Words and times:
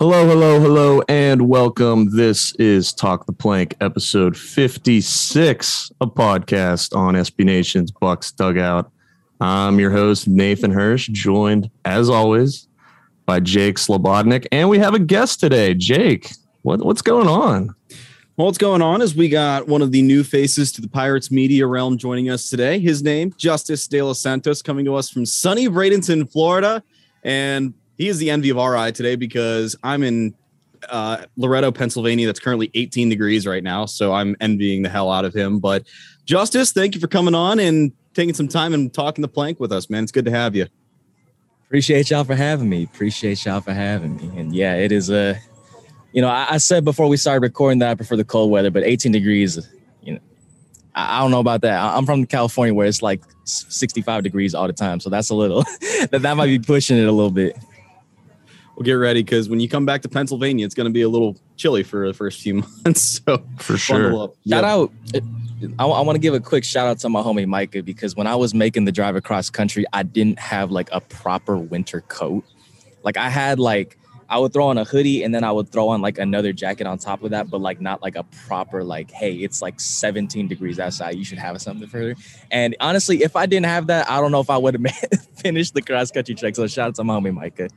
Hello, 0.00 0.26
hello, 0.26 0.58
hello, 0.58 1.02
and 1.08 1.48
welcome. 1.48 2.16
This 2.16 2.52
is 2.56 2.92
Talk 2.92 3.26
the 3.26 3.32
Plank, 3.32 3.76
episode 3.80 4.36
56, 4.36 5.92
a 6.00 6.06
podcast 6.08 6.96
on 6.96 7.14
SB 7.14 7.44
Nation's 7.44 7.92
Bucs 7.92 8.34
Dugout. 8.34 8.90
I'm 9.40 9.78
your 9.78 9.92
host, 9.92 10.26
Nathan 10.26 10.72
Hirsch, 10.72 11.06
joined 11.06 11.70
as 11.84 12.10
always 12.10 12.66
by 13.24 13.38
Jake 13.38 13.76
Slobodnik, 13.76 14.48
and 14.50 14.68
we 14.68 14.80
have 14.80 14.94
a 14.94 14.98
guest 14.98 15.38
today. 15.38 15.74
Jake, 15.74 16.32
what, 16.62 16.84
what's 16.84 17.02
going 17.02 17.28
on? 17.28 17.72
Well, 18.36 18.46
what's 18.46 18.58
going 18.58 18.82
on 18.82 19.00
is 19.00 19.14
we 19.14 19.28
got 19.28 19.68
one 19.68 19.80
of 19.80 19.92
the 19.92 20.02
new 20.02 20.24
faces 20.24 20.72
to 20.72 20.80
the 20.80 20.88
Pirates 20.88 21.30
media 21.30 21.68
realm 21.68 21.98
joining 21.98 22.30
us 22.30 22.50
today. 22.50 22.80
His 22.80 23.04
name, 23.04 23.32
Justice 23.38 23.86
De 23.86 24.02
Los 24.02 24.20
Santos, 24.20 24.60
coming 24.60 24.84
to 24.86 24.96
us 24.96 25.08
from 25.08 25.24
sunny 25.24 25.68
Bradenton, 25.68 26.30
Florida. 26.32 26.82
And 27.22 27.74
he 27.96 28.08
is 28.08 28.18
the 28.18 28.30
envy 28.30 28.50
of 28.50 28.58
our 28.58 28.76
eye 28.76 28.90
today 28.90 29.16
because 29.16 29.76
I'm 29.82 30.02
in 30.02 30.34
uh, 30.90 31.24
Loretto, 31.36 31.72
Pennsylvania. 31.72 32.26
That's 32.26 32.40
currently 32.40 32.70
18 32.74 33.08
degrees 33.08 33.46
right 33.46 33.62
now. 33.62 33.86
So 33.86 34.12
I'm 34.12 34.36
envying 34.40 34.82
the 34.82 34.88
hell 34.88 35.10
out 35.10 35.24
of 35.24 35.34
him. 35.34 35.58
But 35.58 35.84
Justice, 36.24 36.72
thank 36.72 36.94
you 36.94 37.00
for 37.00 37.06
coming 37.06 37.34
on 37.34 37.58
and 37.58 37.92
taking 38.14 38.34
some 38.34 38.48
time 38.48 38.74
and 38.74 38.92
talking 38.92 39.22
the 39.22 39.28
plank 39.28 39.60
with 39.60 39.72
us, 39.72 39.90
man. 39.90 40.02
It's 40.02 40.12
good 40.12 40.24
to 40.24 40.30
have 40.30 40.54
you. 40.54 40.66
Appreciate 41.66 42.10
y'all 42.10 42.24
for 42.24 42.34
having 42.34 42.68
me. 42.68 42.84
Appreciate 42.84 43.44
y'all 43.44 43.60
for 43.60 43.72
having 43.72 44.16
me. 44.16 44.30
And 44.38 44.54
yeah, 44.54 44.74
it 44.74 44.92
is 44.92 45.10
a, 45.10 45.38
you 46.12 46.22
know, 46.22 46.28
I, 46.28 46.46
I 46.50 46.58
said 46.58 46.84
before 46.84 47.08
we 47.08 47.16
started 47.16 47.42
recording 47.42 47.80
that 47.80 47.90
I 47.90 47.94
prefer 47.94 48.16
the 48.16 48.24
cold 48.24 48.50
weather, 48.50 48.70
but 48.70 48.84
18 48.84 49.10
degrees, 49.10 49.58
you 50.02 50.14
know, 50.14 50.20
I, 50.94 51.18
I 51.18 51.20
don't 51.20 51.30
know 51.30 51.40
about 51.40 51.62
that. 51.62 51.80
I, 51.80 51.96
I'm 51.96 52.06
from 52.06 52.26
California 52.26 52.74
where 52.74 52.86
it's 52.86 53.02
like 53.02 53.22
65 53.44 54.22
degrees 54.22 54.54
all 54.54 54.66
the 54.66 54.72
time. 54.72 55.00
So 55.00 55.10
that's 55.10 55.30
a 55.30 55.34
little, 55.34 55.62
that, 56.10 56.20
that 56.22 56.36
might 56.36 56.46
be 56.46 56.58
pushing 56.60 56.96
it 56.96 57.08
a 57.08 57.12
little 57.12 57.30
bit 57.32 57.56
well, 58.76 58.84
get 58.84 58.94
ready 58.94 59.22
because 59.22 59.48
when 59.48 59.60
you 59.60 59.68
come 59.68 59.86
back 59.86 60.02
to 60.02 60.08
Pennsylvania, 60.08 60.66
it's 60.66 60.74
going 60.74 60.86
to 60.86 60.92
be 60.92 61.02
a 61.02 61.08
little 61.08 61.36
chilly 61.56 61.82
for 61.82 62.06
the 62.06 62.14
first 62.14 62.40
few 62.40 62.54
months. 62.84 63.20
So 63.24 63.44
for 63.58 63.76
sure, 63.76 64.10
shout 64.12 64.36
yep. 64.44 64.64
out. 64.64 64.92
Uh, 65.14 65.20
I, 65.78 65.86
I 65.86 66.00
want 66.00 66.16
to 66.16 66.20
give 66.20 66.34
a 66.34 66.40
quick 66.40 66.64
shout 66.64 66.86
out 66.86 66.98
to 67.00 67.08
my 67.08 67.22
homie 67.22 67.46
Micah 67.46 67.82
because 67.82 68.16
when 68.16 68.26
I 68.26 68.34
was 68.34 68.54
making 68.54 68.84
the 68.84 68.92
drive 68.92 69.16
across 69.16 69.50
country, 69.50 69.84
I 69.92 70.02
didn't 70.02 70.38
have 70.38 70.70
like 70.70 70.88
a 70.92 71.00
proper 71.00 71.56
winter 71.56 72.00
coat. 72.02 72.44
Like 73.02 73.16
I 73.16 73.28
had 73.28 73.58
like 73.58 73.96
I 74.28 74.38
would 74.38 74.52
throw 74.52 74.66
on 74.66 74.78
a 74.78 74.84
hoodie 74.84 75.22
and 75.22 75.34
then 75.34 75.44
I 75.44 75.52
would 75.52 75.68
throw 75.70 75.88
on 75.88 76.00
like 76.00 76.18
another 76.18 76.52
jacket 76.52 76.86
on 76.86 76.98
top 76.98 77.22
of 77.22 77.30
that, 77.30 77.50
but 77.50 77.60
like 77.60 77.80
not 77.80 78.02
like 78.02 78.16
a 78.16 78.24
proper 78.46 78.82
like, 78.82 79.10
hey, 79.10 79.34
it's 79.34 79.62
like 79.62 79.78
17 79.78 80.48
degrees 80.48 80.80
outside. 80.80 81.14
You 81.14 81.24
should 81.24 81.38
have 81.38 81.60
something 81.60 81.88
further. 81.88 82.16
And 82.50 82.74
honestly, 82.80 83.22
if 83.22 83.36
I 83.36 83.46
didn't 83.46 83.66
have 83.66 83.86
that, 83.88 84.10
I 84.10 84.20
don't 84.20 84.32
know 84.32 84.40
if 84.40 84.50
I 84.50 84.56
would 84.56 84.74
have 84.74 84.96
finished 85.36 85.74
the 85.74 85.82
cross 85.82 86.10
country 86.10 86.34
trek. 86.34 86.56
So 86.56 86.66
shout 86.66 86.88
out 86.88 86.94
to 86.96 87.04
my 87.04 87.14
homie 87.14 87.34
Micah. 87.34 87.68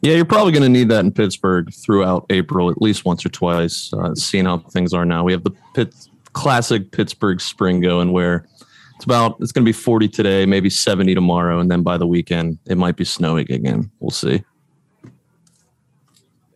Yeah, 0.00 0.14
you're 0.14 0.24
probably 0.24 0.52
going 0.52 0.62
to 0.62 0.68
need 0.68 0.88
that 0.90 1.04
in 1.04 1.12
Pittsburgh 1.12 1.72
throughout 1.74 2.26
April, 2.30 2.70
at 2.70 2.80
least 2.80 3.04
once 3.04 3.26
or 3.26 3.30
twice. 3.30 3.92
Uh, 3.92 4.14
seeing 4.14 4.44
how 4.44 4.58
things 4.58 4.94
are 4.94 5.04
now, 5.04 5.24
we 5.24 5.32
have 5.32 5.42
the 5.42 5.50
Pitt, 5.74 5.92
classic 6.32 6.92
Pittsburgh 6.92 7.40
spring 7.40 7.80
going, 7.80 8.12
where 8.12 8.46
it's 8.94 9.04
about 9.04 9.36
it's 9.40 9.50
going 9.52 9.64
to 9.64 9.68
be 9.68 9.72
40 9.72 10.08
today, 10.08 10.46
maybe 10.46 10.70
70 10.70 11.14
tomorrow, 11.14 11.58
and 11.58 11.70
then 11.70 11.82
by 11.82 11.96
the 11.96 12.06
weekend 12.06 12.58
it 12.66 12.78
might 12.78 12.96
be 12.96 13.04
snowing 13.04 13.50
again. 13.50 13.90
We'll 13.98 14.10
see. 14.10 14.44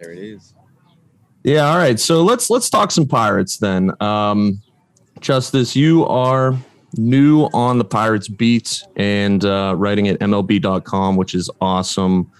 There 0.01 0.13
it 0.13 0.19
is. 0.19 0.55
Yeah. 1.45 1.69
All 1.69 1.77
right. 1.77 1.99
So 1.99 2.23
let's 2.23 2.51
let's 2.51 2.71
talk 2.71 2.91
some 2.91 3.07
Pirates 3.07 3.59
then. 3.59 3.91
Um, 4.01 4.61
Justice, 5.21 5.77
you 5.77 6.05
are 6.07 6.57
new 6.97 7.45
on 7.53 7.79
the 7.79 7.85
Pirates 7.85 8.29
beat 8.29 8.83
and 8.97 9.45
uh, 9.45 9.75
writing 9.77 10.09
at 10.09 10.19
MLB.com, 10.19 11.17
which 11.17 11.35
is 11.35 11.49
awesome. 11.61 12.31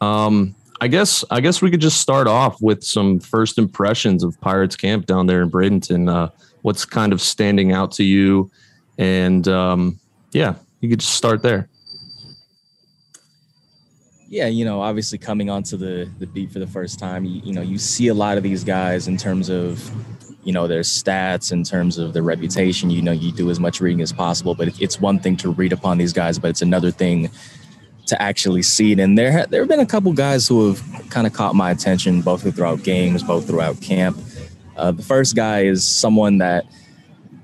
Um, 0.00 0.54
I 0.80 0.88
guess 0.88 1.24
I 1.30 1.40
guess 1.40 1.60
we 1.60 1.70
could 1.70 1.80
just 1.80 2.00
start 2.00 2.26
off 2.26 2.60
with 2.62 2.84
some 2.84 3.18
first 3.18 3.58
impressions 3.58 4.22
of 4.22 4.40
Pirates 4.40 4.76
Camp 4.76 5.06
down 5.06 5.26
there 5.26 5.42
in 5.42 5.50
Bradenton. 5.50 6.08
Uh, 6.10 6.30
what's 6.62 6.84
kind 6.84 7.12
of 7.12 7.20
standing 7.20 7.72
out 7.72 7.90
to 7.92 8.04
you? 8.04 8.50
And 8.96 9.46
um, 9.48 9.98
yeah, 10.32 10.54
you 10.80 10.88
could 10.88 11.00
just 11.00 11.14
start 11.14 11.42
there. 11.42 11.68
Yeah, 14.28 14.46
you 14.46 14.64
know, 14.64 14.82
obviously 14.82 15.18
coming 15.18 15.50
onto 15.50 15.76
the 15.76 16.08
the 16.18 16.26
beat 16.26 16.52
for 16.52 16.58
the 16.58 16.66
first 16.66 16.98
time, 16.98 17.24
you, 17.24 17.40
you 17.42 17.52
know, 17.52 17.62
you 17.62 17.78
see 17.78 18.08
a 18.08 18.14
lot 18.14 18.36
of 18.36 18.42
these 18.42 18.62
guys 18.62 19.08
in 19.08 19.16
terms 19.16 19.48
of 19.48 19.90
you 20.44 20.52
know 20.52 20.66
their 20.68 20.82
stats 20.82 21.50
in 21.50 21.62
terms 21.62 21.98
of 21.98 22.14
their 22.14 22.22
reputation 22.22 22.88
you 22.88 23.02
know 23.02 23.12
you 23.12 23.32
do 23.32 23.50
as 23.50 23.60
much 23.60 23.82
reading 23.82 24.00
as 24.00 24.12
possible 24.12 24.54
but 24.54 24.80
it's 24.80 24.98
one 24.98 25.18
thing 25.18 25.36
to 25.36 25.50
read 25.50 25.72
upon 25.74 25.98
these 25.98 26.12
guys 26.12 26.38
but 26.38 26.48
it's 26.48 26.62
another 26.62 26.90
thing 26.90 27.28
to 28.08 28.20
actually 28.20 28.62
see 28.62 28.92
it. 28.92 28.98
And 28.98 29.16
there, 29.16 29.46
there 29.46 29.60
have 29.60 29.68
been 29.68 29.80
a 29.80 29.86
couple 29.86 30.12
guys 30.12 30.48
who 30.48 30.68
have 30.68 31.10
kind 31.10 31.26
of 31.26 31.32
caught 31.32 31.54
my 31.54 31.70
attention, 31.70 32.22
both 32.22 32.42
throughout 32.54 32.82
games, 32.82 33.22
both 33.22 33.46
throughout 33.46 33.80
camp. 33.80 34.18
Uh, 34.76 34.92
the 34.92 35.02
first 35.02 35.36
guy 35.36 35.64
is 35.64 35.86
someone 35.86 36.38
that 36.38 36.64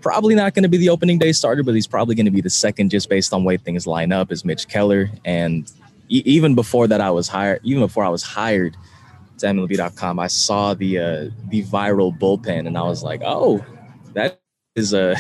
probably 0.01 0.35
not 0.35 0.55
going 0.55 0.63
to 0.63 0.69
be 0.69 0.77
the 0.77 0.89
opening 0.89 1.19
day 1.19 1.33
starter, 1.33 1.63
but 1.63 1.75
he's 1.75 1.87
probably 1.87 2.15
going 2.15 2.27
to 2.27 2.33
be 2.33 2.41
the 2.41 2.51
second 2.51 2.91
just 2.91 3.09
based 3.09 3.33
on 3.33 3.45
way 3.45 3.57
things 3.57 3.87
line 3.87 4.13
up. 4.13 4.31
Is 4.31 4.45
Mitch 4.45 4.69
Keller, 4.69 5.11
and 5.25 5.71
e- 6.09 6.23
even 6.25 6.55
before 6.55 6.87
that, 6.89 7.01
I 7.01 7.11
was 7.11 7.29
hired. 7.29 7.61
Even 7.65 7.83
before 7.83 8.05
I 8.05 8.09
was 8.09 8.23
hired 8.23 8.77
to 9.39 9.47
MLB.com, 9.47 10.19
I 10.19 10.29
saw 10.29 10.75
the 10.75 10.99
uh, 10.99 11.31
the 11.49 11.65
viral 11.65 12.17
bullpen, 12.17 12.67
and 12.67 12.79
I 12.79 12.83
was 12.83 13.03
like, 13.03 13.23
oh, 13.25 13.65
that 14.13 14.41
is 14.77 14.93
a 14.93 15.17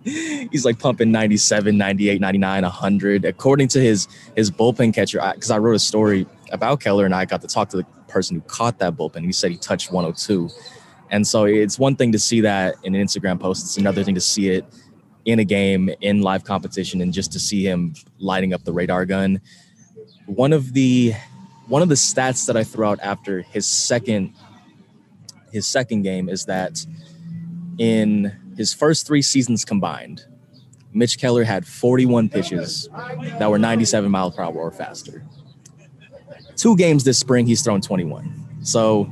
he's 0.04 0.64
like 0.64 0.78
pumping 0.78 1.12
97 1.12 1.76
98 1.76 2.20
99 2.20 2.62
100 2.62 3.24
according 3.24 3.68
to 3.68 3.80
his 3.80 4.08
his 4.34 4.50
bullpen 4.50 4.94
catcher 4.94 5.20
because 5.34 5.50
I, 5.50 5.56
I, 5.56 5.58
wrote 5.58 5.74
a 5.74 5.80
story 5.80 6.26
about 6.52 6.80
keller 6.80 7.04
and 7.04 7.14
i 7.14 7.26
got 7.26 7.42
to 7.42 7.46
talk 7.46 7.68
to 7.70 7.78
the 7.78 7.84
person 8.08 8.34
who 8.34 8.42
caught 8.42 8.78
that 8.80 8.96
bullpen. 8.96 9.24
He 9.24 9.32
said 9.32 9.50
he 9.50 9.56
touched 9.56 9.92
102 9.92 10.48
and 11.10 11.26
so 11.26 11.44
it's 11.44 11.78
one 11.78 11.96
thing 11.96 12.12
to 12.12 12.18
see 12.18 12.40
that 12.40 12.76
in 12.82 12.94
an 12.94 13.04
instagram 13.04 13.38
post. 13.38 13.64
It's 13.64 13.76
another 13.76 14.04
thing 14.04 14.14
to 14.14 14.20
see 14.20 14.50
it 14.50 14.64
in 15.24 15.38
a 15.38 15.44
game 15.44 15.90
in 16.00 16.22
live 16.22 16.44
competition 16.44 17.00
and 17.02 17.12
just 17.12 17.32
to 17.32 17.40
see 17.40 17.62
him 17.64 17.94
lighting 18.18 18.54
up 18.54 18.64
the 18.64 18.72
radar 18.72 19.04
gun. 19.04 19.40
One 20.26 20.52
of 20.52 20.72
the 20.72 21.14
one 21.66 21.82
of 21.82 21.88
the 21.88 21.94
stats 21.94 22.46
that 22.46 22.56
i 22.56 22.64
threw 22.64 22.86
out 22.86 22.98
after 23.02 23.42
his 23.42 23.66
second 23.66 24.32
his 25.52 25.66
second 25.66 26.02
game 26.02 26.28
is 26.28 26.46
that 26.46 26.84
in 27.78 28.32
his 28.60 28.74
first 28.74 29.06
three 29.06 29.22
seasons 29.22 29.64
combined, 29.64 30.26
Mitch 30.92 31.18
Keller 31.18 31.44
had 31.44 31.66
41 31.66 32.28
pitches 32.28 32.90
that 33.38 33.50
were 33.50 33.58
97 33.58 34.10
miles 34.10 34.34
per 34.34 34.42
hour 34.42 34.52
or 34.52 34.70
faster. 34.70 35.24
Two 36.56 36.76
games 36.76 37.02
this 37.02 37.16
spring, 37.16 37.46
he's 37.46 37.62
thrown 37.62 37.80
21. 37.80 38.60
So 38.60 39.10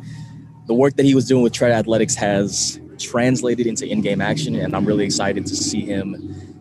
the 0.66 0.74
work 0.74 0.96
that 0.96 1.06
he 1.06 1.14
was 1.14 1.24
doing 1.26 1.42
with 1.42 1.54
Tread 1.54 1.72
Athletics 1.72 2.14
has 2.16 2.78
translated 2.98 3.66
into 3.66 3.88
in-game 3.88 4.20
action, 4.20 4.54
and 4.54 4.76
I'm 4.76 4.84
really 4.84 5.06
excited 5.06 5.46
to 5.46 5.56
see 5.56 5.80
him, 5.80 6.12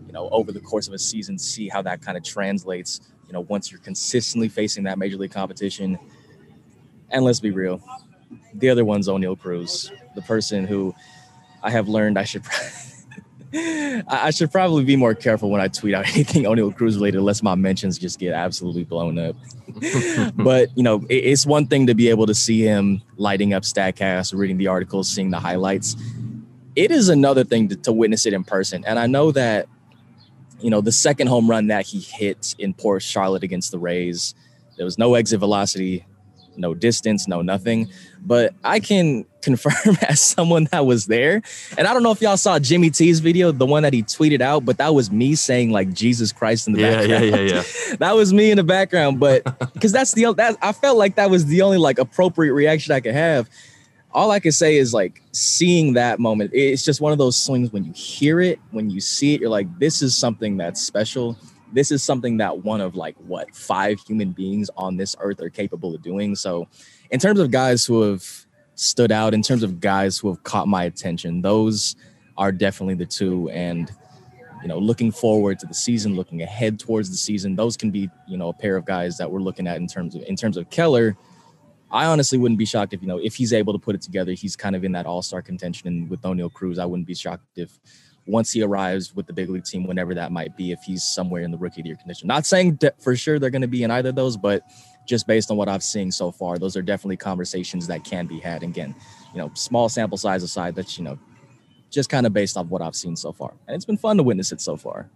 you 0.07 0.13
know, 0.13 0.29
over 0.29 0.53
the 0.53 0.61
course 0.61 0.87
of 0.87 0.93
a 0.93 0.99
season, 0.99 1.37
see 1.37 1.67
how 1.67 1.81
that 1.81 2.01
kind 2.01 2.17
of 2.17 2.23
translates. 2.23 3.01
You 3.27 3.33
know, 3.33 3.41
once 3.41 3.69
you're 3.69 3.81
consistently 3.81 4.47
facing 4.47 4.85
that 4.85 4.97
major 4.97 5.17
league 5.17 5.33
competition. 5.33 5.99
And 7.09 7.25
let's 7.25 7.41
be 7.41 7.51
real, 7.51 7.81
the 8.53 8.69
other 8.69 8.85
one's 8.85 9.09
Oneil 9.09 9.37
Cruz, 9.37 9.91
the 10.15 10.21
person 10.21 10.65
who 10.65 10.95
I 11.67 11.71
have 11.71 11.89
learned 11.89 12.17
I 12.17 12.23
should 12.23 12.43
I 13.53 14.31
should 14.31 14.53
probably 14.53 14.85
be 14.85 14.95
more 14.95 15.13
careful 15.13 15.49
when 15.49 15.59
I 15.59 15.67
tweet 15.67 15.93
out 15.93 16.07
anything 16.13 16.43
Oneil 16.43 16.73
Cruz 16.73 16.95
related, 16.95 17.17
unless 17.17 17.43
my 17.43 17.55
mentions 17.55 17.97
just 17.97 18.19
get 18.19 18.33
absolutely 18.33 18.85
blown 18.85 19.19
up. 19.19 19.35
but 20.35 20.69
you 20.77 20.83
know, 20.83 21.05
it's 21.09 21.45
one 21.45 21.67
thing 21.67 21.87
to 21.87 21.93
be 21.93 22.07
able 22.07 22.25
to 22.25 22.33
see 22.33 22.61
him 22.61 23.01
lighting 23.17 23.53
up 23.53 23.63
Statcast, 23.63 24.33
reading 24.33 24.57
the 24.57 24.67
articles, 24.67 25.09
seeing 25.09 25.29
the 25.29 25.39
highlights. 25.39 25.97
It 26.77 26.89
is 26.91 27.09
another 27.09 27.43
thing 27.43 27.67
to, 27.67 27.75
to 27.75 27.91
witness 27.91 28.25
it 28.25 28.31
in 28.31 28.45
person, 28.45 28.85
and 28.87 28.97
I 28.97 29.07
know 29.07 29.31
that 29.31 29.67
you 30.61 30.69
know 30.69 30.79
the 30.79 30.93
second 30.93 31.27
home 31.27 31.49
run 31.49 31.67
that 31.67 31.85
he 31.85 31.99
hit 31.99 32.55
in 32.59 32.73
Port 32.73 33.03
Charlotte 33.03 33.43
against 33.43 33.71
the 33.71 33.79
Rays, 33.79 34.35
there 34.77 34.85
was 34.85 34.97
no 34.97 35.15
exit 35.15 35.41
velocity 35.41 36.05
no 36.57 36.73
distance, 36.73 37.27
no 37.27 37.41
nothing. 37.41 37.89
But 38.25 38.53
I 38.63 38.79
can 38.79 39.25
confirm 39.41 39.95
as 40.07 40.21
someone 40.21 40.67
that 40.71 40.85
was 40.85 41.05
there, 41.05 41.41
and 41.77 41.87
I 41.87 41.93
don't 41.93 42.03
know 42.03 42.11
if 42.11 42.21
y'all 42.21 42.37
saw 42.37 42.59
Jimmy 42.59 42.89
T's 42.89 43.19
video, 43.19 43.51
the 43.51 43.65
one 43.65 43.83
that 43.83 43.93
he 43.93 44.03
tweeted 44.03 44.41
out, 44.41 44.65
but 44.65 44.77
that 44.77 44.93
was 44.93 45.11
me 45.11 45.35
saying 45.35 45.71
like 45.71 45.93
Jesus 45.93 46.31
Christ 46.31 46.67
in 46.67 46.73
the 46.73 46.81
yeah, 46.81 46.95
background. 46.97 47.25
Yeah, 47.25 47.35
yeah, 47.35 47.63
yeah. 47.89 47.95
that 47.99 48.15
was 48.15 48.33
me 48.33 48.51
in 48.51 48.57
the 48.57 48.63
background, 48.63 49.19
but 49.19 49.43
because 49.73 49.91
that's 49.91 50.13
the 50.13 50.33
that 50.33 50.57
I 50.61 50.71
felt 50.71 50.97
like 50.97 51.15
that 51.15 51.29
was 51.29 51.45
the 51.45 51.61
only 51.61 51.77
like 51.77 51.99
appropriate 51.99 52.53
reaction 52.53 52.93
I 52.93 52.99
could 52.99 53.13
have. 53.13 53.49
All 54.13 54.31
I 54.31 54.39
can 54.39 54.51
say 54.51 54.77
is 54.77 54.93
like 54.93 55.21
seeing 55.31 55.93
that 55.93 56.19
moment. 56.19 56.51
It's 56.53 56.83
just 56.83 57.01
one 57.01 57.11
of 57.11 57.19
those 57.19 57.37
swings 57.37 57.71
when 57.71 57.83
you 57.83 57.91
hear 57.91 58.41
it, 58.41 58.59
when 58.71 58.89
you 58.89 58.99
see 58.99 59.35
it, 59.35 59.41
you're 59.41 59.49
like, 59.49 59.67
this 59.77 60.01
is 60.01 60.15
something 60.17 60.57
that's 60.57 60.81
special 60.81 61.37
this 61.73 61.91
is 61.91 62.03
something 62.03 62.37
that 62.37 62.63
one 62.63 62.81
of 62.81 62.95
like 62.95 63.15
what 63.17 63.53
five 63.55 63.99
human 63.99 64.31
beings 64.31 64.69
on 64.77 64.97
this 64.97 65.15
earth 65.19 65.41
are 65.41 65.49
capable 65.49 65.93
of 65.93 66.01
doing. 66.01 66.35
So, 66.35 66.67
in 67.11 67.19
terms 67.19 67.39
of 67.39 67.51
guys 67.51 67.85
who 67.85 68.01
have 68.01 68.25
stood 68.75 69.11
out, 69.11 69.33
in 69.33 69.41
terms 69.41 69.63
of 69.63 69.79
guys 69.79 70.17
who 70.17 70.29
have 70.29 70.43
caught 70.43 70.67
my 70.67 70.83
attention, 70.83 71.41
those 71.41 71.95
are 72.37 72.51
definitely 72.51 72.95
the 72.95 73.05
two. 73.05 73.49
And 73.49 73.91
you 74.61 74.67
know, 74.67 74.79
looking 74.79 75.11
forward 75.11 75.59
to 75.59 75.65
the 75.65 75.73
season, 75.73 76.15
looking 76.15 76.41
ahead 76.41 76.79
towards 76.79 77.09
the 77.09 77.17
season, 77.17 77.55
those 77.55 77.77
can 77.77 77.91
be 77.91 78.09
you 78.27 78.37
know 78.37 78.49
a 78.49 78.53
pair 78.53 78.77
of 78.77 78.85
guys 78.85 79.17
that 79.17 79.29
we're 79.29 79.41
looking 79.41 79.67
at 79.67 79.77
in 79.77 79.87
terms 79.87 80.15
of 80.15 80.23
in 80.23 80.35
terms 80.35 80.57
of 80.57 80.69
Keller. 80.69 81.15
I 81.89 82.05
honestly 82.05 82.37
wouldn't 82.37 82.57
be 82.57 82.65
shocked 82.65 82.93
if 82.93 83.01
you 83.01 83.07
know 83.07 83.17
if 83.17 83.35
he's 83.35 83.53
able 83.53 83.73
to 83.73 83.79
put 83.79 83.95
it 83.95 84.01
together. 84.01 84.33
He's 84.33 84.55
kind 84.55 84.75
of 84.75 84.83
in 84.83 84.91
that 84.93 85.05
All 85.05 85.21
Star 85.21 85.41
contention, 85.41 85.87
and 85.87 86.09
with 86.09 86.21
Oneil 86.21 86.51
Cruz, 86.51 86.79
I 86.79 86.85
wouldn't 86.85 87.07
be 87.07 87.15
shocked 87.15 87.45
if 87.55 87.79
once 88.27 88.51
he 88.51 88.61
arrives 88.61 89.15
with 89.15 89.25
the 89.25 89.33
big 89.33 89.49
league 89.49 89.63
team, 89.63 89.87
whenever 89.87 90.13
that 90.13 90.31
might 90.31 90.55
be, 90.57 90.71
if 90.71 90.81
he's 90.83 91.03
somewhere 91.03 91.41
in 91.43 91.51
the 91.51 91.57
rookie 91.57 91.81
of 91.81 91.83
the 91.85 91.89
year 91.89 91.97
condition. 91.97 92.27
Not 92.27 92.45
saying 92.45 92.79
for 92.99 93.15
sure 93.15 93.39
they're 93.39 93.49
going 93.49 93.61
to 93.61 93.67
be 93.67 93.83
in 93.83 93.91
either 93.91 94.09
of 94.09 94.15
those, 94.15 94.37
but 94.37 94.63
just 95.07 95.25
based 95.25 95.49
on 95.49 95.57
what 95.57 95.69
I've 95.69 95.83
seen 95.83 96.11
so 96.11 96.31
far, 96.31 96.57
those 96.57 96.75
are 96.75 96.81
definitely 96.81 97.17
conversations 97.17 97.87
that 97.87 98.03
can 98.03 98.27
be 98.27 98.39
had. 98.39 98.63
And 98.63 98.71
again, 98.71 98.93
you 99.33 99.39
know, 99.39 99.49
small 99.53 99.89
sample 99.89 100.17
size 100.17 100.43
aside, 100.43 100.75
that's, 100.75 100.97
you 100.97 101.03
know, 101.03 101.17
just 101.89 102.09
kind 102.09 102.25
of 102.25 102.33
based 102.33 102.57
off 102.57 102.67
what 102.67 102.81
I've 102.81 102.95
seen 102.95 103.15
so 103.15 103.31
far. 103.31 103.53
And 103.67 103.75
it's 103.75 103.85
been 103.85 103.97
fun 103.97 104.17
to 104.17 104.23
witness 104.23 104.51
it 104.51 104.59
so 104.59 104.75
far. 104.75 105.09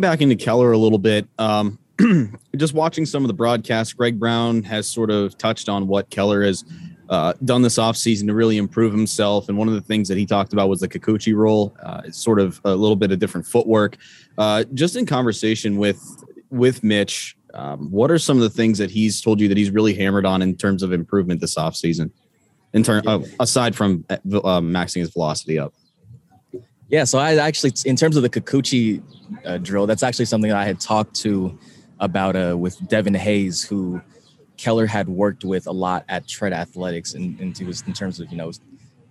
back 0.00 0.20
into 0.20 0.36
Keller 0.36 0.72
a 0.72 0.78
little 0.78 0.98
bit. 0.98 1.28
Um, 1.38 1.78
just 2.56 2.74
watching 2.74 3.06
some 3.06 3.22
of 3.22 3.28
the 3.28 3.34
broadcasts, 3.34 3.92
Greg 3.92 4.18
Brown 4.18 4.62
has 4.64 4.88
sort 4.88 5.10
of 5.10 5.38
touched 5.38 5.68
on 5.68 5.86
what 5.86 6.10
Keller 6.10 6.42
has 6.42 6.64
uh, 7.12 7.34
done 7.44 7.60
this 7.60 7.76
offseason 7.76 8.26
to 8.26 8.34
really 8.34 8.56
improve 8.56 8.90
himself. 8.90 9.50
And 9.50 9.58
one 9.58 9.68
of 9.68 9.74
the 9.74 9.82
things 9.82 10.08
that 10.08 10.16
he 10.16 10.24
talked 10.24 10.54
about 10.54 10.70
was 10.70 10.80
the 10.80 10.88
Kikuchi 10.88 11.36
roll. 11.36 11.76
Uh, 11.82 12.00
it's 12.06 12.16
sort 12.16 12.40
of 12.40 12.58
a 12.64 12.74
little 12.74 12.96
bit 12.96 13.12
of 13.12 13.18
different 13.18 13.46
footwork. 13.46 13.98
Uh, 14.38 14.64
just 14.72 14.96
in 14.96 15.04
conversation 15.04 15.76
with 15.76 16.00
with 16.48 16.82
Mitch, 16.82 17.36
um, 17.52 17.90
what 17.90 18.10
are 18.10 18.18
some 18.18 18.38
of 18.38 18.42
the 18.42 18.50
things 18.50 18.78
that 18.78 18.90
he's 18.90 19.20
told 19.20 19.40
you 19.40 19.48
that 19.48 19.58
he's 19.58 19.70
really 19.70 19.94
hammered 19.94 20.24
on 20.24 20.40
in 20.40 20.56
terms 20.56 20.82
of 20.82 20.90
improvement 20.90 21.42
this 21.42 21.56
offseason? 21.56 22.10
In 22.72 22.82
turn, 22.82 23.06
uh, 23.06 23.20
aside 23.38 23.76
from 23.76 24.06
uh, 24.08 24.16
maxing 24.24 25.00
his 25.00 25.10
velocity 25.10 25.58
up. 25.58 25.74
Yeah, 26.88 27.04
so 27.04 27.18
I 27.18 27.36
actually, 27.36 27.72
in 27.84 27.96
terms 27.96 28.16
of 28.16 28.22
the 28.22 28.30
Kikuchi 28.30 29.02
uh, 29.44 29.58
drill, 29.58 29.86
that's 29.86 30.02
actually 30.02 30.24
something 30.24 30.48
that 30.48 30.56
I 30.56 30.64
had 30.64 30.80
talked 30.80 31.14
to 31.16 31.58
about 32.00 32.36
uh, 32.36 32.56
with 32.56 32.88
Devin 32.88 33.12
Hayes, 33.12 33.62
who 33.62 34.00
Keller 34.56 34.86
had 34.86 35.08
worked 35.08 35.44
with 35.44 35.66
a 35.66 35.72
lot 35.72 36.04
at 36.08 36.26
Tread 36.28 36.52
Athletics, 36.52 37.14
and, 37.14 37.56
he 37.56 37.64
in 37.64 37.92
terms 37.92 38.20
of 38.20 38.30
you 38.30 38.36
know 38.36 38.52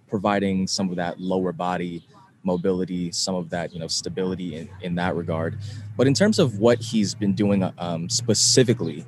providing 0.07 0.67
some 0.67 0.89
of 0.89 0.95
that 0.97 1.19
lower 1.19 1.51
body 1.51 2.03
mobility, 2.43 3.11
some 3.11 3.35
of 3.35 3.49
that 3.49 3.73
you 3.73 3.79
know 3.79 3.87
stability 3.87 4.55
in, 4.55 4.69
in 4.81 4.95
that 4.95 5.15
regard. 5.15 5.57
But 5.97 6.07
in 6.07 6.13
terms 6.13 6.39
of 6.39 6.59
what 6.59 6.79
he's 6.79 7.13
been 7.13 7.33
doing 7.33 7.69
um, 7.77 8.09
specifically, 8.09 9.05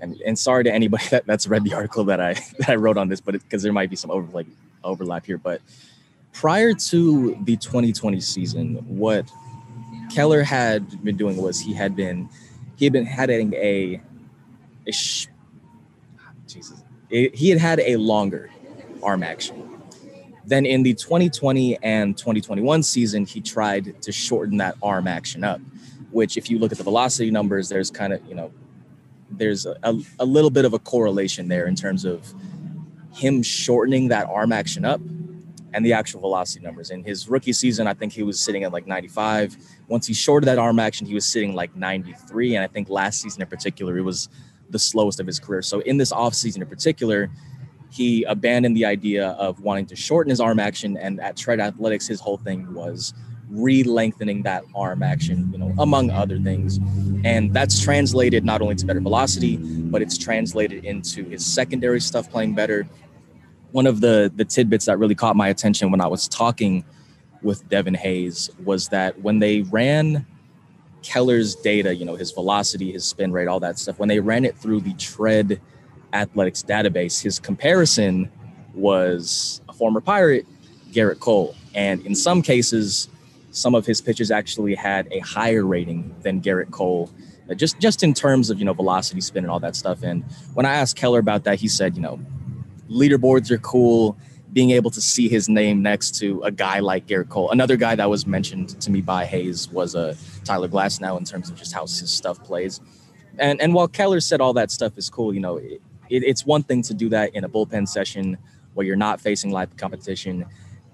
and, 0.00 0.20
and 0.22 0.38
sorry 0.38 0.64
to 0.64 0.72
anybody 0.72 1.04
that, 1.10 1.26
that's 1.26 1.46
read 1.46 1.64
the 1.64 1.74
article 1.74 2.04
that 2.04 2.20
I 2.20 2.34
that 2.58 2.70
I 2.70 2.74
wrote 2.76 2.96
on 2.96 3.08
this, 3.08 3.20
but 3.20 3.32
because 3.32 3.62
there 3.62 3.72
might 3.72 3.90
be 3.90 3.96
some 3.96 4.10
over, 4.10 4.30
like, 4.32 4.46
overlap 4.84 5.26
here. 5.26 5.38
But 5.38 5.60
prior 6.32 6.74
to 6.74 7.38
the 7.44 7.56
2020 7.56 8.20
season, 8.20 8.74
what 8.86 9.30
Keller 10.12 10.42
had 10.42 11.02
been 11.02 11.16
doing 11.16 11.36
was 11.36 11.60
he 11.60 11.72
had 11.74 11.96
been 11.96 12.28
he 12.76 12.84
had 12.84 12.92
been 12.92 13.06
having 13.06 13.54
a, 13.54 14.00
a 14.86 14.92
sh-. 14.92 15.28
It, 17.10 17.34
he 17.34 17.50
had 17.50 17.58
had 17.58 17.80
a 17.80 17.96
longer 17.96 18.50
arm 19.02 19.22
action. 19.22 19.62
Then 20.44 20.64
in 20.64 20.82
the 20.82 20.94
2020 20.94 21.78
and 21.82 22.16
2021 22.16 22.82
season, 22.82 23.26
he 23.26 23.40
tried 23.40 24.00
to 24.02 24.12
shorten 24.12 24.58
that 24.58 24.76
arm 24.82 25.08
action 25.08 25.42
up, 25.42 25.60
which, 26.12 26.36
if 26.36 26.48
you 26.48 26.58
look 26.58 26.70
at 26.72 26.78
the 26.78 26.84
velocity 26.84 27.30
numbers, 27.30 27.68
there's 27.68 27.90
kind 27.90 28.12
of, 28.12 28.24
you 28.26 28.34
know, 28.34 28.52
there's 29.30 29.66
a, 29.66 29.76
a, 29.82 29.98
a 30.20 30.24
little 30.24 30.50
bit 30.50 30.64
of 30.64 30.72
a 30.72 30.78
correlation 30.78 31.48
there 31.48 31.66
in 31.66 31.74
terms 31.74 32.04
of 32.04 32.32
him 33.12 33.42
shortening 33.42 34.08
that 34.08 34.28
arm 34.28 34.52
action 34.52 34.84
up 34.84 35.00
and 35.72 35.84
the 35.84 35.92
actual 35.92 36.20
velocity 36.20 36.64
numbers. 36.64 36.90
In 36.90 37.02
his 37.02 37.28
rookie 37.28 37.52
season, 37.52 37.86
I 37.86 37.94
think 37.94 38.12
he 38.12 38.22
was 38.22 38.40
sitting 38.40 38.64
at 38.64 38.72
like 38.72 38.86
95. 38.86 39.56
Once 39.88 40.06
he 40.06 40.14
shorted 40.14 40.46
that 40.46 40.58
arm 40.58 40.78
action, 40.78 41.06
he 41.06 41.14
was 41.14 41.26
sitting 41.26 41.54
like 41.54 41.74
93. 41.74 42.54
And 42.54 42.64
I 42.64 42.66
think 42.66 42.88
last 42.88 43.20
season 43.20 43.42
in 43.42 43.48
particular, 43.48 43.98
it 43.98 44.02
was 44.02 44.28
the 44.70 44.78
slowest 44.78 45.20
of 45.20 45.26
his 45.26 45.38
career. 45.38 45.62
So 45.62 45.80
in 45.80 45.96
this 45.96 46.12
offseason 46.12 46.62
in 46.62 46.66
particular, 46.66 47.30
he 47.90 48.24
abandoned 48.24 48.76
the 48.76 48.84
idea 48.84 49.28
of 49.30 49.60
wanting 49.60 49.86
to 49.86 49.96
shorten 49.96 50.30
his 50.30 50.40
arm 50.40 50.58
action. 50.58 50.96
And 50.96 51.20
at 51.20 51.36
Tread 51.36 51.60
Athletics, 51.60 52.06
his 52.06 52.20
whole 52.20 52.36
thing 52.36 52.74
was 52.74 53.14
re-lengthening 53.48 54.42
that 54.42 54.64
arm 54.74 55.02
action, 55.02 55.48
you 55.52 55.58
know, 55.58 55.72
among 55.78 56.10
other 56.10 56.38
things. 56.38 56.80
And 57.24 57.54
that's 57.54 57.80
translated 57.80 58.44
not 58.44 58.60
only 58.60 58.74
to 58.74 58.86
better 58.86 59.00
velocity, 59.00 59.56
but 59.56 60.02
it's 60.02 60.18
translated 60.18 60.84
into 60.84 61.24
his 61.24 61.46
secondary 61.46 62.00
stuff 62.00 62.30
playing 62.30 62.54
better. 62.54 62.88
One 63.70 63.86
of 63.86 64.00
the 64.00 64.32
the 64.34 64.44
tidbits 64.44 64.86
that 64.86 64.98
really 64.98 65.14
caught 65.14 65.36
my 65.36 65.48
attention 65.48 65.90
when 65.90 66.00
I 66.00 66.06
was 66.06 66.28
talking 66.28 66.84
with 67.42 67.68
Devin 67.68 67.94
Hayes 67.94 68.50
was 68.64 68.88
that 68.88 69.20
when 69.20 69.38
they 69.38 69.62
ran 69.62 70.26
Keller's 71.06 71.54
data, 71.54 71.94
you 71.94 72.04
know, 72.04 72.16
his 72.16 72.32
velocity, 72.32 72.90
his 72.90 73.04
spin 73.04 73.30
rate, 73.30 73.46
all 73.46 73.60
that 73.60 73.78
stuff, 73.78 73.98
when 74.00 74.08
they 74.08 74.18
ran 74.18 74.44
it 74.44 74.58
through 74.58 74.80
the 74.80 74.92
Tread 74.94 75.60
Athletics 76.12 76.64
database, 76.64 77.22
his 77.22 77.38
comparison 77.38 78.28
was 78.74 79.60
a 79.68 79.72
former 79.72 80.00
Pirate, 80.00 80.46
Gerrit 80.90 81.20
Cole. 81.20 81.54
And 81.76 82.04
in 82.04 82.16
some 82.16 82.42
cases, 82.42 83.08
some 83.52 83.76
of 83.76 83.86
his 83.86 84.00
pitches 84.00 84.32
actually 84.32 84.74
had 84.74 85.06
a 85.12 85.20
higher 85.20 85.64
rating 85.64 86.12
than 86.22 86.40
Gerrit 86.42 86.72
Cole, 86.72 87.08
uh, 87.48 87.54
just 87.54 87.78
just 87.78 88.02
in 88.02 88.12
terms 88.12 88.50
of 88.50 88.58
you 88.58 88.64
know 88.64 88.74
velocity, 88.74 89.20
spin, 89.20 89.44
and 89.44 89.50
all 89.50 89.60
that 89.60 89.76
stuff. 89.76 90.02
And 90.02 90.24
when 90.54 90.66
I 90.66 90.74
asked 90.74 90.96
Keller 90.96 91.20
about 91.20 91.44
that, 91.44 91.60
he 91.60 91.68
said, 91.68 91.94
you 91.94 92.02
know, 92.02 92.18
leaderboards 92.90 93.50
are 93.52 93.58
cool 93.58 94.16
being 94.56 94.70
able 94.70 94.90
to 94.90 95.02
see 95.02 95.28
his 95.28 95.50
name 95.50 95.82
next 95.82 96.18
to 96.18 96.40
a 96.40 96.50
guy 96.50 96.78
like 96.78 97.06
Gerrit 97.06 97.28
Cole. 97.28 97.50
Another 97.50 97.76
guy 97.76 97.94
that 97.94 98.08
was 98.08 98.26
mentioned 98.26 98.80
to 98.80 98.90
me 98.90 99.02
by 99.02 99.26
Hayes 99.26 99.68
was 99.68 99.94
uh, 99.94 100.16
Tyler 100.44 100.66
Glasnow 100.66 101.18
in 101.18 101.26
terms 101.26 101.50
of 101.50 101.56
just 101.56 101.74
how 101.74 101.82
his 101.82 102.10
stuff 102.10 102.42
plays. 102.42 102.80
And 103.38 103.60
and 103.60 103.74
while 103.74 103.86
Keller 103.86 104.18
said 104.18 104.40
all 104.40 104.54
that 104.54 104.70
stuff 104.70 104.96
is 104.96 105.10
cool, 105.10 105.34
you 105.34 105.40
know, 105.40 105.58
it, 105.58 105.82
it's 106.08 106.46
one 106.46 106.62
thing 106.62 106.80
to 106.84 106.94
do 106.94 107.10
that 107.10 107.34
in 107.34 107.44
a 107.44 107.50
bullpen 107.50 107.86
session 107.86 108.38
where 108.72 108.86
you're 108.86 108.96
not 108.96 109.20
facing 109.20 109.50
live 109.50 109.76
competition. 109.76 110.46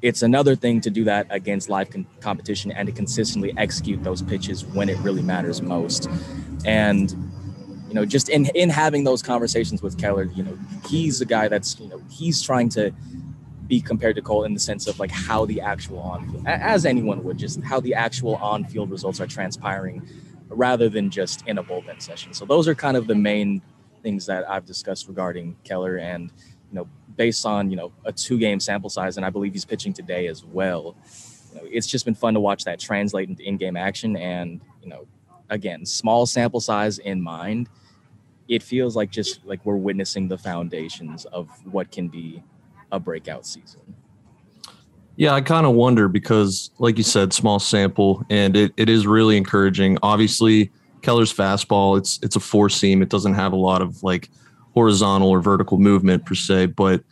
It's 0.03 0.23
another 0.23 0.57
thing 0.57 0.81
to 0.81 0.91
do 0.91 1.05
that 1.05 1.29
against 1.31 1.69
live 1.69 1.89
con- 1.89 2.09
competition 2.19 2.73
and 2.73 2.87
to 2.89 2.93
consistently 2.93 3.55
execute 3.57 4.03
those 4.03 4.23
pitches 4.23 4.65
when 4.65 4.89
it 4.89 4.99
really 4.99 5.23
matters 5.23 5.63
most. 5.63 6.09
And 6.65 7.13
you 7.87 7.95
know, 7.95 8.05
just 8.05 8.29
in 8.29 8.47
in 8.57 8.71
having 8.71 9.05
those 9.05 9.23
conversations 9.23 9.83
with 9.83 9.99
Keller, 9.99 10.25
you 10.25 10.43
know, 10.43 10.59
he's 10.89 11.21
a 11.21 11.27
guy 11.27 11.47
that's 11.47 11.79
you 11.79 11.89
know 11.89 12.03
he's 12.11 12.43
trying 12.43 12.69
to 12.71 12.93
be 13.73 13.81
compared 13.81 14.15
to 14.15 14.21
Cole 14.21 14.45
in 14.45 14.53
the 14.53 14.61
sense 14.61 14.87
of 14.87 15.01
like 15.01 15.11
how 15.11 15.47
the 15.47 15.59
actual 15.59 15.99
on 15.99 16.45
as 16.45 16.85
anyone 16.85 17.25
would, 17.25 17.39
just 17.39 17.63
how 17.63 17.81
the 17.81 17.95
actual 17.95 18.37
on 18.37 18.67
field 18.67 18.91
results 18.91 19.19
are 19.19 19.27
transpiring 19.27 20.07
rather 20.51 20.91
than 20.91 21.09
just 21.09 21.43
in 21.47 21.57
a 21.57 21.65
bullpen 21.65 22.03
session. 22.03 22.35
So 22.35 22.45
those 22.45 22.69
are 22.69 22.75
kind 22.75 22.99
of 22.99 23.07
the 23.07 23.15
main 23.15 23.63
things 24.03 24.27
that 24.27 24.47
I've 24.47 24.67
discussed 24.67 25.09
regarding 25.09 25.57
Keller 25.65 25.97
and, 25.97 26.31
you 26.69 26.75
know, 26.75 26.87
based 27.17 27.47
on, 27.47 27.71
you 27.71 27.79
know, 27.79 27.93
a 28.05 28.13
two 28.13 28.39
game 28.39 28.61
sample 28.61 28.91
size, 28.91 29.17
and 29.17 29.25
I 29.25 29.31
believe 29.31 29.55
he's 29.55 29.65
pitching 29.65 29.95
today 29.95 30.27
as 30.27 30.45
well. 30.45 30.95
You 31.55 31.57
know, 31.57 31.67
it's 31.71 31.87
just 31.87 32.05
been 32.05 32.15
fun 32.15 32.35
to 32.35 32.41
watch 32.41 32.65
that 32.65 32.79
translate 32.79 33.31
into 33.31 33.43
in 33.43 33.57
game 33.57 33.79
action. 33.79 34.19
And, 34.19 34.61
you 34.83 34.91
know, 34.91 35.07
again, 35.49 35.87
small 35.87 36.27
sample 36.27 36.61
size 36.61 36.99
in 36.99 37.23
mind, 37.23 37.71
it 38.49 38.63
feels 38.63 38.97
like 38.97 39.11
just 39.11 39.43
like 39.47 39.65
we're 39.65 39.77
witnessing 39.77 40.29
the 40.29 40.37
foundations 40.37 41.25
of 41.25 41.49
what 41.65 41.91
can 41.91 42.09
be 42.09 42.43
a 42.93 43.01
breakout 43.01 43.45
season. 43.47 43.81
Yeah, 45.17 45.33
I 45.33 45.41
kind 45.41 45.67
of 45.67 45.75
wonder 45.75 46.09
because, 46.09 46.71
like 46.79 46.97
you 46.97 47.05
said, 47.05 47.33
small 47.33 47.59
sample, 47.59 48.25
and 48.31 48.57
it, 48.57 48.73
it 48.77 48.89
is 48.89 49.07
really 49.07 49.37
encouraging. 49.37 49.99
Obviously, 50.03 50.71
Keller's 51.03 51.33
fastball, 51.33 51.99
it's 51.99 52.19
it's 52.23 52.37
a 52.37 52.41
four 52.41 52.69
seam. 52.69 53.03
It 53.03 53.11
doesn't 53.11 53.35
have 53.35 53.53
a 53.53 53.57
lot 53.57 53.83
of 53.83 54.03
like 54.03 54.31
horizontal 54.73 55.29
or 55.29 55.41
vertical 55.41 55.79
movement 55.79 56.25
per 56.25 56.35
se, 56.35 56.67
but 56.67 57.03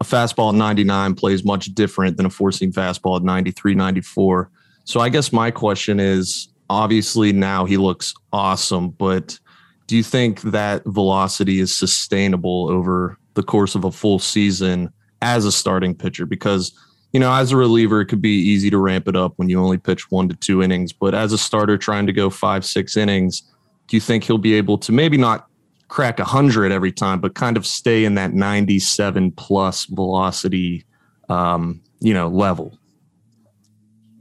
a 0.00 0.04
fastball 0.04 0.50
at 0.50 0.54
99 0.56 1.14
plays 1.14 1.44
much 1.44 1.66
different 1.74 2.16
than 2.16 2.26
a 2.26 2.30
four 2.30 2.52
seam 2.52 2.72
fastball 2.72 3.16
at 3.16 3.22
93, 3.22 3.74
94. 3.74 4.50
So 4.84 5.00
I 5.00 5.08
guess 5.08 5.32
my 5.32 5.50
question 5.50 5.98
is 5.98 6.48
obviously 6.70 7.32
now 7.32 7.64
he 7.64 7.76
looks 7.76 8.14
awesome, 8.32 8.90
but 8.90 9.38
do 9.86 9.96
you 9.96 10.02
think 10.02 10.42
that 10.42 10.82
velocity 10.86 11.58
is 11.60 11.74
sustainable 11.74 12.68
over 12.70 13.18
the 13.34 13.42
course 13.42 13.74
of 13.74 13.84
a 13.84 13.90
full 13.90 14.18
season 14.18 14.92
as 15.24 15.44
a 15.44 15.52
starting 15.52 15.94
pitcher? 15.94 16.26
Because 16.26 16.72
you 17.14 17.20
know, 17.20 17.32
as 17.32 17.52
a 17.52 17.56
reliever, 17.56 18.00
it 18.00 18.06
could 18.06 18.20
be 18.20 18.36
easy 18.36 18.70
to 18.70 18.76
ramp 18.76 19.06
it 19.06 19.14
up 19.14 19.34
when 19.36 19.48
you 19.48 19.62
only 19.62 19.78
pitch 19.78 20.10
one 20.10 20.28
to 20.28 20.34
two 20.34 20.64
innings. 20.64 20.92
But 20.92 21.14
as 21.14 21.32
a 21.32 21.38
starter 21.38 21.78
trying 21.78 22.08
to 22.08 22.12
go 22.12 22.28
five, 22.28 22.64
six 22.64 22.96
innings, 22.96 23.44
do 23.86 23.96
you 23.96 24.00
think 24.00 24.24
he'll 24.24 24.36
be 24.36 24.54
able 24.54 24.78
to 24.78 24.90
maybe 24.90 25.16
not 25.16 25.46
crack 25.86 26.18
100 26.18 26.72
every 26.72 26.90
time, 26.90 27.20
but 27.20 27.36
kind 27.36 27.56
of 27.56 27.64
stay 27.64 28.04
in 28.04 28.16
that 28.16 28.32
97 28.32 29.30
plus 29.30 29.84
velocity, 29.84 30.84
um, 31.28 31.80
you 32.00 32.12
know, 32.12 32.26
level? 32.26 32.76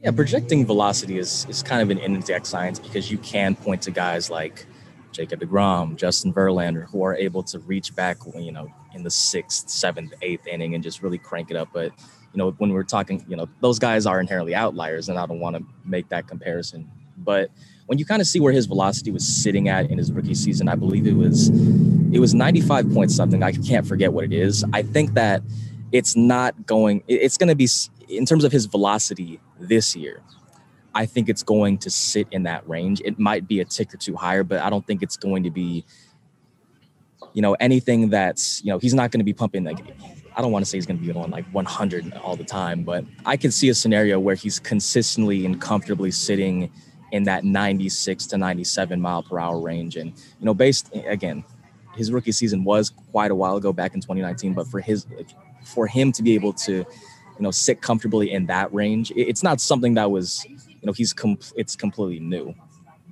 Yeah, 0.04 0.12
projecting 0.12 0.64
velocity 0.64 1.18
is 1.18 1.48
is 1.50 1.64
kind 1.64 1.82
of 1.82 1.90
an 1.90 1.98
inexact 1.98 2.46
science 2.46 2.78
because 2.78 3.10
you 3.10 3.18
can 3.18 3.56
point 3.56 3.82
to 3.84 3.92
guys 3.92 4.30
like 4.30 4.68
Jacob 5.12 5.40
DeGrom, 5.40 5.96
Justin 5.96 6.32
Verlander, 6.32 6.88
who 6.90 7.04
are 7.04 7.16
able 7.16 7.42
to 7.44 7.58
reach 7.60 7.96
back, 7.96 8.18
you 8.36 8.52
know, 8.52 8.72
in 8.94 9.04
the 9.04 9.12
sixth, 9.12 9.70
seventh, 9.70 10.14
eighth 10.22 10.48
inning 10.48 10.76
and 10.76 10.84
just 10.84 11.02
really 11.02 11.18
crank 11.18 11.52
it 11.52 11.58
up. 11.58 11.70
But 11.74 11.92
you 12.34 12.38
know, 12.38 12.52
when 12.58 12.72
we're 12.72 12.84
talking, 12.84 13.24
you 13.28 13.36
know, 13.36 13.48
those 13.62 13.80
guys 13.80 14.06
are 14.06 14.20
inherently 14.20 14.56
outliers, 14.56 15.10
and 15.10 15.20
I 15.20 15.26
don't 15.26 15.40
want 15.40 15.56
to 15.56 15.64
make 15.86 16.10
that 16.10 16.28
comparison. 16.28 16.90
But 17.18 17.52
when 17.86 18.00
you 18.00 18.06
kind 18.06 18.22
of 18.22 18.28
see 18.28 18.40
where 18.40 18.54
his 18.54 18.66
velocity 18.66 19.12
was 19.12 19.28
sitting 19.28 19.70
at 19.70 19.90
in 19.90 19.98
his 19.98 20.12
rookie 20.12 20.36
season, 20.36 20.68
I 20.68 20.76
believe 20.76 21.06
it 21.06 21.16
was 21.16 21.50
it 21.50 22.20
was 22.20 22.34
95 22.34 22.92
points 22.94 23.16
something. 23.16 23.44
I 23.44 23.52
can't 23.52 23.86
forget 23.86 24.14
what 24.14 24.24
it 24.24 24.34
is. 24.34 24.64
I 24.74 24.84
think 24.84 25.14
that 25.14 25.42
it's 25.92 26.16
not 26.16 26.66
going. 26.66 27.04
It's 27.08 27.38
going 27.38 27.50
to 27.50 27.56
be 27.56 27.68
in 28.10 28.26
terms 28.26 28.44
of 28.44 28.52
his 28.52 28.66
velocity 28.66 29.40
this 29.60 29.96
year. 29.96 30.22
I 30.96 31.06
think 31.06 31.28
it's 31.28 31.44
going 31.44 31.80
to 31.80 31.90
sit 31.90 32.28
in 32.32 32.44
that 32.44 32.68
range. 32.70 33.02
It 33.04 33.18
might 33.18 33.48
be 33.48 33.60
a 33.60 33.66
tick 33.66 33.94
or 33.94 33.98
two 33.98 34.16
higher, 34.16 34.44
but 34.44 34.62
I 34.62 34.70
don't 34.70 34.86
think 34.86 35.02
it's 35.02 35.18
going 35.18 35.44
to 35.44 35.50
be, 35.50 35.86
you 37.34 37.42
know, 37.42 37.54
anything 37.60 38.10
that's, 38.10 38.64
you 38.64 38.72
know, 38.72 38.80
he's 38.80 38.94
not 38.94 39.12
going 39.12 39.20
to 39.20 39.26
be 39.26 39.34
pumping 39.34 39.64
like, 39.64 39.80
I 40.36 40.42
don't 40.42 40.52
want 40.52 40.66
to 40.66 40.70
say 40.70 40.78
he's 40.78 40.86
going 40.86 41.00
to 41.00 41.06
be 41.06 41.12
on 41.12 41.30
like 41.30 41.46
100 41.52 42.14
all 42.16 42.36
the 42.36 42.44
time, 42.44 42.84
but 42.84 43.06
I 43.26 43.38
can 43.38 43.52
see 43.52 43.70
a 43.70 43.76
scenario 43.76 44.20
where 44.20 44.36
he's 44.36 44.60
consistently 44.60 45.46
and 45.46 45.62
comfortably 45.62 46.12
sitting 46.12 46.72
in 47.12 47.24
that 47.24 47.44
96 47.44 48.26
to 48.28 48.38
97 48.38 49.00
mile 49.00 49.24
per 49.24 49.40
hour 49.40 49.60
range. 49.60 49.96
And, 49.96 50.10
you 50.10 50.46
know, 50.46 50.54
based 50.54 50.90
again, 51.06 51.44
his 51.96 52.12
rookie 52.12 52.32
season 52.32 52.64
was 52.64 52.90
quite 53.12 53.30
a 53.30 53.36
while 53.36 53.56
ago 53.56 53.72
back 53.72 53.94
in 53.94 54.02
2019, 54.02 54.54
but 54.54 54.68
for 54.68 54.80
his, 54.80 55.06
for 55.64 55.86
him 55.86 56.12
to 56.12 56.24
be 56.24 56.34
able 56.34 56.54
to, 56.54 56.74
you 56.74 56.86
know, 57.40 57.52
sit 57.52 57.82
comfortably 57.82 58.32
in 58.32 58.48
that 58.48 58.74
range, 58.74 59.12
it's 59.16 59.44
not 59.44 59.62
something 59.62 59.94
that 59.94 60.10
was, 60.10 60.46
you 60.84 60.88
know 60.88 60.94
he's 60.94 61.14
com- 61.14 61.40
it's 61.56 61.76
completely 61.76 62.20
new. 62.20 62.54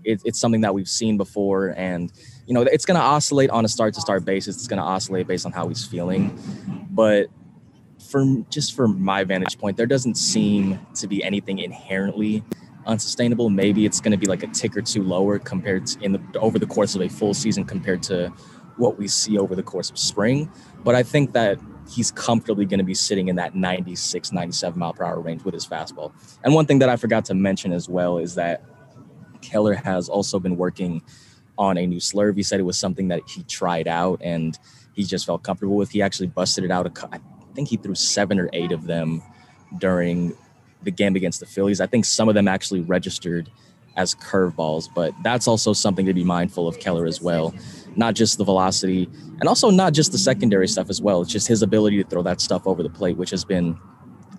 It, 0.03 0.21
it's 0.25 0.39
something 0.39 0.61
that 0.61 0.73
we've 0.73 0.89
seen 0.89 1.15
before, 1.15 1.73
and 1.77 2.11
you 2.51 2.53
know 2.53 2.63
it's 2.63 2.83
going 2.83 2.99
to 2.99 3.01
oscillate 3.01 3.49
on 3.49 3.63
a 3.63 3.69
start 3.69 3.93
to 3.93 4.01
start 4.01 4.25
basis. 4.25 4.57
It's 4.57 4.67
going 4.67 4.77
to 4.77 4.83
oscillate 4.83 5.25
based 5.25 5.45
on 5.45 5.53
how 5.53 5.69
he's 5.69 5.85
feeling, 5.85 6.37
but 6.89 7.27
for 8.09 8.25
just 8.49 8.75
from 8.75 9.01
my 9.01 9.23
vantage 9.23 9.57
point, 9.57 9.77
there 9.77 9.85
doesn't 9.85 10.15
seem 10.15 10.77
to 10.95 11.07
be 11.07 11.23
anything 11.23 11.59
inherently 11.59 12.43
unsustainable. 12.85 13.49
Maybe 13.49 13.85
it's 13.85 14.01
going 14.01 14.11
to 14.11 14.17
be 14.17 14.25
like 14.25 14.43
a 14.43 14.47
tick 14.47 14.75
or 14.75 14.81
two 14.81 15.01
lower 15.01 15.39
compared 15.39 15.87
to 15.87 16.03
in 16.03 16.11
the 16.11 16.39
over 16.41 16.59
the 16.59 16.65
course 16.65 16.93
of 16.93 17.01
a 17.01 17.07
full 17.07 17.33
season 17.33 17.63
compared 17.63 18.03
to 18.03 18.27
what 18.75 18.97
we 18.97 19.07
see 19.07 19.37
over 19.37 19.55
the 19.55 19.63
course 19.63 19.89
of 19.89 19.97
spring. 19.97 20.51
But 20.83 20.93
I 20.93 21.03
think 21.03 21.31
that 21.31 21.57
he's 21.89 22.11
comfortably 22.11 22.65
going 22.65 22.79
to 22.79 22.83
be 22.83 22.95
sitting 22.95 23.29
in 23.29 23.37
that 23.37 23.55
96, 23.55 24.33
97 24.33 24.77
mile 24.77 24.91
per 24.91 25.05
hour 25.05 25.21
range 25.21 25.45
with 25.45 25.53
his 25.53 25.65
fastball. 25.65 26.11
And 26.43 26.53
one 26.53 26.65
thing 26.65 26.79
that 26.79 26.89
I 26.89 26.97
forgot 26.97 27.23
to 27.25 27.33
mention 27.33 27.71
as 27.71 27.87
well 27.87 28.17
is 28.17 28.35
that 28.35 28.61
Keller 29.39 29.73
has 29.73 30.09
also 30.09 30.37
been 30.37 30.57
working 30.57 31.01
on 31.57 31.77
a 31.77 31.85
new 31.85 31.99
slurve. 31.99 32.35
He 32.35 32.43
said 32.43 32.59
it 32.59 32.63
was 32.63 32.79
something 32.79 33.07
that 33.09 33.21
he 33.27 33.43
tried 33.43 33.87
out 33.87 34.21
and 34.23 34.57
he 34.93 35.03
just 35.03 35.25
felt 35.25 35.43
comfortable 35.43 35.75
with. 35.75 35.91
He 35.91 36.01
actually 36.01 36.27
busted 36.27 36.63
it 36.63 36.71
out. 36.71 36.91
I 37.11 37.19
think 37.53 37.69
he 37.69 37.77
threw 37.77 37.95
seven 37.95 38.39
or 38.39 38.49
eight 38.53 38.71
of 38.71 38.85
them 38.85 39.21
during 39.77 40.35
the 40.83 40.91
game 40.91 41.15
against 41.15 41.39
the 41.39 41.45
Phillies. 41.45 41.79
I 41.79 41.87
think 41.87 42.05
some 42.05 42.27
of 42.27 42.35
them 42.35 42.47
actually 42.47 42.81
registered 42.81 43.49
as 43.97 44.15
curveballs, 44.15 44.87
but 44.93 45.13
that's 45.23 45.47
also 45.47 45.73
something 45.73 46.05
to 46.05 46.13
be 46.13 46.23
mindful 46.23 46.67
of 46.67 46.79
Keller 46.79 47.05
as 47.05 47.21
well 47.21 47.53
not 47.95 48.13
just 48.15 48.37
the 48.37 48.43
velocity 48.43 49.09
and 49.39 49.47
also 49.47 49.69
not 49.69 49.93
just 49.93 50.11
the 50.11 50.17
secondary 50.17 50.67
stuff 50.67 50.89
as 50.89 51.01
well. 51.01 51.21
It's 51.21 51.31
just 51.31 51.47
his 51.47 51.61
ability 51.61 52.01
to 52.01 52.09
throw 52.09 52.21
that 52.23 52.41
stuff 52.41 52.65
over 52.65 52.83
the 52.83 52.89
plate, 52.89 53.17
which 53.17 53.29
has 53.31 53.43
been 53.43 53.77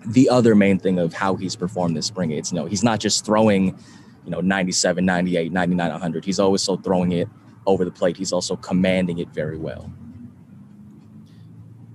the 0.07 0.29
other 0.29 0.55
main 0.55 0.79
thing 0.79 0.99
of 0.99 1.13
how 1.13 1.35
he's 1.35 1.55
performed 1.55 1.95
this 1.95 2.07
spring. 2.07 2.31
It's 2.31 2.51
you 2.51 2.59
know, 2.59 2.65
he's 2.65 2.83
not 2.83 2.99
just 2.99 3.25
throwing, 3.25 3.77
you 4.25 4.31
know, 4.31 4.41
97, 4.41 5.05
98, 5.05 5.51
99, 5.51 5.91
100. 5.91 6.25
He's 6.25 6.39
always 6.39 6.61
so 6.61 6.77
throwing 6.77 7.11
it 7.11 7.27
over 7.65 7.85
the 7.85 7.91
plate. 7.91 8.17
He's 8.17 8.33
also 8.33 8.55
commanding 8.55 9.19
it 9.19 9.29
very 9.29 9.57
well. 9.57 9.91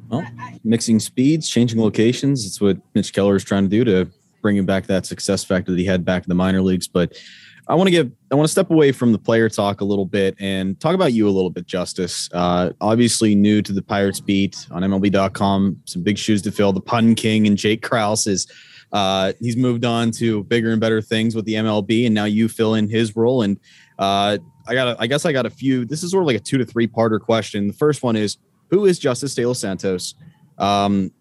Well, 0.08 0.26
mixing 0.64 1.00
speeds, 1.00 1.48
changing 1.48 1.80
locations. 1.80 2.46
It's 2.46 2.60
what 2.60 2.78
Mitch 2.94 3.12
Keller 3.12 3.36
is 3.36 3.44
trying 3.44 3.64
to 3.64 3.68
do 3.68 3.84
to 3.84 4.10
bring 4.40 4.56
him 4.56 4.64
back 4.64 4.86
that 4.86 5.04
success 5.04 5.44
factor 5.44 5.72
that 5.72 5.78
he 5.78 5.84
had 5.84 6.04
back 6.04 6.22
in 6.22 6.28
the 6.28 6.34
minor 6.34 6.62
leagues. 6.62 6.88
But 6.88 7.20
I 7.68 7.74
want 7.74 7.88
to 7.88 7.90
give 7.90 8.10
I 8.30 8.34
want 8.34 8.46
to 8.46 8.50
step 8.52 8.70
away 8.70 8.92
from 8.92 9.12
the 9.12 9.18
player 9.18 9.48
talk 9.50 9.82
a 9.82 9.84
little 9.84 10.06
bit 10.06 10.34
and 10.40 10.80
talk 10.80 10.94
about 10.94 11.12
you 11.12 11.28
a 11.28 11.30
little 11.30 11.50
bit, 11.50 11.66
Justice. 11.66 12.30
Uh, 12.32 12.70
obviously 12.80 13.34
new 13.34 13.60
to 13.60 13.72
the 13.72 13.82
Pirates 13.82 14.20
beat 14.20 14.66
on 14.70 14.82
MLB.com, 14.82 15.82
some 15.84 16.02
big 16.02 16.16
shoes 16.16 16.40
to 16.42 16.52
fill. 16.52 16.72
The 16.72 16.80
pun 16.80 17.14
king 17.14 17.46
and 17.46 17.58
Jake 17.58 17.82
Crouse 17.82 18.26
is 18.26 18.46
uh, 18.92 19.32
he's 19.40 19.56
moved 19.56 19.84
on 19.84 20.10
to 20.12 20.44
bigger 20.44 20.70
and 20.70 20.80
better 20.80 21.02
things 21.02 21.34
with 21.34 21.44
the 21.44 21.54
MLB, 21.54 22.06
and 22.06 22.14
now 22.14 22.24
you 22.24 22.48
fill 22.48 22.74
in 22.74 22.88
his 22.88 23.16
role. 23.16 23.42
And 23.42 23.58
uh, 23.98 24.38
I 24.66 24.74
got 24.74 24.96
I 25.00 25.06
guess 25.06 25.24
I 25.24 25.32
got 25.32 25.46
a 25.46 25.50
few. 25.50 25.84
This 25.84 26.02
is 26.02 26.10
sort 26.10 26.22
of 26.22 26.26
like 26.26 26.36
a 26.36 26.40
two 26.40 26.58
to 26.58 26.64
three 26.64 26.86
parter 26.86 27.20
question. 27.20 27.66
The 27.66 27.74
first 27.74 28.02
one 28.02 28.16
is 28.16 28.38
who 28.70 28.86
is 28.86 28.98
Justice 28.98 29.34
De 29.34 29.44
Los 29.46 29.58
Santos? 29.58 30.14
Um, 30.58 31.12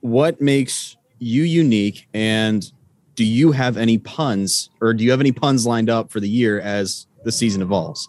what 0.00 0.40
makes 0.40 0.96
you 1.18 1.44
unique 1.44 2.08
and 2.12 2.70
do 3.14 3.24
you 3.24 3.52
have 3.52 3.76
any 3.76 3.98
puns 3.98 4.70
or 4.80 4.92
do 4.92 5.04
you 5.04 5.10
have 5.10 5.20
any 5.20 5.32
puns 5.32 5.66
lined 5.66 5.88
up 5.88 6.10
for 6.10 6.20
the 6.20 6.28
year 6.28 6.60
as 6.60 7.06
the 7.24 7.32
season 7.32 7.62
evolves? 7.62 8.08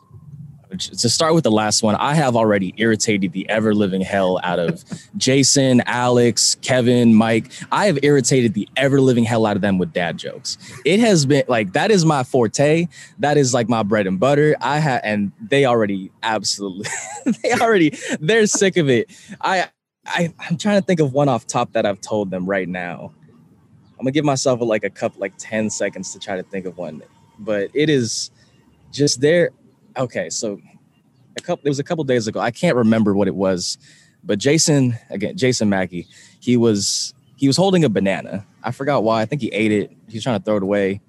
To 0.75 1.09
start 1.09 1.33
with 1.33 1.43
the 1.43 1.51
last 1.51 1.83
one, 1.83 1.95
I 1.95 2.13
have 2.13 2.35
already 2.35 2.73
irritated 2.77 3.31
the 3.31 3.49
ever 3.49 3.73
living 3.73 4.01
hell 4.01 4.39
out 4.43 4.59
of 4.59 4.83
Jason, 5.17 5.81
Alex, 5.85 6.55
Kevin, 6.61 7.13
Mike. 7.13 7.51
I 7.71 7.87
have 7.87 7.99
irritated 8.03 8.53
the 8.53 8.67
ever 8.75 9.01
living 9.01 9.23
hell 9.23 9.45
out 9.45 9.55
of 9.55 9.61
them 9.61 9.77
with 9.77 9.93
dad 9.93 10.17
jokes. 10.17 10.57
It 10.85 10.99
has 10.99 11.25
been 11.25 11.43
like 11.47 11.73
that 11.73 11.91
is 11.91 12.05
my 12.05 12.23
forte. 12.23 12.87
That 13.19 13.37
is 13.37 13.53
like 13.53 13.69
my 13.69 13.83
bread 13.83 14.07
and 14.07 14.19
butter. 14.19 14.55
I 14.61 14.79
have, 14.79 15.01
and 15.03 15.31
they 15.41 15.65
already 15.65 16.11
absolutely, 16.23 16.89
they 17.43 17.53
already, 17.53 17.97
they're 18.19 18.47
sick 18.47 18.77
of 18.77 18.89
it. 18.89 19.11
I, 19.41 19.69
I, 20.05 20.33
I'm 20.39 20.57
trying 20.57 20.79
to 20.79 20.85
think 20.85 20.99
of 20.99 21.13
one 21.13 21.29
off 21.29 21.47
top 21.47 21.73
that 21.73 21.85
I've 21.85 22.01
told 22.01 22.29
them 22.29 22.45
right 22.45 22.67
now. 22.67 23.13
I'm 23.97 24.03
gonna 24.03 24.11
give 24.11 24.25
myself 24.25 24.59
like 24.61 24.83
a 24.83 24.89
cup, 24.89 25.13
like 25.17 25.33
10 25.37 25.69
seconds 25.69 26.13
to 26.13 26.19
try 26.19 26.35
to 26.35 26.43
think 26.43 26.65
of 26.65 26.77
one. 26.77 27.01
But 27.39 27.69
it 27.73 27.89
is 27.89 28.31
just 28.91 29.21
there. 29.21 29.51
Okay, 29.97 30.29
so 30.29 30.59
a 31.37 31.41
couple 31.41 31.63
there 31.63 31.69
was 31.69 31.79
a 31.79 31.83
couple 31.83 32.03
days 32.03 32.27
ago. 32.27 32.39
I 32.39 32.51
can't 32.51 32.75
remember 32.75 33.13
what 33.13 33.27
it 33.27 33.35
was, 33.35 33.77
but 34.23 34.39
Jason, 34.39 34.97
again, 35.09 35.37
Jason 35.37 35.69
Mackey, 35.69 36.07
he 36.39 36.57
was 36.57 37.13
he 37.37 37.47
was 37.47 37.57
holding 37.57 37.83
a 37.83 37.89
banana. 37.89 38.45
I 38.63 38.71
forgot 38.71 39.03
why. 39.03 39.21
I 39.21 39.25
think 39.25 39.41
he 39.41 39.49
ate 39.49 39.71
it. 39.71 39.91
He 40.07 40.15
was 40.17 40.23
trying 40.23 40.39
to 40.39 40.43
throw 40.43 40.57
it 40.57 40.63
away. 40.63 41.01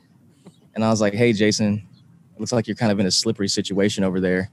And 0.74 0.84
I 0.84 0.90
was 0.90 1.00
like, 1.00 1.14
hey 1.14 1.32
Jason, 1.32 1.86
it 2.34 2.40
looks 2.40 2.52
like 2.52 2.66
you're 2.66 2.76
kind 2.76 2.92
of 2.92 3.00
in 3.00 3.06
a 3.06 3.10
slippery 3.10 3.48
situation 3.48 4.04
over 4.04 4.20
there. 4.20 4.50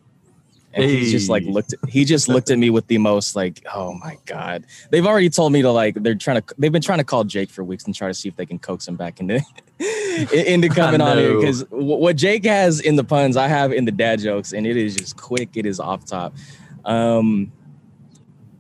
And 0.74 0.86
hey. 0.86 0.96
he 0.98 1.12
just 1.12 1.30
like 1.30 1.44
looked 1.44 1.76
he 1.88 2.06
just 2.06 2.28
looked 2.30 2.50
at 2.50 2.58
me 2.58 2.70
with 2.70 2.88
the 2.88 2.98
most 2.98 3.36
like, 3.36 3.64
oh 3.74 3.94
my 3.94 4.18
God. 4.26 4.66
They've 4.90 5.06
already 5.06 5.30
told 5.30 5.52
me 5.52 5.62
to 5.62 5.72
like 5.72 5.96
they're 5.96 6.16
trying 6.16 6.42
to 6.42 6.56
they've 6.58 6.72
been 6.72 6.82
trying 6.82 7.00
to 7.00 7.04
call 7.04 7.24
Jake 7.24 7.50
for 7.50 7.64
weeks 7.64 7.86
and 7.86 7.94
try 7.94 8.08
to 8.08 8.14
see 8.14 8.30
if 8.30 8.36
they 8.36 8.46
can 8.46 8.58
coax 8.58 8.88
him 8.88 8.96
back 8.96 9.20
into 9.20 9.42
into 10.34 10.70
coming 10.76 11.02
on 11.02 11.18
here. 11.18 11.38
Because 11.38 11.66
what 11.70 12.16
Jake 12.16 12.46
has 12.46 12.80
in 12.80 12.96
the 12.96 13.04
puns, 13.04 13.38
I 13.38 13.48
have 13.48 13.72
in 13.72 13.86
the 13.86 13.92
dad 13.92 14.20
jokes, 14.20 14.54
and 14.54 14.66
it 14.66 14.78
is 14.78 14.96
just 14.96 15.18
quick, 15.18 15.50
it 15.56 15.66
is 15.66 15.80
off 15.80 16.06
top. 16.06 16.34
Um 16.86 17.52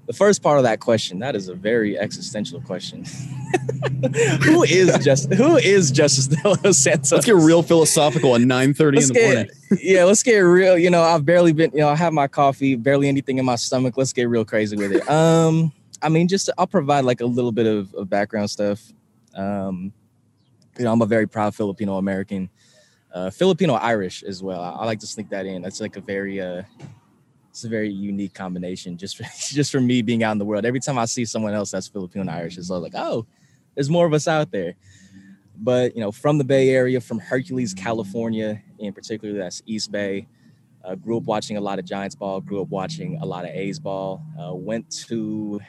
the 0.05 0.13
first 0.13 0.43
part 0.43 0.57
of 0.57 0.63
that 0.63 0.79
question, 0.79 1.19
that 1.19 1.35
is 1.35 1.47
a 1.47 1.55
very 1.55 1.97
existential 1.97 2.59
question. 2.61 3.05
who 4.43 4.63
is 4.63 4.97
just 5.03 5.31
who 5.33 5.57
is 5.57 5.91
Justice 5.91 6.27
De 6.27 6.47
Los 6.47 6.77
Santos? 6.77 7.11
Let's 7.11 7.25
get 7.25 7.35
real 7.35 7.63
philosophical 7.63 8.35
at 8.35 8.41
9 8.41 8.73
30 8.73 8.97
in 8.97 9.07
the 9.07 9.13
get, 9.13 9.25
morning. 9.25 9.51
yeah, 9.81 10.03
let's 10.03 10.23
get 10.23 10.39
real. 10.39 10.77
You 10.77 10.89
know, 10.89 11.01
I've 11.01 11.25
barely 11.25 11.53
been, 11.53 11.71
you 11.71 11.79
know, 11.79 11.89
I 11.89 11.95
have 11.95 12.11
my 12.11 12.27
coffee, 12.27 12.75
barely 12.75 13.07
anything 13.07 13.37
in 13.37 13.45
my 13.45 13.55
stomach. 13.55 13.95
Let's 13.95 14.13
get 14.13 14.25
real 14.25 14.45
crazy 14.45 14.75
with 14.75 14.91
it. 14.91 15.09
Um, 15.09 15.71
I 16.01 16.09
mean, 16.09 16.27
just 16.27 16.49
I'll 16.57 16.67
provide 16.67 17.05
like 17.05 17.21
a 17.21 17.25
little 17.25 17.53
bit 17.53 17.65
of, 17.65 17.93
of 17.93 18.09
background 18.09 18.49
stuff. 18.49 18.91
Um, 19.35 19.93
you 20.77 20.85
know, 20.85 20.91
I'm 20.91 21.01
a 21.01 21.05
very 21.05 21.27
proud 21.27 21.55
Filipino 21.55 21.97
American, 21.97 22.49
uh, 23.13 23.29
Filipino 23.29 23.73
Irish 23.75 24.23
as 24.23 24.41
well. 24.41 24.61
I, 24.61 24.71
I, 24.71 24.85
like 24.85 24.99
to 24.99 25.07
sneak 25.07 25.29
that 25.29 25.45
in. 25.45 25.61
That's 25.61 25.79
like 25.79 25.95
a 25.95 26.01
very 26.01 26.41
uh 26.41 26.63
it's 27.49 27.63
a 27.63 27.69
very 27.69 27.89
unique 27.89 28.33
combination 28.33 28.97
just 28.97 29.15
for 29.15 29.23
just 29.37 29.71
for 29.71 29.79
me 29.79 30.01
being 30.01 30.23
out 30.23 30.31
in 30.31 30.39
the 30.39 30.45
world. 30.45 30.65
Every 30.65 30.79
time 30.79 30.97
I 30.97 31.05
see 31.05 31.25
someone 31.25 31.53
else 31.53 31.71
that's 31.71 31.87
Filipino 31.87 32.31
Irish, 32.31 32.57
it's 32.57 32.69
like, 32.69 32.95
oh, 32.95 33.25
there's 33.75 33.89
more 33.89 34.05
of 34.05 34.13
us 34.13 34.27
out 34.27 34.51
there. 34.51 34.73
But 35.55 35.95
you 35.95 36.01
know, 36.01 36.11
from 36.11 36.37
the 36.37 36.43
Bay 36.43 36.69
Area, 36.69 36.99
from 36.99 37.19
Hercules, 37.19 37.73
California, 37.73 38.61
in 38.79 38.93
particular, 38.93 39.37
that's 39.37 39.61
East 39.65 39.91
Bay. 39.91 40.27
Uh, 40.83 40.95
grew 40.95 41.17
up 41.17 41.23
watching 41.23 41.55
a 41.55 41.61
lot 41.61 41.79
of 41.79 41.85
Giants 41.85 42.15
ball. 42.15 42.41
Grew 42.41 42.61
up 42.61 42.67
watching 42.69 43.17
a 43.21 43.25
lot 43.25 43.45
of 43.45 43.51
A's 43.51 43.79
ball. 43.79 44.21
Uh, 44.37 44.53
went 44.53 44.89
to 45.07 45.61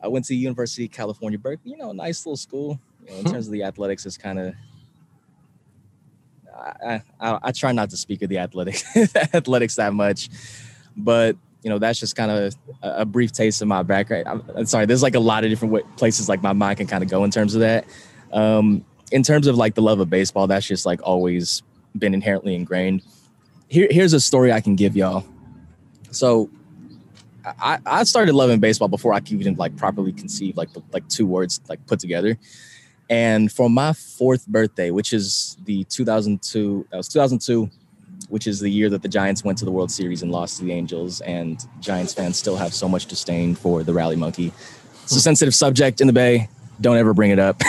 I 0.00 0.08
went 0.08 0.24
to 0.26 0.34
University 0.34 0.84
of 0.84 0.92
California, 0.92 1.38
Berkeley. 1.38 1.72
You 1.72 1.78
know, 1.78 1.92
nice 1.92 2.24
little 2.24 2.36
school. 2.36 2.80
In 3.06 3.24
terms 3.24 3.46
of 3.46 3.52
the 3.52 3.62
athletics, 3.64 4.06
it's 4.06 4.18
kind 4.18 4.38
of. 4.38 4.54
I, 6.54 7.02
I, 7.20 7.38
I 7.42 7.52
try 7.52 7.72
not 7.72 7.90
to 7.90 7.96
speak 7.96 8.22
of 8.22 8.30
the 8.30 8.38
athletics 8.38 8.84
athletics 9.34 9.76
that 9.76 9.92
much, 9.92 10.30
but 10.96 11.36
you 11.62 11.70
know 11.70 11.78
that's 11.78 12.00
just 12.00 12.16
kind 12.16 12.30
of 12.30 12.54
a, 12.82 13.00
a, 13.00 13.04
brief 13.04 13.30
taste 13.30 13.60
of 13.60 13.68
my 13.68 13.82
background. 13.82 14.26
I'm, 14.26 14.42
I'm, 14.54 14.66
sorry, 14.66 14.86
there's 14.86 15.02
like 15.02 15.14
a 15.14 15.20
lot 15.20 15.44
of 15.44 15.50
different 15.50 15.96
places 15.96 16.28
like 16.28 16.42
my 16.42 16.54
mind 16.54 16.78
can 16.78 16.86
kind 16.86 17.04
of 17.04 17.10
go 17.10 17.24
in 17.24 17.30
terms 17.30 17.54
of 17.54 17.60
that. 17.60 17.84
Um, 18.32 18.84
in 19.12 19.22
terms 19.22 19.46
of 19.46 19.56
like 19.56 19.74
the 19.74 19.82
love 19.82 20.00
of 20.00 20.08
baseball, 20.08 20.46
that's 20.46 20.66
just 20.66 20.86
like 20.86 21.00
always 21.02 21.62
been 21.96 22.14
inherently 22.14 22.54
ingrained. 22.54 23.02
Here, 23.68 23.88
here's 23.90 24.12
a 24.12 24.20
story 24.20 24.52
I 24.52 24.60
can 24.60 24.76
give 24.76 24.96
y'all. 24.96 25.24
So 26.10 26.50
I, 27.44 27.78
I 27.86 28.04
started 28.04 28.34
loving 28.34 28.58
baseball 28.60 28.88
before 28.88 29.12
I 29.12 29.20
could 29.20 29.32
even 29.32 29.54
like 29.54 29.76
properly 29.76 30.12
conceive 30.12 30.56
like 30.56 30.70
like 30.92 31.08
two 31.08 31.26
words 31.26 31.60
like 31.68 31.84
put 31.86 32.00
together. 32.00 32.38
And 33.08 33.52
for 33.52 33.70
my 33.70 33.92
fourth 33.92 34.46
birthday, 34.46 34.90
which 34.90 35.12
is 35.12 35.56
the 35.64 35.84
2002, 35.84 36.88
that 36.90 36.96
was 36.96 37.08
2002, 37.08 37.70
which 38.28 38.46
is 38.46 38.60
the 38.60 38.68
year 38.68 38.90
that 38.90 39.02
the 39.02 39.08
Giants 39.08 39.44
went 39.44 39.58
to 39.58 39.64
the 39.64 39.70
World 39.70 39.90
Series 39.90 40.22
and 40.22 40.32
lost 40.32 40.58
to 40.58 40.64
the 40.64 40.72
Angels. 40.72 41.20
And 41.20 41.64
Giants 41.80 42.14
fans 42.14 42.36
still 42.36 42.56
have 42.56 42.74
so 42.74 42.88
much 42.88 43.06
disdain 43.06 43.54
for 43.54 43.82
the 43.82 43.92
Rally 43.92 44.16
Monkey. 44.16 44.52
It's 45.04 45.14
a 45.14 45.20
sensitive 45.20 45.54
subject 45.54 46.00
in 46.00 46.08
the 46.08 46.12
Bay. 46.12 46.48
Don't 46.80 46.96
ever 46.96 47.14
bring 47.14 47.30
it 47.30 47.38
up. 47.38 47.62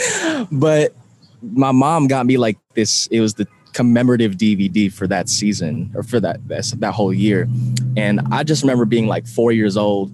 but 0.52 0.94
my 1.42 1.72
mom 1.72 2.06
got 2.06 2.26
me 2.26 2.36
like 2.36 2.58
this. 2.74 3.08
It 3.08 3.20
was 3.20 3.34
the 3.34 3.48
commemorative 3.72 4.32
DVD 4.34 4.90
for 4.90 5.06
that 5.06 5.28
season 5.28 5.92
or 5.94 6.02
for 6.02 6.18
that 6.20 6.40
that 6.48 6.92
whole 6.94 7.12
year. 7.12 7.48
And 7.96 8.20
I 8.32 8.42
just 8.42 8.62
remember 8.62 8.84
being 8.84 9.06
like 9.06 9.26
four 9.26 9.52
years 9.52 9.76
old, 9.76 10.12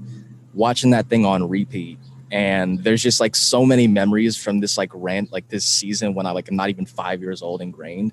watching 0.55 0.91
that 0.91 1.07
thing 1.07 1.25
on 1.25 1.49
repeat. 1.49 1.99
And 2.33 2.83
there's 2.83 3.03
just 3.03 3.21
like 3.21 3.37
so 3.37 3.65
many 3.65 3.87
memories 3.87 4.37
from 4.37 4.59
this 4.59 4.77
like 4.77 4.91
rant, 4.93 5.31
like 5.31 5.49
this 5.49 5.65
season 5.65 6.15
when 6.15 6.27
I 6.27 6.33
like 6.33 6.49
i'm 6.49 6.57
not 6.57 6.71
even 6.71 6.87
five 6.87 7.21
years 7.21 7.43
old 7.43 7.61
ingrained 7.61 8.13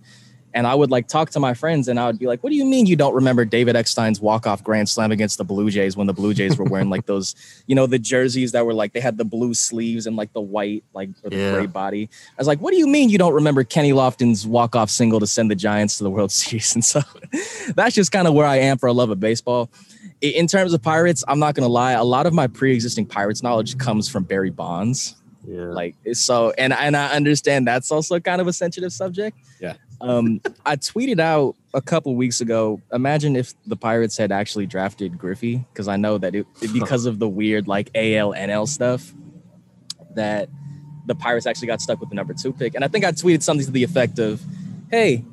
and 0.54 0.66
I 0.66 0.74
would 0.74 0.90
like 0.90 1.08
talk 1.08 1.30
to 1.32 1.40
my 1.40 1.54
friends 1.54 1.88
and 1.88 2.00
I 2.00 2.08
would 2.08 2.18
be 2.18 2.26
like, 2.26 2.44
what 2.44 2.50
do 2.50 2.56
you 2.56 2.66
mean 2.66 2.86
you 2.86 2.96
don't 2.96 3.14
remember 3.14 3.46
David 3.46 3.76
Eckstein's 3.76 4.20
walk-off 4.20 4.64
grand 4.64 4.90
slam 4.90 5.12
against 5.12 5.38
the 5.38 5.44
Blue 5.44 5.70
Jays 5.70 5.96
when 5.96 6.08
the 6.08 6.14
Blue 6.14 6.34
Jays 6.34 6.58
were 6.58 6.66
wearing 6.66 6.90
like 6.90 7.06
those, 7.06 7.36
you 7.68 7.76
know, 7.76 7.86
the 7.86 8.00
jerseys 8.00 8.52
that 8.54 8.66
were 8.66 8.74
like 8.74 8.94
they 8.94 9.00
had 9.00 9.18
the 9.18 9.26
blue 9.26 9.54
sleeves 9.54 10.08
and 10.08 10.16
like 10.16 10.34
the 10.34 10.42
white, 10.42 10.84
like 10.94 11.10
or 11.24 11.30
the 11.30 11.38
yeah. 11.38 11.54
gray 11.54 11.66
body. 11.68 12.10
I 12.32 12.42
was 12.42 12.48
like, 12.48 12.60
what 12.60 12.72
do 12.72 12.78
you 12.78 12.88
mean 12.88 13.10
you 13.10 13.18
don't 13.18 13.34
remember 13.34 13.64
Kenny 13.64 13.92
Lofton's 13.92 14.48
walk-off 14.48 14.90
single 14.90 15.20
to 15.20 15.28
send 15.28 15.52
the 15.52 15.56
Giants 15.56 15.98
to 16.00 16.04
the 16.04 16.10
World 16.10 16.32
Series? 16.32 16.74
And 16.74 16.84
so 16.84 17.02
that's 17.76 17.96
just 17.96 18.12
kind 18.12 18.28
of 18.28 18.34
where 18.34 18.48
I 18.48 18.58
am 18.58 18.78
for 18.78 18.88
a 18.88 18.94
love 18.94 19.10
of 19.10 19.20
baseball. 19.20 19.70
In 20.22 20.48
terms 20.48 20.74
of 20.74 20.82
Pirates, 20.82 21.24
I'm 21.28 21.40
not 21.40 21.56
gonna 21.56 21.70
lie, 21.70 21.94
a 21.94 22.04
lot 22.04 22.26
of 22.26 22.34
my 22.34 22.48
pre-existing 22.48 23.06
Pirates 23.06 23.42
knowledge 23.42 23.78
comes 23.78 24.10
from 24.10 24.24
Barry 24.24 24.50
Bonds. 24.50 25.16
Yeah. 25.48 25.66
Like 25.66 25.96
so, 26.14 26.52
and 26.58 26.74
and 26.74 26.96
I 26.96 27.16
understand 27.16 27.68
that's 27.68 27.92
also 27.92 28.20
kind 28.20 28.42
of 28.42 28.48
a 28.48 28.54
sensitive 28.54 28.92
subject. 28.92 29.38
Yeah. 29.60 29.76
Um, 30.02 30.42
I 30.66 30.76
tweeted 30.76 31.20
out 31.20 31.56
a 31.74 31.82
couple 31.82 32.16
weeks 32.16 32.42
ago. 32.42 32.82
Imagine 32.92 33.36
if 33.36 33.54
the 33.66 33.76
Pirates 33.76 34.18
had 34.18 34.32
actually 34.32 34.66
drafted 34.66 35.18
Griffey, 35.18 35.66
because 35.74 35.88
I 35.88 35.98
know 35.98 36.18
that 36.18 36.36
it, 36.36 36.46
because 36.74 37.06
of 37.06 37.20
the 37.20 37.28
weird 37.28 37.68
like 37.68 37.90
AL 37.96 38.34
NL 38.34 38.68
stuff, 38.68 39.14
that 40.16 40.50
the 41.06 41.16
Pirates 41.16 41.46
actually 41.46 41.68
got 41.68 41.82
stuck 41.82 42.00
with 42.00 42.10
the 42.10 42.16
number 42.16 42.34
two 42.34 42.54
pick. 42.54 42.76
And 42.76 42.84
I 42.84 42.88
think 42.88 43.06
I 43.06 43.12
tweeted 43.12 43.42
something 43.42 43.66
to 43.66 43.72
the 43.72 43.84
effect 43.84 44.20
of, 44.20 44.42
"Hey, 44.92 45.24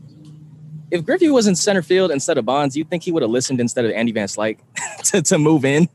if 0.90 1.04
Griffey 1.04 1.30
was 1.30 1.46
in 1.46 1.54
center 1.54 1.82
field 1.82 2.10
instead 2.10 2.38
of 2.38 2.44
Bonds, 2.44 2.76
you 2.76 2.84
think 2.84 3.02
he 3.02 3.12
would 3.12 3.22
have 3.22 3.30
listened 3.30 3.60
instead 3.60 3.84
of 3.84 3.92
Andy 3.92 4.12
Van 4.12 4.28
Slyke 4.28 4.58
to, 5.04 5.22
to 5.22 5.38
move 5.38 5.64
in?" 5.64 5.88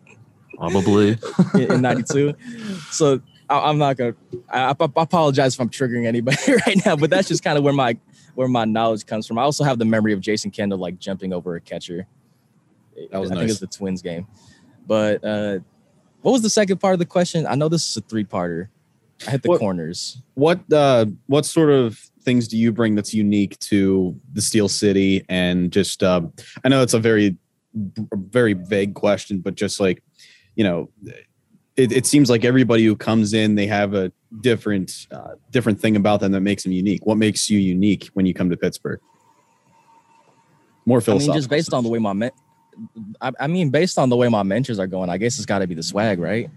Probably 0.57 1.17
in 1.55 1.81
'92. 1.81 2.35
so 2.91 3.21
I, 3.49 3.69
am 3.69 3.77
not 3.77 3.97
gonna. 3.97 4.15
I, 4.49 4.69
I, 4.69 4.75
apologize 4.79 5.55
if 5.55 5.61
I'm 5.61 5.69
triggering 5.69 6.05
anybody 6.05 6.37
right 6.67 6.85
now, 6.85 6.95
but 6.95 7.09
that's 7.09 7.27
just 7.27 7.43
kind 7.43 7.57
of 7.57 7.63
where 7.63 7.73
my 7.73 7.97
where 8.35 8.47
my 8.47 8.65
knowledge 8.65 9.05
comes 9.05 9.27
from. 9.27 9.37
I 9.37 9.43
also 9.43 9.63
have 9.63 9.79
the 9.79 9.85
memory 9.85 10.13
of 10.13 10.21
Jason 10.21 10.51
Kendall 10.51 10.79
like 10.79 10.99
jumping 10.99 11.33
over 11.33 11.55
a 11.55 11.61
catcher. 11.61 12.07
That 13.11 13.19
was 13.19 13.31
I 13.31 13.35
nice. 13.35 13.41
think 13.41 13.51
it's 13.51 13.59
the 13.59 13.67
Twins 13.67 14.01
game. 14.01 14.27
But 14.85 15.23
uh, 15.23 15.59
what 16.21 16.33
was 16.33 16.41
the 16.41 16.49
second 16.49 16.77
part 16.77 16.93
of 16.93 16.99
the 16.99 17.05
question? 17.05 17.47
I 17.47 17.55
know 17.55 17.69
this 17.69 17.89
is 17.89 17.97
a 17.97 18.01
three 18.01 18.25
parter. 18.25 18.67
I 19.27 19.31
hit 19.31 19.43
the 19.43 19.49
what, 19.49 19.59
corners. 19.59 20.21
What 20.33 20.71
uh, 20.71 21.05
what 21.27 21.45
sort 21.45 21.69
of 21.69 22.10
things 22.23 22.47
do 22.47 22.57
you 22.57 22.71
bring 22.71 22.95
that's 22.95 23.13
unique 23.13 23.57
to 23.59 24.19
the 24.33 24.41
Steel 24.41 24.67
City? 24.67 25.25
And 25.29 25.71
just 25.71 26.03
uh, 26.03 26.21
I 26.63 26.69
know 26.69 26.81
it's 26.81 26.93
a 26.93 26.99
very 26.99 27.37
very 27.73 28.53
vague 28.53 28.95
question, 28.95 29.39
but 29.39 29.55
just 29.55 29.79
like 29.79 30.03
you 30.55 30.63
know, 30.63 30.89
it, 31.77 31.91
it 31.91 32.05
seems 32.05 32.29
like 32.29 32.43
everybody 32.43 32.85
who 32.85 32.95
comes 32.95 33.33
in, 33.33 33.55
they 33.55 33.67
have 33.67 33.93
a 33.93 34.11
different 34.41 35.07
uh, 35.11 35.35
different 35.49 35.79
thing 35.79 35.95
about 35.95 36.19
them 36.19 36.31
that 36.33 36.41
makes 36.41 36.63
them 36.63 36.71
unique. 36.71 37.05
What 37.05 37.17
makes 37.17 37.49
you 37.49 37.59
unique 37.59 38.09
when 38.13 38.25
you 38.25 38.33
come 38.33 38.49
to 38.49 38.57
Pittsburgh? 38.57 38.99
More 40.85 40.99
philosophical. 40.99 41.31
I 41.31 41.33
mean, 41.33 41.39
just 41.39 41.49
based 41.49 41.73
on 41.73 41.83
the 41.83 41.89
way 41.89 41.99
my 41.99 42.13
men- 42.13 42.31
I, 43.19 43.31
I 43.39 43.47
mean, 43.47 43.69
based 43.69 43.97
on 43.97 44.09
the 44.09 44.15
way 44.15 44.27
my 44.29 44.43
mentors 44.43 44.79
are 44.79 44.87
going, 44.87 45.09
I 45.09 45.17
guess 45.17 45.37
it's 45.37 45.45
got 45.45 45.59
to 45.59 45.67
be 45.67 45.75
the 45.75 45.83
swag, 45.83 46.19
right? 46.19 46.49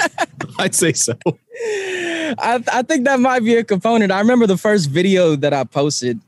I'd 0.58 0.74
say 0.74 0.92
so. 0.92 1.14
I, 2.38 2.62
I 2.72 2.82
think 2.82 3.04
that 3.04 3.20
might 3.20 3.40
be 3.40 3.56
a 3.56 3.64
component. 3.64 4.12
I 4.12 4.18
remember 4.20 4.46
the 4.46 4.56
first 4.56 4.90
video 4.90 5.36
that 5.36 5.52
I 5.52 5.64
posted 5.64 6.20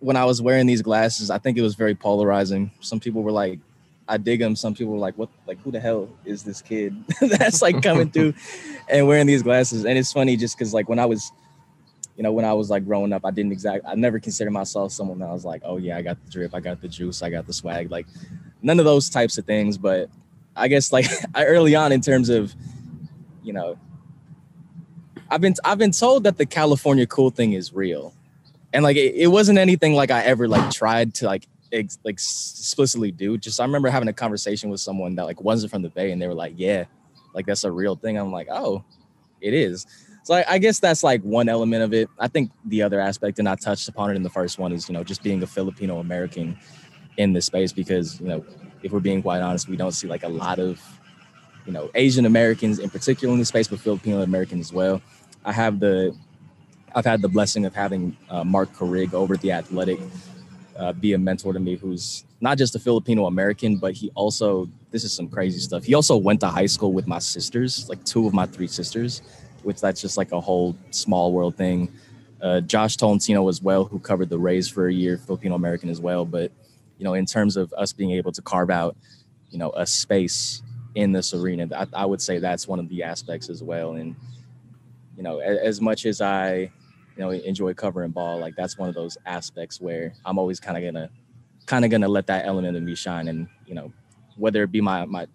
when 0.00 0.16
I 0.16 0.24
was 0.24 0.40
wearing 0.40 0.66
these 0.66 0.82
glasses. 0.82 1.30
I 1.30 1.38
think 1.38 1.58
it 1.58 1.62
was 1.62 1.74
very 1.74 1.94
polarizing. 1.94 2.70
Some 2.80 3.00
people 3.00 3.22
were 3.22 3.32
like, 3.32 3.58
I 4.08 4.16
dig 4.16 4.40
them. 4.40 4.56
Some 4.56 4.74
people 4.74 4.94
were 4.94 4.98
like, 4.98 5.16
"What? 5.18 5.28
Like, 5.46 5.60
who 5.60 5.70
the 5.70 5.80
hell 5.80 6.08
is 6.24 6.42
this 6.42 6.62
kid 6.62 6.96
that's 7.20 7.60
like 7.60 7.82
coming 7.82 8.10
through 8.10 8.34
and 8.88 9.06
wearing 9.06 9.26
these 9.26 9.42
glasses?" 9.42 9.84
And 9.84 9.98
it's 9.98 10.12
funny 10.12 10.36
just 10.36 10.56
because 10.56 10.72
like 10.72 10.88
when 10.88 10.98
I 10.98 11.04
was, 11.04 11.30
you 12.16 12.22
know, 12.22 12.32
when 12.32 12.46
I 12.46 12.54
was 12.54 12.70
like 12.70 12.86
growing 12.86 13.12
up, 13.12 13.26
I 13.26 13.30
didn't 13.30 13.52
exactly, 13.52 13.88
I 13.88 13.94
never 13.96 14.18
considered 14.18 14.52
myself 14.52 14.92
someone 14.92 15.18
that 15.18 15.28
was 15.28 15.44
like, 15.44 15.60
"Oh 15.64 15.76
yeah, 15.76 15.98
I 15.98 16.02
got 16.02 16.16
the 16.24 16.30
drip, 16.30 16.54
I 16.54 16.60
got 16.60 16.80
the 16.80 16.88
juice, 16.88 17.22
I 17.22 17.28
got 17.28 17.46
the 17.46 17.52
swag." 17.52 17.90
Like, 17.90 18.06
none 18.62 18.78
of 18.78 18.86
those 18.86 19.10
types 19.10 19.36
of 19.36 19.44
things. 19.44 19.76
But 19.76 20.08
I 20.56 20.68
guess 20.68 20.90
like 20.90 21.06
early 21.36 21.74
on 21.74 21.92
in 21.92 22.00
terms 22.00 22.30
of, 22.30 22.54
you 23.42 23.52
know, 23.52 23.78
I've 25.30 25.40
been 25.40 25.54
I've 25.64 25.78
been 25.78 25.92
told 25.92 26.24
that 26.24 26.38
the 26.38 26.46
California 26.46 27.06
cool 27.06 27.30
thing 27.30 27.52
is 27.52 27.72
real, 27.72 28.14
and 28.72 28.82
like 28.82 28.96
it, 28.96 29.14
it 29.14 29.26
wasn't 29.28 29.58
anything 29.58 29.94
like 29.94 30.10
I 30.10 30.22
ever 30.22 30.48
like 30.48 30.70
tried 30.70 31.14
to 31.14 31.26
like 31.26 31.46
ex- 31.72 31.98
like 32.04 32.14
explicitly 32.14 33.10
do. 33.10 33.36
Just 33.38 33.60
I 33.60 33.64
remember 33.64 33.90
having 33.90 34.08
a 34.08 34.12
conversation 34.12 34.70
with 34.70 34.80
someone 34.80 35.14
that 35.16 35.24
like 35.24 35.40
wasn't 35.40 35.70
from 35.70 35.82
the 35.82 35.90
Bay, 35.90 36.12
and 36.12 36.20
they 36.20 36.26
were 36.26 36.34
like, 36.34 36.54
"Yeah, 36.56 36.84
like 37.34 37.46
that's 37.46 37.64
a 37.64 37.72
real 37.72 37.96
thing." 37.96 38.16
I'm 38.16 38.32
like, 38.32 38.48
"Oh, 38.50 38.84
it 39.40 39.54
is." 39.54 39.86
So 40.24 40.34
I, 40.34 40.44
I 40.48 40.58
guess 40.58 40.78
that's 40.78 41.02
like 41.02 41.22
one 41.22 41.48
element 41.48 41.82
of 41.82 41.94
it. 41.94 42.08
I 42.18 42.28
think 42.28 42.50
the 42.66 42.82
other 42.82 43.00
aspect, 43.00 43.38
and 43.38 43.48
I 43.48 43.54
touched 43.54 43.88
upon 43.88 44.10
it 44.10 44.16
in 44.16 44.22
the 44.22 44.30
first 44.30 44.58
one, 44.58 44.72
is 44.72 44.88
you 44.88 44.92
know 44.94 45.04
just 45.04 45.22
being 45.22 45.42
a 45.42 45.46
Filipino 45.46 45.98
American 45.98 46.58
in 47.16 47.32
this 47.32 47.46
space 47.46 47.72
because 47.72 48.20
you 48.20 48.28
know 48.28 48.44
if 48.82 48.92
we're 48.92 49.00
being 49.00 49.22
quite 49.22 49.42
honest, 49.42 49.68
we 49.68 49.76
don't 49.76 49.92
see 49.92 50.06
like 50.06 50.22
a 50.22 50.28
lot 50.28 50.58
of 50.58 50.80
you 51.66 51.72
know 51.72 51.90
Asian 51.94 52.24
Americans 52.24 52.78
in 52.78 52.90
particular 52.90 53.32
in 53.32 53.38
the 53.38 53.44
space, 53.44 53.68
but 53.68 53.78
Filipino 53.80 54.22
Americans 54.22 54.68
as 54.68 54.72
well. 54.72 55.02
I 55.48 55.52
have 55.52 55.80
the 55.80 56.14
I've 56.94 57.06
had 57.06 57.22
the 57.22 57.28
blessing 57.28 57.64
of 57.64 57.74
having 57.74 58.14
uh, 58.28 58.44
Marc 58.44 58.70
Carig 58.74 59.14
over 59.14 59.32
at 59.32 59.40
the 59.40 59.52
Athletic 59.52 59.98
uh, 60.76 60.92
be 60.92 61.14
a 61.14 61.18
mentor 61.18 61.54
to 61.54 61.58
me 61.58 61.76
who's 61.76 62.24
not 62.42 62.58
just 62.58 62.76
a 62.76 62.78
Filipino 62.78 63.24
American, 63.24 63.78
but 63.78 63.94
he 63.94 64.10
also, 64.14 64.68
this 64.90 65.04
is 65.04 65.12
some 65.12 65.28
crazy 65.28 65.58
stuff. 65.58 65.84
He 65.84 65.94
also 65.94 66.18
went 66.18 66.40
to 66.40 66.48
high 66.48 66.66
school 66.66 66.92
with 66.92 67.06
my 67.06 67.18
sisters, 67.18 67.88
like 67.88 68.04
two 68.04 68.26
of 68.26 68.34
my 68.34 68.44
three 68.44 68.66
sisters, 68.66 69.22
which 69.62 69.80
that's 69.80 70.02
just 70.02 70.18
like 70.18 70.32
a 70.32 70.40
whole 70.40 70.76
small 70.90 71.32
world 71.32 71.56
thing. 71.56 71.90
Uh, 72.42 72.60
Josh 72.60 72.96
Tolentino 72.96 73.48
as 73.48 73.62
well, 73.62 73.84
who 73.86 73.98
covered 73.98 74.28
the 74.28 74.38
Rays 74.38 74.68
for 74.68 74.88
a 74.88 74.92
year, 74.92 75.16
Filipino 75.16 75.54
American 75.54 75.88
as 75.88 76.00
well. 76.00 76.26
But, 76.26 76.52
you 76.98 77.04
know, 77.04 77.14
in 77.14 77.24
terms 77.24 77.56
of 77.56 77.72
us 77.72 77.92
being 77.94 78.10
able 78.10 78.32
to 78.32 78.42
carve 78.42 78.70
out, 78.70 78.96
you 79.50 79.58
know, 79.58 79.70
a 79.70 79.86
space 79.86 80.62
in 80.94 81.12
this 81.12 81.32
arena, 81.32 81.68
I, 81.74 81.86
I 82.02 82.06
would 82.06 82.20
say 82.20 82.38
that's 82.38 82.68
one 82.68 82.78
of 82.78 82.88
the 82.90 83.02
aspects 83.02 83.48
as 83.48 83.62
well. 83.62 83.94
And, 83.94 84.14
you 85.18 85.22
know, 85.22 85.40
as, 85.40 85.58
as 85.58 85.80
much 85.82 86.06
as 86.06 86.22
I, 86.22 86.70
you 87.18 87.24
know 87.24 87.30
enjoy 87.30 87.74
covering 87.74 88.12
ball 88.12 88.38
like 88.38 88.54
that's 88.56 88.78
one 88.78 88.88
of 88.88 88.94
those 88.94 89.18
aspects 89.26 89.80
where 89.80 90.14
i'm 90.24 90.38
always 90.38 90.60
kind 90.60 90.76
of 90.78 90.84
gonna 90.84 91.10
kind 91.66 91.84
of 91.84 91.90
gonna 91.90 92.08
let 92.08 92.28
that 92.28 92.46
element 92.46 92.76
of 92.76 92.82
me 92.82 92.94
shine 92.94 93.28
and 93.28 93.48
you 93.66 93.74
know 93.74 93.92
whether 94.36 94.62
it 94.62 94.72
be 94.72 94.80
my 94.80 95.04
my 95.04 95.26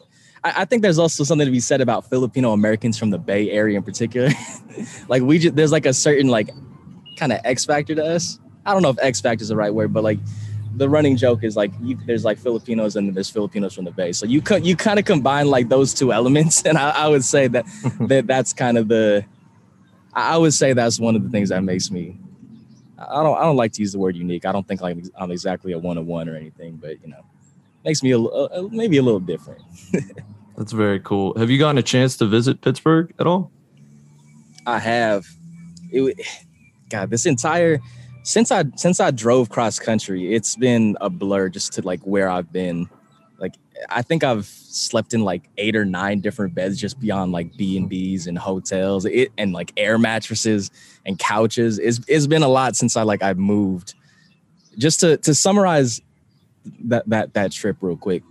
I, 0.45 0.65
think 0.65 0.81
there's 0.81 0.99
also 0.99 1.23
something 1.23 1.45
to 1.45 1.51
be 1.51 1.59
said 1.59 1.81
about 1.81 2.09
filipino 2.09 2.53
americans 2.53 2.97
from 2.97 3.09
the 3.09 3.17
bay 3.17 3.51
area 3.51 3.77
in 3.77 3.83
particular 3.83 4.29
like 5.09 5.21
we 5.23 5.39
just 5.39 5.55
there's 5.55 5.71
like 5.71 5.85
a 5.85 5.93
certain 5.93 6.29
like 6.29 6.49
kind 7.17 7.33
of 7.33 7.39
x 7.43 7.65
factor 7.65 7.93
to 7.95 8.03
us 8.03 8.39
i 8.65 8.73
don't 8.73 8.81
know 8.81 8.89
if 8.89 8.97
x 9.01 9.19
factor 9.19 9.41
is 9.41 9.49
the 9.49 9.55
right 9.55 9.73
word 9.73 9.93
but 9.93 10.03
like 10.03 10.19
the 10.75 10.89
running 10.89 11.15
joke 11.15 11.43
is 11.43 11.55
like 11.55 11.71
you, 11.81 11.99
there's 12.07 12.25
like 12.25 12.39
Filipinos 12.39 12.95
and 12.95 13.13
there's 13.13 13.29
Filipinos 13.29 13.75
from 13.75 13.85
the 13.85 13.91
Bay. 13.91 14.11
So 14.11 14.25
you 14.25 14.41
could 14.41 14.65
you 14.65 14.75
kind 14.75 14.97
of 14.97 15.05
combine 15.05 15.45
like 15.45 15.69
those 15.69 15.93
two 15.93 16.11
elements, 16.11 16.63
and 16.65 16.79
I, 16.79 16.89
I 16.89 17.07
would 17.09 17.23
say 17.23 17.47
that 17.49 17.65
that 18.07 18.25
that's 18.25 18.53
kind 18.53 18.79
of 18.79 18.87
the 18.87 19.23
I 20.15 20.37
would 20.37 20.53
say 20.53 20.73
that's 20.73 20.99
one 20.99 21.15
of 21.15 21.23
the 21.23 21.29
things 21.29 21.49
that 21.49 21.63
makes 21.63 21.89
me 21.89 22.17
I 23.09 23.23
don't 23.23 23.37
I 23.37 23.41
don't 23.41 23.55
like 23.55 23.73
to 23.73 23.81
use 23.81 23.91
the 23.91 23.99
word 23.99 24.15
unique. 24.15 24.45
I 24.45 24.51
don't 24.51 24.67
think 24.67 24.81
like 24.81 24.97
I'm 25.15 25.31
exactly 25.31 25.71
a 25.73 25.79
one 25.79 25.97
on 25.97 26.05
one 26.05 26.29
or 26.29 26.35
anything, 26.35 26.77
but 26.77 27.01
you 27.01 27.09
know, 27.09 27.25
makes 27.83 28.03
me 28.03 28.11
a, 28.11 28.17
a, 28.19 28.69
maybe 28.69 28.97
a 28.97 29.01
little 29.01 29.19
different. 29.19 29.61
That's 30.57 30.71
very 30.71 30.99
cool. 30.99 31.37
Have 31.37 31.49
you 31.49 31.57
gotten 31.57 31.77
a 31.77 31.83
chance 31.83 32.15
to 32.17 32.25
visit 32.25 32.61
Pittsburgh 32.61 33.13
at 33.19 33.27
all? 33.27 33.51
I 34.65 34.79
have. 34.79 35.25
It 35.91 36.19
God, 36.89 37.09
this 37.09 37.25
entire 37.25 37.79
since 38.23 38.51
I 38.51 38.65
since 38.75 38.99
I 38.99 39.11
drove 39.11 39.49
cross 39.49 39.79
country, 39.79 40.33
it's 40.33 40.55
been 40.55 40.97
a 41.01 41.09
blur 41.09 41.49
just 41.49 41.73
to 41.73 41.81
like 41.81 42.01
where 42.01 42.29
I've 42.29 42.51
been. 42.51 42.89
I 43.89 44.01
think 44.01 44.23
I've 44.23 44.45
slept 44.45 45.13
in 45.13 45.23
like 45.23 45.49
eight 45.57 45.75
or 45.75 45.85
nine 45.85 46.19
different 46.19 46.55
beds 46.55 46.79
just 46.79 46.99
beyond 46.99 47.31
like 47.31 47.55
B 47.57 47.77
and 47.77 47.89
B's 47.89 48.27
and 48.27 48.37
hotels, 48.37 49.05
it 49.05 49.31
and 49.37 49.53
like 49.53 49.71
air 49.77 49.97
mattresses 49.97 50.71
and 51.05 51.17
couches. 51.17 51.79
It's 51.79 51.99
it's 52.07 52.27
been 52.27 52.43
a 52.43 52.47
lot 52.47 52.75
since 52.75 52.95
I 52.95 53.03
like 53.03 53.23
I've 53.23 53.37
moved. 53.37 53.95
Just 54.77 54.99
to 55.01 55.17
to 55.17 55.33
summarize 55.35 56.01
that 56.85 57.07
that 57.09 57.33
that 57.33 57.51
trip 57.51 57.77
real 57.81 57.97
quick. 57.97 58.23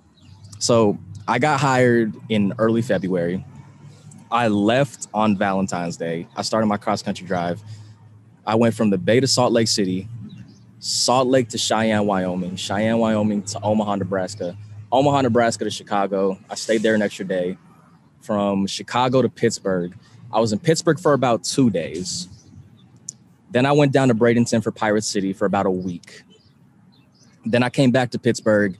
So 0.59 0.98
I 1.28 1.38
got 1.38 1.61
hired 1.61 2.14
in 2.28 2.55
early 2.59 2.83
February. 2.83 3.44
I 4.31 4.48
left 4.48 5.09
on 5.12 5.37
Valentine's 5.37 5.96
Day. 5.96 6.26
I 6.37 6.42
started 6.42 6.66
my 6.66 6.78
cross 6.78 7.02
country 7.02 7.26
drive. 7.26 7.62
I 8.46 8.55
went 8.55 8.74
from 8.74 8.90
the 8.90 8.98
Bay 8.98 9.20
to 9.20 9.26
Salt 9.26 9.52
Lake 9.52 9.68
City, 9.68 10.09
Salt 10.78 11.28
Lake 11.28 11.48
to 11.50 11.59
Cheyenne, 11.59 12.07
Wyoming, 12.07 12.57
Cheyenne, 12.57 12.98
Wyoming 12.98 13.42
to 13.42 13.61
Omaha, 13.62 13.96
Nebraska, 13.96 14.57
Omaha, 14.92 15.22
Nebraska 15.22 15.64
to 15.64 15.70
Chicago. 15.70 16.38
I 16.50 16.55
stayed 16.55 16.83
there 16.83 16.94
an 16.94 17.00
extra 17.00 17.24
day. 17.24 17.57
From 18.20 18.66
Chicago 18.66 19.22
to 19.22 19.28
Pittsburgh. 19.28 19.96
I 20.33 20.38
was 20.38 20.52
in 20.52 20.59
Pittsburgh 20.59 21.00
for 21.00 21.14
about 21.14 21.42
two 21.42 21.70
days. 21.70 22.28
Then 23.50 23.66
I 23.66 23.72
went 23.72 23.92
down 23.92 24.09
to 24.09 24.14
Bradenton 24.14 24.62
for 24.62 24.70
Pirate 24.70 25.02
City 25.02 25.33
for 25.33 25.46
about 25.46 25.66
a 25.66 25.70
week. 25.70 26.22
Then 27.44 27.62
I 27.62 27.70
came 27.70 27.90
back 27.90 28.11
to 28.11 28.18
Pittsburgh, 28.18 28.78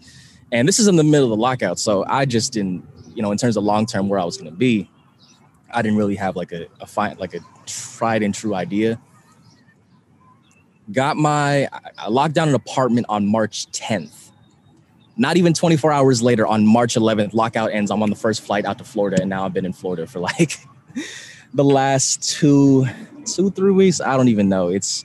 and 0.53 0.68
this 0.68 0.79
is 0.79 0.87
in 0.87 0.96
the 0.96 1.03
middle 1.03 1.25
of 1.25 1.31
the 1.31 1.42
lockout. 1.42 1.79
So 1.79 2.05
I 2.07 2.25
just 2.25 2.53
didn't, 2.53 2.87
you 3.14 3.22
know, 3.22 3.33
in 3.33 3.38
terms 3.38 3.57
of 3.57 3.64
long 3.64 3.87
term 3.87 4.09
where 4.09 4.20
I 4.20 4.25
was 4.25 4.37
going 4.37 4.51
to 4.51 4.57
be, 4.57 4.88
I 5.72 5.83
didn't 5.83 5.98
really 5.98 6.16
have 6.16 6.37
like 6.37 6.53
a, 6.53 6.66
a 6.81 6.87
fine, 6.87 7.16
like 7.18 7.35
a 7.35 7.40
tried 7.66 8.22
and 8.22 8.35
true 8.35 8.55
idea. 8.55 9.01
Got 10.92 11.16
my, 11.16 11.68
I 11.98 12.09
locked 12.09 12.35
down 12.35 12.48
an 12.48 12.55
apartment 12.55 13.07
on 13.09 13.27
March 13.27 13.66
10th. 13.72 14.21
Not 15.16 15.37
even 15.37 15.53
24 15.53 15.92
hours 15.92 16.22
later, 16.22 16.46
on 16.46 16.66
March 16.66 16.94
11th, 16.94 17.35
lockout 17.35 17.72
ends. 17.72 17.90
I'm 17.90 18.03
on 18.03 18.11
the 18.11 18.16
first 18.16 18.42
flight 18.42 18.64
out 18.64 18.79
to 18.79 18.85
Florida, 18.85 19.20
and 19.20 19.29
now 19.29 19.44
I've 19.44 19.53
been 19.53 19.66
in 19.66 19.72
Florida 19.72 20.07
for 20.07 20.20
like 20.20 20.59
the 21.53 21.64
last 21.64 22.22
two, 22.22 22.87
two, 23.27 23.51
three 23.51 23.72
weeks. 23.72 24.01
I 24.01 24.16
don't 24.16 24.29
even 24.29 24.48
know. 24.48 24.68
It's, 24.68 25.05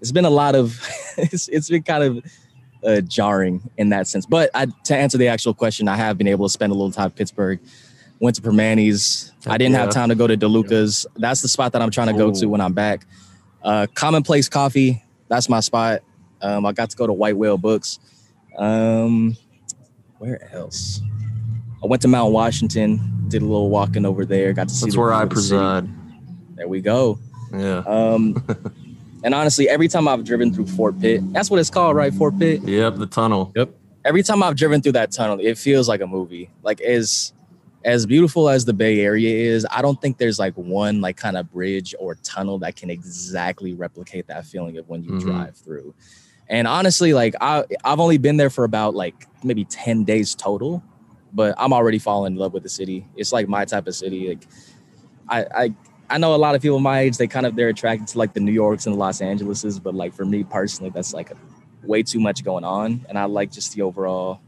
it's 0.00 0.12
been 0.12 0.24
a 0.24 0.30
lot 0.30 0.54
of, 0.54 0.80
it's, 1.16 1.48
it's 1.48 1.68
been 1.68 1.82
kind 1.82 2.02
of 2.02 2.24
uh, 2.84 3.00
jarring 3.00 3.70
in 3.76 3.90
that 3.90 4.06
sense. 4.06 4.26
But 4.26 4.50
I, 4.54 4.66
to 4.66 4.96
answer 4.96 5.18
the 5.18 5.28
actual 5.28 5.54
question, 5.54 5.88
I 5.88 5.96
have 5.96 6.18
been 6.18 6.28
able 6.28 6.46
to 6.46 6.52
spend 6.52 6.70
a 6.72 6.74
little 6.74 6.92
time 6.92 7.06
in 7.06 7.12
Pittsburgh. 7.12 7.60
Went 8.20 8.36
to 8.36 8.42
Primanti's. 8.42 9.32
I 9.46 9.58
didn't 9.58 9.74
yeah. 9.74 9.80
have 9.80 9.90
time 9.90 10.08
to 10.08 10.14
go 10.14 10.26
to 10.26 10.36
DeLuca's. 10.36 11.06
That's 11.16 11.42
the 11.42 11.48
spot 11.48 11.72
that 11.72 11.82
I'm 11.82 11.90
trying 11.90 12.06
to 12.08 12.12
go 12.12 12.32
to 12.32 12.46
when 12.46 12.60
I'm 12.60 12.72
back. 12.72 13.06
Uh, 13.62 13.86
Commonplace 13.94 14.48
Coffee. 14.48 15.02
That's 15.28 15.48
my 15.48 15.60
spot. 15.60 16.02
Um, 16.40 16.64
I 16.64 16.72
got 16.72 16.90
to 16.90 16.96
go 16.96 17.06
to 17.06 17.12
White 17.12 17.36
Whale 17.36 17.58
Books. 17.58 17.98
Um, 18.56 19.36
where 20.24 20.54
else? 20.54 21.00
I 21.82 21.86
went 21.86 22.02
to 22.02 22.08
Mount 22.08 22.32
Washington. 22.32 23.00
Did 23.28 23.42
a 23.42 23.46
little 23.46 23.70
walking 23.70 24.04
over 24.04 24.24
there. 24.24 24.52
Got 24.52 24.68
to 24.68 24.74
see. 24.74 24.86
That's 24.86 24.96
where 24.96 25.12
I 25.12 25.26
preside. 25.26 25.88
There 26.54 26.68
we 26.68 26.80
go. 26.80 27.18
Yeah. 27.52 27.82
Um, 27.86 28.44
And 29.24 29.34
honestly, 29.34 29.70
every 29.70 29.88
time 29.88 30.06
I've 30.06 30.22
driven 30.22 30.52
through 30.52 30.66
Fort 30.66 31.00
Pitt, 31.00 31.22
that's 31.32 31.50
what 31.50 31.58
it's 31.58 31.70
called, 31.70 31.96
right? 31.96 32.12
Fort 32.12 32.38
Pitt. 32.38 32.62
Yep, 32.62 32.96
the 32.96 33.06
tunnel. 33.06 33.52
Yep. 33.56 33.70
Every 34.04 34.22
time 34.22 34.42
I've 34.42 34.54
driven 34.54 34.82
through 34.82 34.92
that 34.92 35.12
tunnel, 35.12 35.38
it 35.40 35.56
feels 35.56 35.88
like 35.88 36.02
a 36.02 36.06
movie. 36.06 36.50
Like 36.62 36.82
as 36.82 37.32
as 37.86 38.04
beautiful 38.04 38.50
as 38.50 38.66
the 38.66 38.74
Bay 38.74 39.00
Area 39.00 39.50
is, 39.50 39.66
I 39.70 39.80
don't 39.80 40.00
think 40.00 40.18
there's 40.18 40.38
like 40.38 40.52
one 40.54 41.00
like 41.00 41.16
kind 41.16 41.38
of 41.38 41.50
bridge 41.50 41.94
or 41.98 42.16
tunnel 42.16 42.58
that 42.58 42.76
can 42.76 42.90
exactly 42.90 43.72
replicate 43.72 44.26
that 44.26 44.44
feeling 44.44 44.76
of 44.76 44.86
when 44.90 45.02
you 45.02 45.12
mm-hmm. 45.12 45.30
drive 45.30 45.56
through. 45.56 45.94
And 46.48 46.66
honestly, 46.68 47.14
like 47.14 47.34
I 47.40 47.64
I've 47.84 48.00
only 48.00 48.18
been 48.18 48.36
there 48.36 48.50
for 48.50 48.64
about 48.64 48.94
like 48.94 49.26
maybe 49.42 49.64
10 49.64 50.04
days 50.04 50.34
total, 50.34 50.82
but 51.32 51.54
I'm 51.58 51.72
already 51.72 51.98
falling 51.98 52.34
in 52.34 52.38
love 52.38 52.52
with 52.52 52.62
the 52.62 52.68
city. 52.68 53.06
It's 53.16 53.32
like 53.32 53.48
my 53.48 53.64
type 53.64 53.86
of 53.86 53.94
city. 53.94 54.28
Like 54.28 54.46
I 55.28 55.64
I 55.64 55.74
I 56.10 56.18
know 56.18 56.34
a 56.34 56.36
lot 56.36 56.54
of 56.54 56.62
people 56.62 56.78
my 56.80 57.00
age, 57.00 57.16
they 57.16 57.26
kind 57.26 57.46
of 57.46 57.56
they're 57.56 57.68
attracted 57.70 58.08
to 58.08 58.18
like 58.18 58.34
the 58.34 58.40
New 58.40 58.52
Yorks 58.52 58.86
and 58.86 58.94
the 58.94 58.98
Los 58.98 59.20
Angeleses, 59.20 59.78
but 59.78 59.94
like 59.94 60.14
for 60.14 60.24
me 60.24 60.44
personally, 60.44 60.90
that's 60.90 61.14
like 61.14 61.32
way 61.82 62.02
too 62.02 62.20
much 62.20 62.44
going 62.44 62.64
on. 62.64 63.04
And 63.08 63.18
I 63.18 63.24
like 63.24 63.50
just 63.50 63.74
the 63.74 63.82
overall 63.82 64.40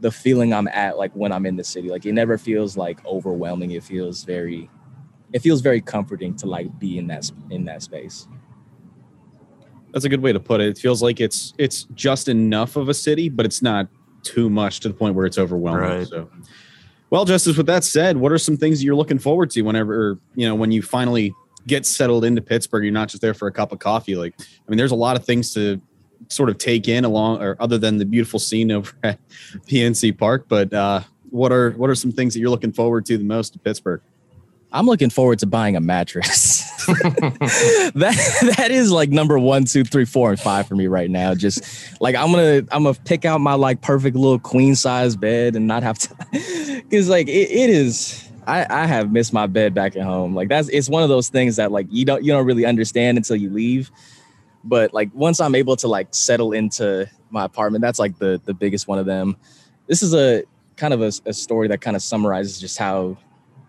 the 0.00 0.10
feeling 0.10 0.52
I'm 0.52 0.68
at 0.68 0.96
like 0.96 1.12
when 1.12 1.32
I'm 1.32 1.46
in 1.46 1.56
the 1.56 1.64
city. 1.64 1.88
Like 1.88 2.06
it 2.06 2.12
never 2.12 2.38
feels 2.38 2.76
like 2.76 3.04
overwhelming. 3.06 3.70
It 3.70 3.84
feels 3.84 4.24
very 4.24 4.70
it 5.32 5.40
feels 5.40 5.60
very 5.60 5.80
comforting 5.80 6.34
to 6.36 6.46
like 6.46 6.78
be 6.78 6.98
in 6.98 7.06
that 7.08 7.30
in 7.50 7.64
that 7.66 7.82
space. 7.82 8.26
That's 9.92 10.04
a 10.04 10.08
good 10.08 10.22
way 10.22 10.32
to 10.32 10.40
put 10.40 10.60
it. 10.60 10.68
It 10.68 10.78
feels 10.78 11.02
like 11.02 11.20
it's 11.20 11.54
it's 11.58 11.84
just 11.94 12.28
enough 12.28 12.76
of 12.76 12.88
a 12.88 12.94
city, 12.94 13.28
but 13.28 13.46
it's 13.46 13.62
not 13.62 13.88
too 14.22 14.50
much 14.50 14.80
to 14.80 14.88
the 14.88 14.94
point 14.94 15.14
where 15.14 15.26
it's 15.26 15.38
overwhelming. 15.38 15.82
Right. 15.82 16.06
So 16.06 16.28
well, 17.10 17.24
Justice, 17.24 17.56
with 17.56 17.66
that 17.66 17.82
said, 17.82 18.16
what 18.16 18.30
are 18.30 18.38
some 18.38 18.56
things 18.56 18.84
you're 18.84 18.94
looking 18.94 19.18
forward 19.18 19.50
to 19.50 19.62
whenever, 19.62 20.18
you 20.36 20.46
know, 20.46 20.54
when 20.54 20.70
you 20.70 20.80
finally 20.80 21.34
get 21.66 21.84
settled 21.84 22.24
into 22.24 22.40
Pittsburgh, 22.40 22.84
you're 22.84 22.92
not 22.92 23.08
just 23.08 23.20
there 23.20 23.34
for 23.34 23.48
a 23.48 23.52
cup 23.52 23.72
of 23.72 23.80
coffee. 23.80 24.14
Like, 24.14 24.34
I 24.38 24.70
mean, 24.70 24.78
there's 24.78 24.92
a 24.92 24.96
lot 24.96 25.16
of 25.16 25.24
things 25.24 25.52
to 25.54 25.80
sort 26.28 26.48
of 26.48 26.58
take 26.58 26.86
in 26.86 27.04
along 27.04 27.42
or 27.42 27.56
other 27.58 27.78
than 27.78 27.98
the 27.98 28.04
beautiful 28.04 28.38
scene 28.38 28.70
over 28.70 28.92
at 29.02 29.18
PNC 29.66 30.16
Park. 30.16 30.46
But 30.48 30.72
uh, 30.72 31.00
what 31.30 31.50
are 31.50 31.72
what 31.72 31.90
are 31.90 31.96
some 31.96 32.12
things 32.12 32.32
that 32.34 32.40
you're 32.40 32.50
looking 32.50 32.72
forward 32.72 33.06
to 33.06 33.18
the 33.18 33.24
most 33.24 33.56
in 33.56 33.60
Pittsburgh? 33.60 34.00
I'm 34.72 34.86
looking 34.86 35.10
forward 35.10 35.40
to 35.40 35.46
buying 35.46 35.76
a 35.76 35.80
mattress. 35.80 36.62
that 36.86 38.52
that 38.56 38.70
is 38.70 38.92
like 38.92 39.10
number 39.10 39.38
one, 39.38 39.64
two, 39.64 39.84
three, 39.84 40.04
four, 40.04 40.30
and 40.30 40.38
five 40.38 40.68
for 40.68 40.76
me 40.76 40.86
right 40.86 41.10
now. 41.10 41.34
Just 41.34 42.00
like 42.00 42.14
I'm 42.14 42.30
gonna 42.30 42.58
I'm 42.70 42.84
gonna 42.84 42.94
pick 43.04 43.24
out 43.24 43.40
my 43.40 43.54
like 43.54 43.80
perfect 43.80 44.16
little 44.16 44.38
queen 44.38 44.74
size 44.74 45.16
bed 45.16 45.56
and 45.56 45.66
not 45.66 45.82
have 45.82 45.98
to 45.98 46.14
because 46.88 47.08
like 47.08 47.28
it, 47.28 47.50
it 47.50 47.70
is 47.70 48.30
I, 48.46 48.66
I 48.82 48.86
have 48.86 49.12
missed 49.12 49.32
my 49.32 49.46
bed 49.46 49.74
back 49.74 49.96
at 49.96 50.02
home. 50.02 50.34
Like 50.34 50.48
that's 50.48 50.68
it's 50.68 50.88
one 50.88 51.02
of 51.02 51.08
those 51.08 51.28
things 51.28 51.56
that 51.56 51.72
like 51.72 51.86
you 51.90 52.04
don't 52.04 52.24
you 52.24 52.32
don't 52.32 52.46
really 52.46 52.64
understand 52.64 53.18
until 53.18 53.36
you 53.36 53.50
leave. 53.50 53.90
But 54.62 54.94
like 54.94 55.10
once 55.14 55.40
I'm 55.40 55.54
able 55.54 55.76
to 55.76 55.88
like 55.88 56.08
settle 56.14 56.52
into 56.52 57.08
my 57.30 57.44
apartment, 57.44 57.82
that's 57.82 57.98
like 57.98 58.18
the 58.18 58.40
the 58.44 58.54
biggest 58.54 58.88
one 58.88 58.98
of 58.98 59.06
them. 59.06 59.36
This 59.86 60.02
is 60.02 60.14
a 60.14 60.44
kind 60.76 60.94
of 60.94 61.02
a, 61.02 61.12
a 61.26 61.32
story 61.32 61.68
that 61.68 61.80
kind 61.80 61.96
of 61.96 62.02
summarizes 62.02 62.58
just 62.60 62.78
how 62.78 63.18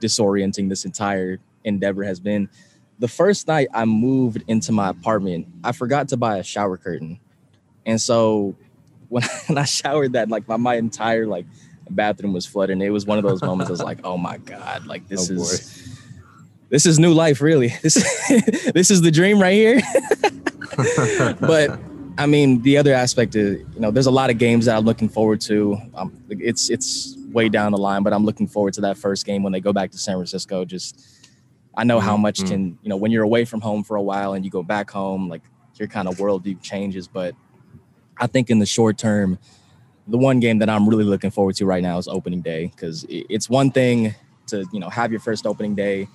disorienting 0.01 0.69
this 0.69 0.85
entire 0.85 1.39
endeavor 1.63 2.03
has 2.03 2.19
been. 2.19 2.49
The 2.99 3.07
first 3.07 3.47
night 3.47 3.67
I 3.73 3.85
moved 3.85 4.43
into 4.47 4.71
my 4.71 4.89
apartment, 4.89 5.47
I 5.63 5.71
forgot 5.71 6.09
to 6.09 6.17
buy 6.17 6.37
a 6.37 6.43
shower 6.43 6.77
curtain. 6.77 7.19
And 7.85 7.99
so 7.99 8.55
when, 9.09 9.23
I 9.55 9.65
showered 9.65 10.13
that, 10.13 10.29
like 10.29 10.47
my, 10.47 10.57
my 10.57 10.75
entire 10.75 11.25
like 11.25 11.45
bathroom 11.89 12.33
was 12.33 12.45
flooded. 12.45 12.73
And 12.73 12.83
it 12.83 12.91
was 12.91 13.05
one 13.05 13.17
of 13.17 13.23
those 13.23 13.41
moments 13.41 13.69
I 13.69 13.71
was 13.71 13.83
like, 13.83 13.99
oh 14.03 14.17
my 14.17 14.37
God, 14.37 14.85
like 14.85 15.07
this 15.07 15.29
oh 15.29 15.35
is 15.35 15.91
this 16.69 16.85
is 16.85 16.99
new 16.99 17.13
life, 17.13 17.41
really. 17.41 17.73
This 17.81 17.95
this 18.73 18.91
is 18.91 19.01
the 19.01 19.11
dream 19.11 19.41
right 19.41 19.53
here. 19.53 19.81
but 21.41 21.79
I 22.17 22.25
mean, 22.25 22.61
the 22.61 22.77
other 22.77 22.93
aspect 22.93 23.35
is, 23.35 23.61
you 23.73 23.79
know, 23.79 23.91
there's 23.91 24.05
a 24.05 24.11
lot 24.11 24.29
of 24.29 24.37
games 24.37 24.65
that 24.65 24.77
I'm 24.77 24.85
looking 24.85 25.09
forward 25.09 25.41
to. 25.41 25.77
Um, 25.95 26.23
it's 26.29 26.69
it's 26.69 27.15
way 27.31 27.49
down 27.49 27.71
the 27.71 27.77
line, 27.77 28.03
but 28.03 28.13
I'm 28.13 28.25
looking 28.25 28.47
forward 28.47 28.73
to 28.75 28.81
that 28.81 28.97
first 28.97 29.25
game 29.25 29.43
when 29.43 29.53
they 29.53 29.59
go 29.59 29.73
back 29.73 29.91
to 29.91 29.97
San 29.97 30.15
Francisco. 30.15 30.65
Just 30.65 31.27
I 31.75 31.83
know 31.83 31.99
how 31.99 32.17
much 32.17 32.39
mm-hmm. 32.39 32.47
can 32.47 32.79
you 32.81 32.89
know 32.89 32.97
when 32.97 33.11
you're 33.11 33.23
away 33.23 33.45
from 33.45 33.61
home 33.61 33.83
for 33.83 33.95
a 33.95 34.01
while 34.01 34.33
and 34.33 34.43
you 34.43 34.51
go 34.51 34.63
back 34.63 34.89
home, 34.89 35.29
like 35.29 35.41
your 35.75 35.87
kind 35.87 36.07
of 36.07 36.17
worldview 36.17 36.61
changes. 36.61 37.07
But 37.07 37.33
I 38.17 38.27
think 38.27 38.49
in 38.49 38.59
the 38.59 38.65
short 38.65 38.97
term, 38.97 39.39
the 40.07 40.17
one 40.17 40.39
game 40.39 40.59
that 40.59 40.69
I'm 40.69 40.87
really 40.87 41.05
looking 41.05 41.31
forward 41.31 41.55
to 41.55 41.65
right 41.65 41.81
now 41.81 41.97
is 41.97 42.07
opening 42.07 42.41
day 42.41 42.71
because 42.75 43.05
it's 43.09 43.49
one 43.49 43.71
thing 43.71 44.15
to 44.47 44.65
you 44.73 44.79
know 44.79 44.89
have 44.89 45.11
your 45.11 45.21
first 45.21 45.45
opening 45.45 45.75
day. 45.75 46.07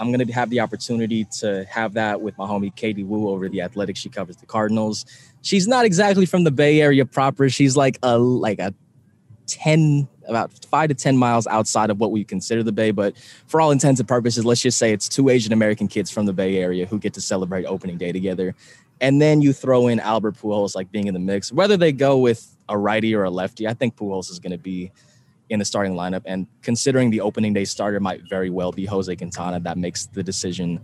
I'm 0.00 0.10
gonna 0.10 0.32
have 0.32 0.48
the 0.48 0.60
opportunity 0.60 1.26
to 1.38 1.64
have 1.70 1.92
that 1.92 2.22
with 2.22 2.36
my 2.38 2.46
homie 2.46 2.74
Katie 2.74 3.04
Woo 3.04 3.28
over 3.28 3.48
the 3.48 3.60
Athletics. 3.60 4.00
She 4.00 4.08
covers 4.08 4.36
the 4.36 4.46
Cardinals. 4.46 5.04
She's 5.42 5.68
not 5.68 5.84
exactly 5.84 6.24
from 6.24 6.44
the 6.44 6.50
Bay 6.50 6.80
Area 6.80 7.04
proper. 7.04 7.50
She's 7.50 7.76
like 7.76 7.98
a 8.02 8.18
like 8.18 8.58
a 8.58 8.74
10 9.46 10.08
about 10.26 10.52
five 10.66 10.88
to 10.88 10.94
10 10.94 11.16
miles 11.16 11.46
outside 11.48 11.90
of 11.90 12.00
what 12.00 12.12
we 12.12 12.24
consider 12.24 12.62
the 12.62 12.72
Bay. 12.72 12.92
But 12.92 13.18
for 13.46 13.60
all 13.60 13.72
intents 13.72 14.00
and 14.00 14.08
purposes, 14.08 14.44
let's 14.44 14.62
just 14.62 14.78
say 14.78 14.92
it's 14.92 15.08
two 15.08 15.28
Asian 15.28 15.52
American 15.52 15.86
kids 15.86 16.10
from 16.10 16.24
the 16.24 16.32
Bay 16.32 16.56
Area 16.56 16.86
who 16.86 16.98
get 16.98 17.12
to 17.14 17.20
celebrate 17.20 17.66
opening 17.66 17.98
day 17.98 18.12
together. 18.12 18.54
And 19.02 19.20
then 19.20 19.42
you 19.42 19.52
throw 19.52 19.88
in 19.88 20.00
Albert 20.00 20.36
Pujols 20.36 20.74
like 20.74 20.90
being 20.92 21.08
in 21.08 21.14
the 21.14 21.20
mix, 21.20 21.52
whether 21.52 21.76
they 21.76 21.92
go 21.92 22.16
with 22.18 22.56
a 22.68 22.78
righty 22.78 23.14
or 23.14 23.24
a 23.24 23.30
lefty. 23.30 23.66
I 23.66 23.74
think 23.74 23.96
Pujols 23.96 24.30
is 24.30 24.38
going 24.38 24.52
to 24.52 24.58
be 24.58 24.92
in 25.50 25.58
the 25.58 25.64
starting 25.64 25.94
lineup. 25.94 26.22
And 26.24 26.46
considering 26.62 27.10
the 27.10 27.20
opening 27.20 27.52
day 27.52 27.64
starter 27.64 28.00
might 28.00 28.22
very 28.28 28.48
well 28.48 28.72
be 28.72 28.86
Jose 28.86 29.14
Quintana, 29.14 29.60
that 29.60 29.76
makes 29.76 30.06
the 30.06 30.22
decision 30.22 30.80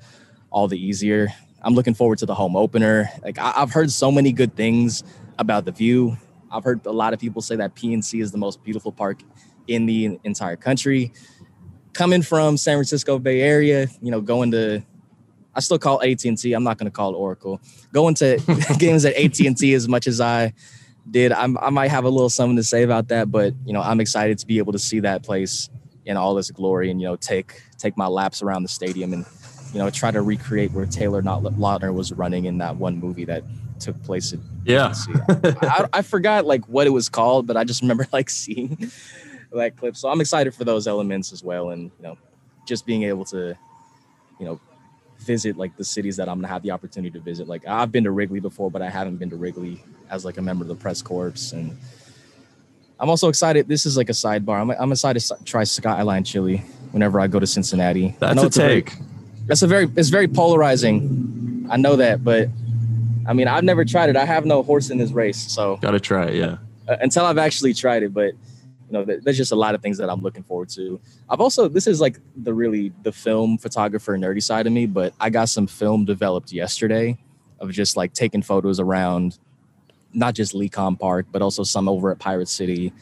all 0.51 0.69
the 0.69 0.79
easier. 0.79 1.29
I'm 1.63 1.75
looking 1.75 1.95
forward 1.95 2.19
to 2.19 2.27
the 2.27 2.35
home 2.35 2.57
opener. 2.57 3.09
Like 3.23 3.39
I, 3.39 3.53
have 3.53 3.73
heard 3.73 3.91
so 3.91 4.13
many 4.13 4.33
good 4.33 4.55
things 4.55 5.05
about 5.39 5.65
the 5.65 5.73
view. 5.73 6.17
I've 6.51 6.65
heard 6.65 6.85
a 6.85 6.93
lot 6.93 7.15
of 7.15 7.21
people 7.21 7.43
say 7.43 7.57
that 7.57 7.75
PNC 7.75 8.21
is 8.21 8.33
the 8.33 8.39
most 8.39 8.63
beautiful 8.63 8.93
park 8.93 9.23
in 9.67 9.87
the 9.87 10.19
entire 10.25 10.57
country. 10.57 11.13
Coming 11.93 12.23
from 12.23 12.57
San 12.57 12.77
Francisco 12.77 13.19
Bay 13.19 13.41
Area, 13.41 13.89
you 14.03 14.11
know, 14.11 14.21
going 14.21 14.51
to 14.51 14.83
I 15.55 15.61
still 15.61 15.79
call 15.79 16.03
AT&T. 16.03 16.53
I'm 16.53 16.65
not 16.65 16.77
going 16.77 16.85
to 16.85 16.95
call 16.95 17.15
Oracle. 17.15 17.63
Going 17.91 18.15
to 18.17 18.39
games 18.79 19.07
at 19.07 19.17
AT&T 19.17 19.73
as 19.73 19.89
much 19.89 20.07
as 20.07 20.21
I 20.21 20.53
did, 21.11 21.33
I'm, 21.33 21.57
I 21.59 21.71
might 21.71 21.91
have 21.91 22.05
a 22.05 22.09
little 22.09 22.31
something 22.31 22.57
to 22.57 22.63
say 22.63 22.83
about 22.83 23.09
that. 23.09 23.31
But 23.31 23.55
you 23.65 23.73
know, 23.73 23.81
I'm 23.81 24.01
excited 24.01 24.39
to 24.39 24.47
be 24.47 24.59
able 24.59 24.73
to 24.73 24.79
see 24.79 25.01
that 25.01 25.23
place 25.23 25.69
in 26.05 26.17
all 26.17 26.39
its 26.39 26.51
glory, 26.51 26.91
and 26.91 27.01
you 27.01 27.07
know, 27.07 27.17
take 27.17 27.63
take 27.79 27.97
my 27.97 28.07
laps 28.07 28.43
around 28.43 28.63
the 28.63 28.69
stadium 28.69 29.13
and 29.13 29.27
you 29.73 29.79
know 29.79 29.91
try 29.91 30.11
to 30.11 30.23
recreate 30.23 30.73
where 30.73 30.87
Taylor 30.87 31.23
not 31.23 31.43
Lautner 31.43 31.93
was 31.93 32.13
running 32.13 32.47
in 32.47 32.59
that 32.59 32.77
one 32.77 32.99
movie 32.99 33.25
that 33.25 33.43
took 33.79 34.01
place 34.05 34.33
in 34.33 34.43
yeah. 34.65 34.93
I, 35.29 35.87
I 35.93 36.03
forgot 36.03 36.45
like 36.45 36.65
what 36.67 36.87
it 36.87 36.91
was 36.91 37.09
called, 37.09 37.47
but 37.47 37.57
I 37.57 37.65
just 37.65 37.83
remember 37.83 38.07
like 38.13 38.29
seeing 38.29 38.91
that 39.53 39.77
clip. 39.77 39.97
So 39.97 40.09
I'm 40.09 40.21
excited 40.21 40.55
for 40.55 40.65
those 40.65 40.87
elements 40.87 41.33
as 41.33 41.43
well, 41.43 41.71
and 41.71 41.85
you 41.85 42.03
know, 42.03 42.19
just 42.67 42.85
being 42.85 43.05
able 43.05 43.25
to, 43.27 43.57
you 44.41 44.47
know, 44.47 44.61
visit 45.27 45.57
like 45.57 45.77
the 45.77 45.85
cities 45.85 46.17
that 46.17 46.29
I'm 46.29 46.39
gonna 46.39 46.49
have 46.49 46.63
the 46.63 46.71
opportunity 46.71 47.11
to 47.19 47.21
visit. 47.21 47.49
Like 47.49 47.67
I've 47.67 47.93
been 47.93 48.05
to 48.05 48.11
Wrigley 48.11 48.41
before, 48.41 48.71
but 48.71 48.81
I 48.81 48.89
haven't 48.89 49.17
been 49.17 49.31
to 49.31 49.37
Wrigley 49.37 49.83
as 50.09 50.25
like 50.25 50.39
a 50.39 50.43
member 50.43 50.63
of 50.63 50.69
the 50.69 50.75
press 50.75 51.03
corps. 51.03 51.53
And 51.53 51.77
I'm 52.99 53.11
also 53.11 53.29
excited. 53.29 53.69
This 53.69 53.85
is 53.85 53.97
like 53.97 54.09
a 54.09 54.13
sidebar. 54.13 54.61
I'm, 54.61 54.71
I'm 54.71 54.93
excited 54.93 55.21
to 55.21 55.37
try 55.45 55.65
Skyline 55.65 56.25
Chili 56.25 56.59
whenever 56.93 57.21
I 57.21 57.27
go 57.27 57.39
to 57.41 57.47
Cincinnati. 57.47 58.17
That's 58.21 58.43
a 58.43 58.49
take. 58.49 58.93
A 58.93 58.97
very, 58.97 59.07
that's 59.47 59.63
a 59.63 59.67
very 59.67 59.91
it's 59.97 60.09
very 60.09 60.29
polarizing. 60.29 61.67
I 61.71 61.77
know 61.77 61.97
that, 61.97 62.25
but 62.25 62.49
I 63.27 63.33
mean 63.33 63.49
I've 63.49 63.65
never 63.65 63.85
tried 63.85 64.09
it. 64.09 64.17
I 64.17 64.25
have 64.25 64.47
no 64.47 64.63
horse 64.63 64.91
in 64.91 64.99
this 64.99 65.11
race, 65.11 65.53
so 65.53 65.77
gotta 65.83 66.01
try 66.01 66.27
it. 66.27 66.35
Yeah. 66.35 66.59
Uh, 66.89 66.97
until 67.01 67.25
I've 67.25 67.39
actually 67.39 67.75
tried 67.75 68.05
it, 68.05 68.15
but 68.15 68.33
you 68.89 68.93
know, 68.93 69.05
there's 69.05 69.37
just 69.37 69.53
a 69.53 69.57
lot 69.57 69.75
of 69.75 69.83
things 69.83 69.99
that 69.99 70.09
I'm 70.09 70.21
looking 70.21 70.43
forward 70.43 70.69
to. 70.71 71.01
I've 71.29 71.41
also 71.41 71.69
this 71.69 71.87
is 71.87 72.01
like 72.01 72.19
the 72.37 72.55
really 72.55 72.93
the 73.03 73.13
film 73.13 73.59
photographer 73.59 74.17
nerdy 74.17 74.43
side 74.43 74.67
of 74.67 74.73
me, 74.73 74.87
but 74.87 75.13
I 75.19 75.31
got 75.31 75.49
some 75.49 75.67
film 75.67 76.05
developed 76.05 76.53
yesterday 76.53 77.19
of 77.61 77.73
just 77.73 77.97
like 77.97 78.13
taking 78.13 78.43
photos 78.43 78.79
around 78.79 79.39
not 80.13 80.35
just 80.35 80.55
Lecom 80.55 80.99
Park, 80.99 81.27
but 81.31 81.43
also 81.43 81.63
some 81.63 81.89
over 81.89 82.11
at 82.11 82.19
Pirate 82.19 82.49
City, 82.49 82.93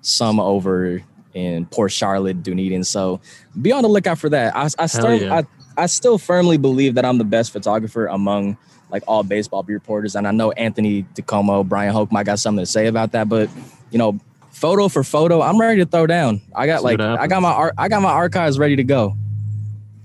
some 0.00 0.40
over 0.40 1.02
in 1.34 1.66
Port 1.66 1.92
Charlotte, 1.92 2.42
Dunedin. 2.42 2.84
So 2.84 3.20
be 3.60 3.72
on 3.72 3.82
the 3.82 3.88
lookout 3.88 4.18
for 4.18 4.28
that. 4.30 4.56
I, 4.56 4.68
I 4.78 4.86
still 4.86 5.14
yeah. 5.14 5.42
I, 5.76 5.82
I 5.82 5.86
still 5.86 6.18
firmly 6.18 6.56
believe 6.56 6.94
that 6.94 7.04
I'm 7.04 7.18
the 7.18 7.24
best 7.24 7.52
photographer 7.52 8.06
among 8.06 8.56
like 8.90 9.02
all 9.06 9.22
baseball 9.22 9.62
beer 9.62 9.76
reporters. 9.76 10.14
And 10.14 10.26
I 10.26 10.30
know 10.30 10.52
Anthony 10.52 11.02
DiComo, 11.14 11.68
Brian 11.68 11.92
Hoch 11.92 12.12
might 12.12 12.26
got 12.26 12.38
something 12.38 12.62
to 12.62 12.70
say 12.70 12.86
about 12.86 13.12
that, 13.12 13.28
but 13.28 13.50
you 13.90 13.98
know, 13.98 14.18
photo 14.64 14.88
for 14.88 15.04
photo, 15.04 15.42
I'm 15.42 15.60
ready 15.60 15.84
to 15.84 15.86
throw 15.86 16.06
down. 16.06 16.40
I 16.54 16.66
got 16.66 16.82
like 16.82 16.98
I 16.98 17.26
got 17.26 17.42
my 17.42 17.52
art 17.52 17.74
I 17.76 17.88
got 17.88 18.00
my 18.00 18.10
archives 18.10 18.58
ready 18.58 18.76
to 18.76 18.84
go. 18.84 19.14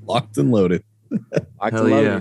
Locked 0.04 0.38
and 0.38 0.52
loaded. 0.52 0.84
Locked 1.62 1.76
and 1.76 1.90
loaded. 1.90 2.04
Yeah. 2.04 2.20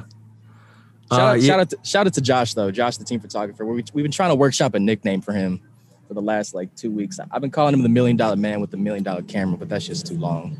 Shout, 1.11 1.21
uh, 1.21 1.23
out, 1.23 1.41
yeah. 1.41 1.47
shout, 1.49 1.61
out 1.61 1.71
to, 1.71 1.79
shout 1.83 2.07
out 2.07 2.15
to 2.15 2.21
Josh 2.21 2.55
though, 2.55 2.71
Josh 2.71 2.97
the 2.97 3.05
team 3.05 3.19
photographer. 3.19 3.65
We, 3.65 3.83
we've 3.93 4.05
been 4.05 4.13
trying 4.13 4.31
to 4.31 4.37
workshop 4.37 4.75
a 4.75 4.79
nickname 4.79 5.21
for 5.21 5.33
him 5.33 5.61
for 6.07 6.15
the 6.15 6.23
last 6.23 6.55
like 6.55 6.73
two 6.77 6.93
weeks. 6.93 7.19
I've 7.33 7.41
been 7.41 7.51
calling 7.51 7.75
him 7.75 7.83
the 7.83 7.89
million 7.89 8.17
dollar 8.17 8.37
man 8.37 8.61
with 8.61 8.71
the 8.71 8.77
million 8.77 9.03
dollar 9.03 9.23
camera, 9.23 9.57
but 9.57 9.69
that's 9.69 9.87
just 9.87 10.07
too 10.07 10.17
long. 10.17 10.57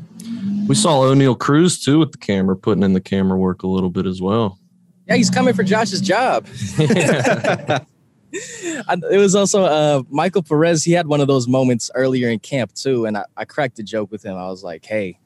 We 0.67 0.75
saw 0.75 0.99
Oneil 1.03 1.39
Cruz 1.39 1.81
too 1.81 1.99
with 1.99 2.11
the 2.11 2.17
camera, 2.17 2.57
putting 2.57 2.83
in 2.83 2.91
the 2.91 2.99
camera 2.99 3.37
work 3.37 3.63
a 3.63 3.67
little 3.67 3.89
bit 3.89 4.05
as 4.05 4.21
well. 4.21 4.59
Yeah, 5.07 5.15
he's 5.15 5.29
coming 5.29 5.53
for 5.53 5.63
Josh's 5.63 6.01
job. 6.01 6.45
it 8.33 9.17
was 9.17 9.35
also 9.35 9.63
uh, 9.63 10.03
Michael 10.09 10.43
Perez. 10.43 10.83
He 10.83 10.91
had 10.91 11.07
one 11.07 11.21
of 11.21 11.27
those 11.27 11.47
moments 11.47 11.89
earlier 11.95 12.29
in 12.29 12.39
camp 12.39 12.73
too, 12.73 13.05
and 13.05 13.17
I, 13.17 13.25
I 13.35 13.45
cracked 13.45 13.79
a 13.79 13.83
joke 13.83 14.11
with 14.11 14.23
him. 14.23 14.37
I 14.37 14.47
was 14.47 14.63
like, 14.63 14.85
"Hey, 14.85 15.19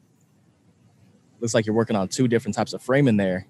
looks 1.39 1.53
like 1.53 1.65
you're 1.65 1.75
working 1.75 1.95
on 1.95 2.07
two 2.07 2.27
different 2.27 2.55
types 2.55 2.73
of 2.73 2.81
framing 2.81 3.17
there." 3.17 3.47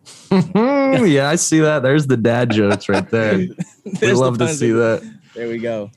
yeah, 0.30 1.28
I 1.28 1.36
see 1.36 1.60
that. 1.60 1.82
There's 1.82 2.06
the 2.06 2.16
dad 2.16 2.50
jokes 2.50 2.88
right 2.88 3.08
there. 3.10 3.36
we 4.00 4.12
love 4.12 4.38
the 4.38 4.46
to 4.46 4.54
see 4.54 4.70
that. 4.70 5.18
There 5.34 5.48
we 5.48 5.58
go. 5.58 5.90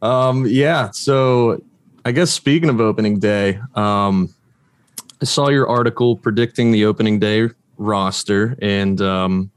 Um, 0.00 0.46
yeah. 0.46 0.90
So, 0.90 1.62
I 2.04 2.12
guess 2.12 2.32
speaking 2.32 2.68
of 2.68 2.80
opening 2.80 3.18
day, 3.18 3.60
um, 3.74 4.34
I 5.20 5.24
saw 5.24 5.48
your 5.48 5.68
article 5.68 6.16
predicting 6.16 6.72
the 6.72 6.84
opening 6.84 7.18
day 7.18 7.48
roster, 7.76 8.56
and 8.60 9.00
um, 9.00 9.50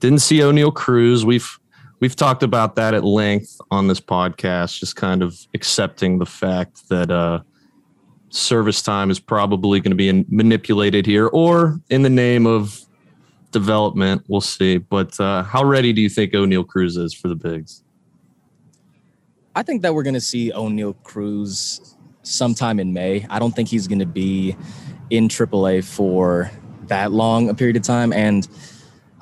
didn't 0.00 0.20
see 0.20 0.38
Oneil 0.38 0.74
Cruz. 0.74 1.24
We've 1.24 1.58
we've 2.02 2.16
talked 2.16 2.42
about 2.42 2.74
that 2.74 2.94
at 2.94 3.04
length 3.04 3.60
on 3.70 3.86
this 3.86 4.00
podcast, 4.00 4.80
just 4.80 4.96
kind 4.96 5.22
of 5.22 5.38
accepting 5.54 6.18
the 6.18 6.26
fact 6.26 6.88
that 6.88 7.12
uh, 7.12 7.40
service 8.28 8.82
time 8.82 9.08
is 9.08 9.20
probably 9.20 9.78
going 9.78 9.92
to 9.92 9.96
be 9.96 10.26
manipulated 10.28 11.06
here, 11.06 11.28
or 11.28 11.80
in 11.90 12.02
the 12.02 12.10
name 12.10 12.44
of 12.44 12.80
development. 13.52 14.24
We'll 14.26 14.40
see. 14.40 14.78
But 14.78 15.18
uh, 15.20 15.44
how 15.44 15.64
ready 15.64 15.92
do 15.92 16.02
you 16.02 16.08
think 16.08 16.32
Oneil 16.32 16.66
Cruz 16.66 16.96
is 16.96 17.14
for 17.14 17.28
the 17.28 17.36
bigs? 17.36 17.84
I 19.54 19.62
think 19.62 19.82
that 19.82 19.94
we're 19.94 20.02
going 20.02 20.14
to 20.14 20.20
see 20.20 20.50
Oneil 20.50 21.00
Cruz 21.04 21.94
sometime 22.24 22.80
in 22.80 22.92
May. 22.92 23.24
I 23.30 23.38
don't 23.38 23.54
think 23.54 23.68
he's 23.68 23.86
going 23.86 24.00
to 24.00 24.06
be 24.06 24.56
in 25.10 25.28
AAA 25.28 25.84
for 25.84 26.50
that 26.88 27.12
long 27.12 27.48
a 27.48 27.54
period 27.54 27.76
of 27.76 27.84
time, 27.84 28.12
and 28.12 28.48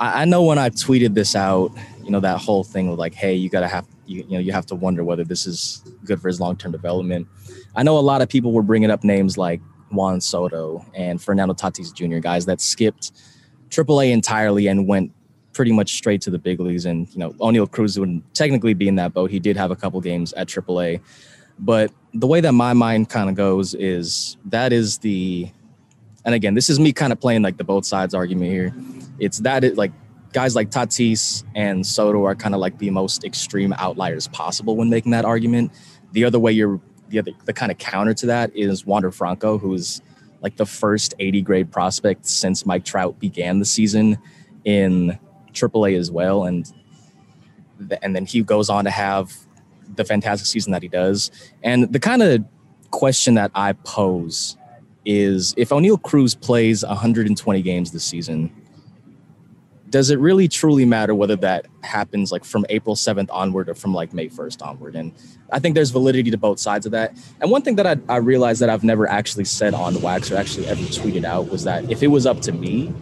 I 0.03 0.25
know 0.25 0.43
when 0.45 0.59
I 0.59 0.71
tweeted 0.71 1.13
this 1.13 1.37
out, 1.37 1.73
you 2.11 2.13
know, 2.13 2.19
that 2.19 2.41
whole 2.41 2.65
thing 2.65 2.89
of 2.89 2.99
like, 2.99 3.15
hey, 3.15 3.35
you 3.35 3.49
gotta 3.49 3.69
have 3.69 3.87
you, 4.05 4.25
you 4.29 4.33
know, 4.33 4.41
you 4.41 4.51
have 4.51 4.67
to 4.67 4.75
wonder 4.75 5.05
whether 5.05 5.23
this 5.23 5.47
is 5.47 5.85
good 6.05 6.21
for 6.21 6.27
his 6.27 6.41
long 6.41 6.57
term 6.57 6.73
development. 6.73 7.29
I 7.77 7.85
know 7.85 7.97
a 7.99 8.01
lot 8.01 8.21
of 8.21 8.29
people 8.29 8.51
were 8.51 8.65
bringing 8.65 8.91
up 8.91 9.05
names 9.05 9.39
like 9.39 9.61
Juan 9.93 10.21
Soto 10.21 10.85
and 10.93 11.23
Fernando 11.23 11.55
Tatis 11.55 11.95
Jr., 11.95 12.19
guys 12.19 12.47
that 12.47 12.61
skipped 12.61 13.13
AAA 13.69 14.11
entirely 14.11 14.67
and 14.67 14.89
went 14.89 15.13
pretty 15.53 15.71
much 15.71 15.93
straight 15.93 16.21
to 16.23 16.31
the 16.31 16.39
big 16.39 16.59
leagues. 16.59 16.85
And 16.85 17.09
you 17.13 17.21
know, 17.21 17.31
Oneil 17.35 17.71
Cruz 17.71 17.97
wouldn't 17.97 18.25
technically 18.35 18.75
be 18.75 18.89
in 18.89 18.97
that 18.97 19.15
boat. 19.15 19.31
He 19.31 19.39
did 19.39 19.57
have 19.57 19.71
a 19.71 19.77
couple 19.77 20.01
games 20.01 20.33
at 20.33 20.49
AAA, 20.49 21.01
but 21.61 21.93
the 22.13 22.27
way 22.27 22.41
that 22.41 22.55
my 22.55 22.73
mind 22.73 23.09
kind 23.09 23.31
of 23.31 23.37
goes 23.37 23.75
is 23.75 24.37
that 24.47 24.73
is 24.73 24.99
the, 24.99 25.49
and 26.25 26.35
again, 26.35 26.55
this 26.55 26.69
is 26.69 26.81
me 26.81 26.93
kind 26.93 27.13
of 27.13 27.21
playing 27.21 27.43
like 27.43 27.57
the 27.57 27.63
both 27.63 27.87
sides 27.87 28.15
argument 28.15 28.51
here 28.51 28.75
it's 29.21 29.39
that 29.39 29.63
it 29.63 29.77
like 29.77 29.93
guys 30.33 30.55
like 30.55 30.71
Tatis 30.71 31.45
and 31.55 31.87
Soto 31.87 32.25
are 32.25 32.35
kind 32.35 32.55
of 32.55 32.61
like 32.61 32.79
the 32.79 32.91
most 32.91 33.25
extreme 33.25 33.73
outliers 33.75 34.29
possible 34.29 34.77
when 34.77 34.89
making 34.91 35.13
that 35.13 35.25
argument. 35.25 35.73
The 36.13 36.25
other 36.25 36.39
way 36.39 36.53
you're 36.53 36.81
the 37.09 37.19
other 37.19 37.33
the 37.45 37.53
kind 37.53 37.73
of 37.73 37.79
counter 37.79 38.15
to 38.15 38.27
that 38.27 38.55
is 38.55 38.87
Wander 38.87 39.11
Franco, 39.11 39.59
who's 39.59 40.01
like 40.43 40.57
the 40.57 40.67
first 40.67 41.15
80 41.19 41.43
grade 41.43 41.71
prospect 41.71 42.27
since 42.27 42.65
Mike 42.65 42.85
Trout 42.85 43.19
began 43.19 43.59
the 43.59 43.65
season 43.65 44.19
in 44.65 45.19
AAA 45.53 45.99
as 45.99 46.11
well, 46.11 46.45
and 46.45 46.73
and 48.03 48.15
then 48.15 48.27
he 48.27 48.43
goes 48.43 48.69
on 48.71 48.85
to 48.85 48.91
have 48.91 49.35
the 49.97 50.05
fantastic 50.05 50.47
season 50.47 50.73
that 50.73 50.83
he 50.83 50.89
does. 50.89 51.31
And 51.63 51.93
the 51.93 51.99
kind 51.99 52.23
of 52.23 52.45
question 52.91 53.35
that 53.35 53.51
I 53.55 53.73
pose 53.73 54.57
is 55.05 55.55
if 55.57 55.71
Oneil 55.71 56.01
Cruz 56.01 56.35
plays 56.35 56.85
120 56.85 57.63
games 57.63 57.91
this 57.91 58.05
season, 58.05 58.53
does 59.91 60.11
it 60.11 60.19
really 60.21 60.47
truly 60.47 60.85
matter 60.85 61.15
whether 61.15 61.37
that 61.37 61.67
happens 61.83 62.31
like 62.31 62.45
from 62.45 62.65
April 62.69 62.95
7th 62.95 63.29
onward 63.31 63.69
or 63.69 63.75
from 63.75 63.93
like 63.93 64.15
May 64.15 64.29
1st 64.29 64.65
onward? 64.65 64.95
And 64.95 65.13
I 65.53 65.59
think 65.59 65.75
there's 65.75 65.91
validity 65.91 66.31
to 66.31 66.39
both 66.39 66.61
sides 66.61 66.87
of 66.87 66.93
that. 66.93 67.17
And 67.41 67.51
one 67.51 67.63
thing 67.63 67.77
that 67.77 67.87
I, 67.87 67.97
I 68.09 68.19
realized 68.19 68.61
that 68.63 68.71
I've 68.71 68.85
never 68.85 69.09
actually 69.09 69.45
said 69.45 69.75
on 69.75 70.01
wax 70.01 70.31
or 70.31 70.37
actually 70.37 70.67
ever 70.69 70.83
tweeted 70.83 71.25
out 71.25 71.51
was 71.51 71.65
that 71.65 71.91
if 71.91 72.03
it 72.03 72.07
was 72.07 72.25
up 72.25 72.41
to 72.43 72.53
me, 72.53 72.95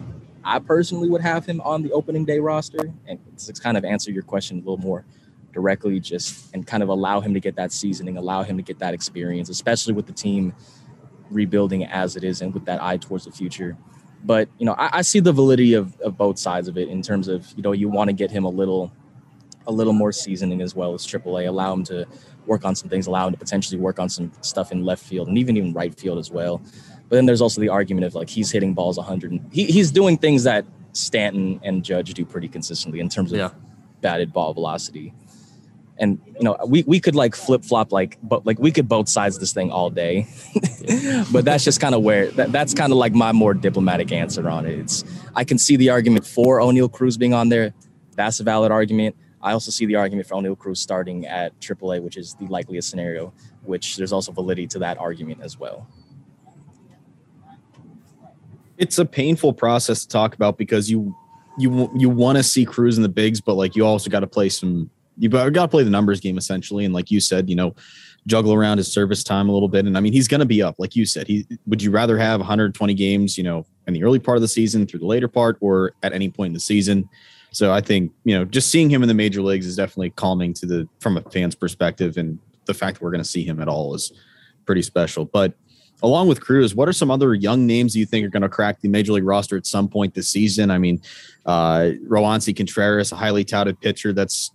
I 0.43 0.57
personally 0.57 1.09
would 1.09 1.21
have 1.21 1.45
him 1.45 1.61
on 1.61 1.83
the 1.83 1.91
opening 1.91 2.25
day 2.25 2.39
roster 2.39 2.91
and 3.05 3.19
to 3.37 3.53
kind 3.53 3.77
of 3.77 3.85
answer 3.85 4.11
your 4.11 4.23
question 4.23 4.57
a 4.57 4.59
little 4.61 4.77
more 4.77 5.05
directly, 5.53 5.99
just 5.99 6.53
and 6.53 6.65
kind 6.65 6.81
of 6.81 6.89
allow 6.89 7.21
him 7.21 7.33
to 7.33 7.39
get 7.39 7.55
that 7.55 7.71
seasoning, 7.71 8.17
allow 8.17 8.43
him 8.43 8.57
to 8.57 8.63
get 8.63 8.79
that 8.79 8.93
experience, 8.93 9.49
especially 9.49 9.93
with 9.93 10.07
the 10.07 10.13
team 10.13 10.53
rebuilding 11.29 11.85
as 11.85 12.15
it 12.15 12.23
is 12.23 12.41
and 12.41 12.53
with 12.53 12.65
that 12.65 12.81
eye 12.81 12.97
towards 12.97 13.25
the 13.25 13.31
future. 13.31 13.77
But 14.23 14.49
you 14.57 14.65
know, 14.65 14.73
I, 14.73 14.99
I 14.99 15.01
see 15.01 15.19
the 15.19 15.31
validity 15.31 15.73
of, 15.73 15.99
of 16.01 16.17
both 16.17 16.37
sides 16.37 16.67
of 16.67 16.77
it 16.77 16.89
in 16.89 17.01
terms 17.01 17.27
of 17.27 17.51
you 17.55 17.63
know 17.63 17.71
you 17.71 17.89
want 17.89 18.09
to 18.09 18.13
get 18.13 18.31
him 18.31 18.45
a 18.45 18.49
little 18.49 18.91
a 19.67 19.71
little 19.71 19.93
more 19.93 20.11
seasoning 20.11 20.61
as 20.61 20.75
well 20.75 20.93
as 20.93 21.05
AAA. 21.05 21.47
Allow 21.47 21.73
him 21.73 21.83
to 21.85 22.07
work 22.45 22.65
on 22.65 22.75
some 22.75 22.89
things. 22.89 23.07
Allow 23.07 23.27
him 23.27 23.33
to 23.33 23.39
potentially 23.39 23.79
work 23.79 23.99
on 23.99 24.09
some 24.09 24.31
stuff 24.41 24.71
in 24.71 24.83
left 24.83 25.03
field 25.03 25.27
and 25.27 25.37
even 25.37 25.57
even 25.57 25.73
right 25.73 25.93
field 25.97 26.17
as 26.17 26.31
well. 26.31 26.61
But 27.07 27.15
then 27.15 27.25
there's 27.25 27.41
also 27.41 27.61
the 27.61 27.69
argument 27.69 28.05
of 28.05 28.15
like 28.15 28.29
he's 28.29 28.51
hitting 28.51 28.73
balls 28.73 28.97
100. 28.97 29.41
he, 29.51 29.65
he's 29.65 29.91
doing 29.91 30.17
things 30.17 30.43
that 30.43 30.65
Stanton 30.93 31.59
and 31.63 31.83
Judge 31.83 32.13
do 32.13 32.25
pretty 32.25 32.47
consistently 32.47 32.99
in 32.99 33.09
terms 33.09 33.31
of 33.31 33.39
yeah. 33.39 33.49
batted 34.01 34.33
ball 34.33 34.53
velocity. 34.53 35.13
And 35.99 36.19
you 36.37 36.43
know 36.43 36.57
we, 36.65 36.83
we 36.83 36.99
could 36.99 37.15
like 37.15 37.35
flip 37.35 37.63
flop 37.63 37.91
like 37.91 38.17
but 38.23 38.45
like 38.45 38.57
we 38.57 38.71
could 38.71 38.87
both 38.87 39.09
sides 39.09 39.37
this 39.39 39.53
thing 39.53 39.71
all 39.71 39.89
day. 39.89 40.27
But 41.31 41.45
that's 41.45 41.63
just 41.63 41.79
kind 41.79 41.93
of 41.93 42.01
where 42.01 42.31
that, 42.31 42.51
that's 42.51 42.73
kind 42.73 42.91
of 42.91 42.97
like 42.97 43.13
my 43.13 43.31
more 43.31 43.53
diplomatic 43.53 44.11
answer 44.11 44.49
on 44.49 44.65
it. 44.65 44.79
It's 44.79 45.03
i 45.35 45.43
can 45.43 45.57
see 45.57 45.75
the 45.75 45.89
argument 45.89 46.25
for 46.25 46.59
oneil 46.59 46.91
cruz 46.91 47.17
being 47.17 47.33
on 47.33 47.49
there. 47.49 47.73
That's 48.15 48.39
a 48.39 48.43
valid 48.43 48.71
argument. 48.71 49.15
I 49.41 49.51
also 49.51 49.71
see 49.71 49.85
the 49.85 49.95
argument 49.95 50.27
for 50.27 50.35
oneil 50.35 50.57
cruz 50.57 50.79
starting 50.79 51.27
at 51.27 51.59
aaa 51.59 52.01
which 52.01 52.17
is 52.17 52.35
the 52.35 52.45
likeliest 52.45 52.89
scenario 52.89 53.33
which 53.63 53.97
there's 53.97 54.11
also 54.11 54.31
validity 54.31 54.67
to 54.67 54.79
that 54.79 54.97
argument 54.97 55.41
as 55.41 55.59
well. 55.59 55.87
It's 58.77 58.97
a 58.97 59.05
painful 59.05 59.53
process 59.53 60.03
to 60.03 60.07
talk 60.07 60.33
about 60.33 60.57
because 60.57 60.89
you 60.89 61.15
you 61.57 61.91
you 61.95 62.09
want 62.09 62.37
to 62.37 62.43
see 62.43 62.65
Cruz 62.65 62.97
in 62.97 63.03
the 63.03 63.09
bigs, 63.09 63.41
but 63.41 63.55
like 63.55 63.75
you 63.75 63.85
also 63.85 64.09
got 64.09 64.21
to 64.21 64.27
play 64.27 64.49
some 64.49 64.89
you 65.19 65.29
got 65.29 65.51
to 65.51 65.67
play 65.67 65.83
the 65.83 65.89
numbers 65.89 66.19
game 66.19 66.37
essentially. 66.37 66.85
And 66.85 66.93
like 66.93 67.11
you 67.11 67.19
said, 67.19 67.49
you 67.49 67.55
know, 67.55 67.75
juggle 68.25 68.53
around 68.53 68.77
his 68.77 68.91
service 68.91 69.23
time 69.23 69.49
a 69.49 69.51
little 69.51 69.67
bit. 69.67 69.85
And 69.85 69.97
I 69.97 70.01
mean, 70.01 70.13
he's 70.13 70.27
going 70.27 70.39
to 70.39 70.45
be 70.45 70.61
up, 70.61 70.75
like 70.79 70.95
you 70.95 71.05
said. 71.05 71.27
He 71.27 71.45
would 71.67 71.81
you 71.81 71.91
rather 71.91 72.17
have 72.17 72.39
120 72.39 72.93
games, 72.93 73.37
you 73.37 73.43
know, 73.43 73.65
in 73.87 73.93
the 73.93 74.03
early 74.03 74.19
part 74.19 74.37
of 74.37 74.41
the 74.41 74.47
season 74.47 74.87
through 74.87 74.99
the 74.99 75.05
later 75.05 75.27
part, 75.27 75.57
or 75.61 75.93
at 76.03 76.13
any 76.13 76.29
point 76.29 76.47
in 76.47 76.53
the 76.53 76.59
season? 76.59 77.09
So 77.51 77.73
I 77.73 77.81
think 77.81 78.11
you 78.23 78.37
know, 78.37 78.45
just 78.45 78.69
seeing 78.69 78.89
him 78.89 79.01
in 79.01 79.07
the 79.07 79.13
major 79.13 79.41
leagues 79.41 79.65
is 79.65 79.75
definitely 79.75 80.11
calming 80.11 80.53
to 80.55 80.65
the 80.65 80.87
from 80.99 81.17
a 81.17 81.21
fan's 81.29 81.55
perspective, 81.55 82.17
and 82.17 82.39
the 82.65 82.73
fact 82.73 82.97
that 82.97 83.03
we're 83.03 83.11
going 83.11 83.23
to 83.23 83.29
see 83.29 83.43
him 83.43 83.61
at 83.61 83.67
all 83.67 83.95
is 83.95 84.11
pretty 84.65 84.83
special. 84.83 85.25
But 85.25 85.53
along 86.03 86.27
with 86.27 86.41
Cruz, 86.41 86.75
what 86.75 86.87
are 86.87 86.93
some 86.93 87.11
other 87.11 87.33
young 87.33 87.65
names 87.65 87.95
you 87.95 88.05
think 88.05 88.25
are 88.25 88.29
going 88.29 88.43
to 88.43 88.49
crack 88.49 88.79
the 88.81 88.87
major 88.87 89.13
league 89.13 89.25
roster 89.25 89.57
at 89.57 89.65
some 89.65 89.89
point 89.89 90.13
this 90.13 90.29
season? 90.29 90.71
I 90.71 90.77
mean, 90.77 91.01
uh, 91.45 91.91
Roansy 92.07 92.55
Contreras, 92.55 93.11
a 93.11 93.15
highly 93.15 93.43
touted 93.43 93.79
pitcher 93.81 94.13
that's 94.13 94.51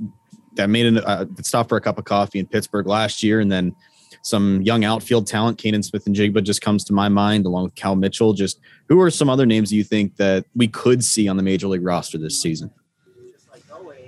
that 0.55 0.71
made 0.71 0.97
a 0.97 1.07
uh, 1.07 1.27
stop 1.43 1.69
for 1.69 1.77
a 1.77 1.81
cup 1.81 1.99
of 1.99 2.05
coffee 2.05 2.39
in 2.39 2.47
Pittsburgh 2.47 2.87
last 2.87 3.23
year, 3.23 3.41
and 3.41 3.51
then 3.51 3.75
some 4.23 4.63
young 4.63 4.85
outfield 4.85 5.27
talent, 5.27 5.59
Canaan 5.59 5.83
Smith-Njigba 5.83 6.43
just 6.43 6.63
comes 6.63 6.85
to 6.85 6.93
my 6.93 7.09
mind, 7.09 7.45
along 7.45 7.65
with 7.65 7.75
Cal 7.75 7.95
Mitchell. 7.95 8.33
Just 8.33 8.59
who 8.89 9.01
are 9.01 9.11
some 9.11 9.29
other 9.29 9.45
names 9.45 9.73
you 9.73 9.85
think 9.85 10.17
that 10.17 10.47
we 10.55 10.67
could 10.67 11.05
see 11.05 11.29
on 11.29 11.37
the 11.37 11.43
major 11.43 11.67
league 11.67 11.85
roster 11.85 12.17
this 12.17 12.41
season? 12.41 12.71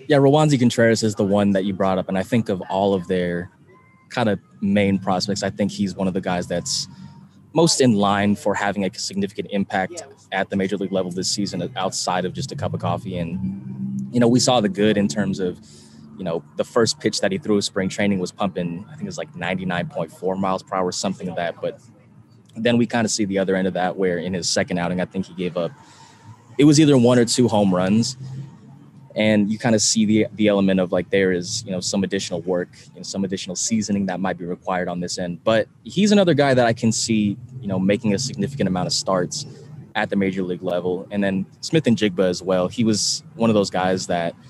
Yeah, 0.08 0.18
Roansy 0.18 0.58
Contreras 0.58 1.02
is 1.02 1.16
the 1.16 1.24
one 1.24 1.50
that 1.50 1.64
you 1.64 1.74
brought 1.74 1.98
up, 1.98 2.08
and 2.08 2.16
I 2.16 2.22
think 2.22 2.48
of 2.48 2.62
all 2.70 2.94
of 2.94 3.08
their 3.08 3.50
kind 4.08 4.28
of 4.28 4.38
main 4.60 4.98
prospects. 4.98 5.42
I 5.42 5.50
think 5.50 5.72
he's 5.72 5.96
one 5.96 6.06
of 6.06 6.14
the 6.14 6.20
guys 6.20 6.46
that's 6.46 6.86
most 7.52 7.80
in 7.80 7.94
line 7.94 8.36
for 8.36 8.54
having 8.54 8.84
a 8.84 8.94
significant 8.94 9.48
impact 9.50 10.04
at 10.32 10.48
the 10.48 10.56
major 10.56 10.76
league 10.76 10.92
level 10.92 11.10
this 11.10 11.30
season 11.30 11.70
outside 11.76 12.24
of 12.24 12.32
just 12.32 12.52
a 12.52 12.56
cup 12.56 12.74
of 12.74 12.80
coffee. 12.80 13.18
And, 13.18 14.08
you 14.12 14.20
know, 14.20 14.28
we 14.28 14.40
saw 14.40 14.60
the 14.60 14.68
good 14.68 14.96
in 14.96 15.08
terms 15.08 15.40
of 15.40 15.58
you 16.16 16.24
know, 16.24 16.42
the 16.56 16.64
first 16.64 16.98
pitch 17.00 17.20
that 17.20 17.32
he 17.32 17.38
threw 17.38 17.60
spring 17.60 17.88
training 17.88 18.18
was 18.18 18.32
pumping, 18.32 18.84
I 18.88 18.92
think 18.92 19.02
it 19.02 19.06
was 19.06 19.18
like 19.18 19.32
99.4 19.34 20.38
miles 20.38 20.62
per 20.62 20.76
hour, 20.76 20.92
something 20.92 21.28
of 21.28 21.36
that. 21.36 21.60
But 21.60 21.80
then 22.56 22.78
we 22.78 22.86
kind 22.86 23.04
of 23.04 23.10
see 23.10 23.24
the 23.24 23.38
other 23.38 23.54
end 23.54 23.68
of 23.68 23.74
that, 23.74 23.96
where 23.96 24.18
in 24.18 24.34
his 24.34 24.48
second 24.48 24.78
outing, 24.78 25.00
I 25.00 25.04
think 25.04 25.26
he 25.26 25.34
gave 25.34 25.56
up, 25.56 25.72
it 26.58 26.64
was 26.64 26.80
either 26.80 26.96
one 26.96 27.18
or 27.18 27.24
two 27.24 27.48
home 27.48 27.74
runs. 27.74 28.16
And 29.14 29.50
you 29.50 29.58
kind 29.58 29.74
of 29.74 29.80
see 29.80 30.04
the, 30.04 30.26
the 30.34 30.48
element 30.48 30.78
of 30.78 30.92
like 30.92 31.08
there 31.08 31.32
is, 31.32 31.64
you 31.64 31.70
know, 31.70 31.80
some 31.80 32.04
additional 32.04 32.42
work 32.42 32.68
and 32.96 33.06
some 33.06 33.24
additional 33.24 33.56
seasoning 33.56 34.06
that 34.06 34.20
might 34.20 34.36
be 34.36 34.44
required 34.44 34.88
on 34.88 35.00
this 35.00 35.18
end. 35.18 35.42
But 35.42 35.68
he's 35.84 36.12
another 36.12 36.34
guy 36.34 36.52
that 36.52 36.66
I 36.66 36.74
can 36.74 36.92
see, 36.92 37.38
you 37.60 37.66
know, 37.66 37.78
making 37.78 38.12
a 38.12 38.18
significant 38.18 38.68
amount 38.68 38.88
of 38.88 38.92
starts 38.92 39.46
at 39.94 40.10
the 40.10 40.16
major 40.16 40.42
league 40.42 40.62
level. 40.62 41.08
And 41.10 41.24
then 41.24 41.46
Smith-Njigba 41.62 42.28
as 42.28 42.42
well. 42.42 42.68
He 42.68 42.84
was 42.84 43.22
one 43.36 43.48
of 43.48 43.54
those 43.54 43.70
guys 43.70 44.06
that– 44.08 44.34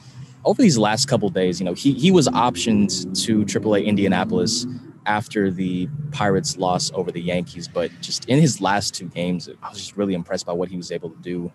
over 0.47 0.63
these 0.63 0.79
last 0.79 1.09
couple 1.09 1.29
days, 1.29 1.61
you 1.61 1.67
know, 1.67 1.75
he 1.75 1.93
he 1.93 2.11
was 2.11 2.29
optioned 2.29 2.91
to 3.25 3.45
AAA 3.45 3.85
Indianapolis 3.85 4.67
after 5.05 5.51
the 5.51 5.89
Pirates 6.13 6.57
loss 6.57 6.91
over 6.95 7.13
the 7.13 7.21
Yankees, 7.21 7.69
but 7.69 7.91
just 8.01 8.25
in 8.27 8.41
his 8.41 8.61
last 8.61 8.95
two 8.95 9.09
games, 9.09 9.49
I 9.63 9.69
was 9.69 9.79
just 9.79 9.97
really 9.97 10.15
impressed 10.15 10.47
by 10.47 10.53
what 10.53 10.69
he 10.69 10.77
was 10.77 10.91
able 10.91 11.11
to 11.11 11.21
do. 11.21 11.53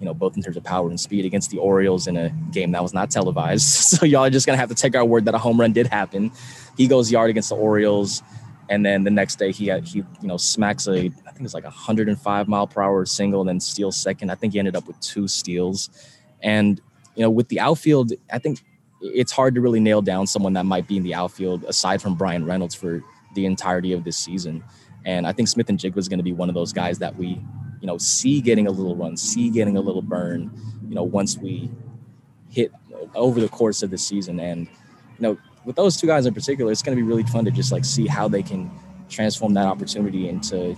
You 0.00 0.06
know, 0.06 0.14
both 0.14 0.34
in 0.34 0.42
terms 0.42 0.56
of 0.56 0.64
power 0.64 0.88
and 0.88 0.98
speed 0.98 1.26
against 1.26 1.50
the 1.50 1.58
Orioles 1.58 2.06
in 2.06 2.16
a 2.16 2.30
game 2.52 2.70
that 2.72 2.82
was 2.82 2.94
not 2.94 3.10
televised. 3.10 3.66
So 3.98 4.06
y'all 4.06 4.24
are 4.24 4.30
just 4.30 4.46
gonna 4.46 4.56
have 4.56 4.70
to 4.70 4.74
take 4.74 4.96
our 4.96 5.04
word 5.04 5.26
that 5.26 5.34
a 5.34 5.38
home 5.38 5.60
run 5.60 5.72
did 5.72 5.86
happen. 5.86 6.32
He 6.78 6.86
goes 6.88 7.12
yard 7.12 7.28
against 7.28 7.50
the 7.50 7.56
Orioles, 7.56 8.22
and 8.70 8.86
then 8.86 9.04
the 9.04 9.10
next 9.10 9.38
day 9.38 9.52
he 9.52 9.66
had 9.66 9.86
he 9.86 9.98
you 9.98 10.28
know 10.28 10.38
smacks 10.38 10.88
a 10.88 10.92
I 11.26 11.32
think 11.32 11.42
it's 11.42 11.52
like 11.52 11.64
a 11.64 11.66
105 11.66 12.48
mile 12.48 12.66
per 12.66 12.80
hour 12.80 13.04
single, 13.04 13.40
and 13.40 13.48
then 13.48 13.60
steals 13.60 13.98
second. 13.98 14.30
I 14.30 14.34
think 14.36 14.54
he 14.54 14.58
ended 14.58 14.76
up 14.76 14.86
with 14.86 14.98
two 15.00 15.28
steals, 15.28 15.90
and 16.42 16.80
you 17.14 17.22
know, 17.22 17.30
with 17.30 17.48
the 17.48 17.60
outfield, 17.60 18.12
I 18.32 18.38
think 18.38 18.60
it's 19.00 19.32
hard 19.32 19.54
to 19.54 19.60
really 19.60 19.80
nail 19.80 20.02
down 20.02 20.26
someone 20.26 20.52
that 20.54 20.66
might 20.66 20.86
be 20.86 20.96
in 20.96 21.02
the 21.02 21.14
outfield 21.14 21.64
aside 21.64 22.02
from 22.02 22.14
Bryan 22.14 22.44
Reynolds 22.44 22.74
for 22.74 23.02
the 23.34 23.46
entirety 23.46 23.92
of 23.92 24.04
this 24.04 24.16
season. 24.16 24.62
And 25.04 25.26
I 25.26 25.32
think 25.32 25.48
Smith-Njigba 25.48 25.96
is 25.96 26.08
going 26.08 26.18
to 26.18 26.24
be 26.24 26.32
one 26.32 26.48
of 26.48 26.54
those 26.54 26.72
guys 26.72 26.98
that 26.98 27.16
we, 27.16 27.42
you 27.80 27.86
know, 27.86 27.96
see 27.96 28.40
getting 28.40 28.66
a 28.66 28.70
little 28.70 28.94
run, 28.94 29.16
see 29.16 29.48
getting 29.48 29.76
a 29.76 29.80
little 29.80 30.02
burn, 30.02 30.50
you 30.88 30.94
know, 30.94 31.02
once 31.02 31.38
we 31.38 31.70
hit 32.50 32.72
over 33.14 33.40
the 33.40 33.48
course 33.48 33.82
of 33.82 33.90
the 33.90 33.98
season. 33.98 34.38
And, 34.38 34.66
you 34.66 35.20
know, 35.20 35.38
with 35.64 35.76
those 35.76 35.96
two 35.96 36.06
guys 36.06 36.26
in 36.26 36.34
particular, 36.34 36.70
it's 36.70 36.82
going 36.82 36.96
to 36.96 37.02
be 37.02 37.06
really 37.06 37.22
fun 37.22 37.44
to 37.46 37.50
just 37.50 37.72
like 37.72 37.84
see 37.84 38.06
how 38.06 38.28
they 38.28 38.42
can 38.42 38.70
transform 39.08 39.54
that 39.54 39.66
opportunity 39.66 40.28
into 40.28 40.76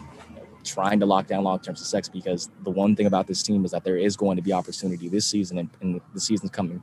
trying 0.65 1.01
to 1.01 1.07
lock 1.07 1.27
down 1.27 1.45
long-term 1.45 1.77
success 1.77 2.09
because 2.09 2.51
the 2.63 2.71
one 2.71 2.95
thing 2.97 3.07
about 3.07 3.27
this 3.27 3.43
team 3.43 3.65
is 3.65 3.71
that 3.71 3.85
there 3.85 3.97
is 3.97 4.17
going 4.17 4.37
to 4.37 4.43
be 4.43 4.53
opportunity 4.53 5.09
this 5.09 5.27
season 5.27 5.59
and, 5.59 5.71
and 5.81 6.01
the 6.15 6.21
season's 6.21 6.51
coming 6.51 6.83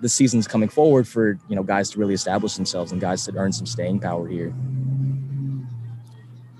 the 0.00 0.08
season's 0.08 0.46
coming 0.46 0.68
forward 0.68 1.06
for 1.06 1.38
you 1.48 1.56
know 1.56 1.62
guys 1.62 1.90
to 1.90 1.98
really 1.98 2.14
establish 2.14 2.54
themselves 2.54 2.92
and 2.92 3.00
guys 3.00 3.24
to 3.24 3.34
earn 3.36 3.52
some 3.52 3.66
staying 3.66 3.98
power 3.98 4.28
here. 4.28 4.54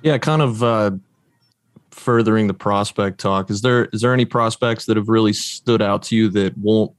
Yeah 0.03 0.19
kind 0.19 0.43
of 0.43 0.63
uh 0.63 0.93
furthering 1.91 2.49
the 2.49 2.55
prospect 2.55 3.21
talk 3.21 3.51
is 3.51 3.63
there 3.63 3.87
is 3.87 4.01
there 4.01 4.13
any 4.13 4.25
prospects 4.25 4.87
that 4.87 4.97
have 4.97 5.09
really 5.09 5.33
stood 5.33 5.81
out 5.81 6.03
to 6.03 6.17
you 6.17 6.29
that 6.29 6.57
won't 6.59 6.93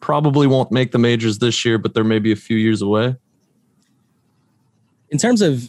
probably 0.00 0.46
won't 0.46 0.70
make 0.70 0.92
the 0.92 0.98
majors 0.98 1.38
this 1.38 1.64
year 1.64 1.78
but 1.78 1.94
they're 1.94 2.04
maybe 2.04 2.32
a 2.32 2.36
few 2.36 2.56
years 2.56 2.82
away? 2.82 3.16
In 5.10 5.18
terms 5.18 5.42
of 5.42 5.68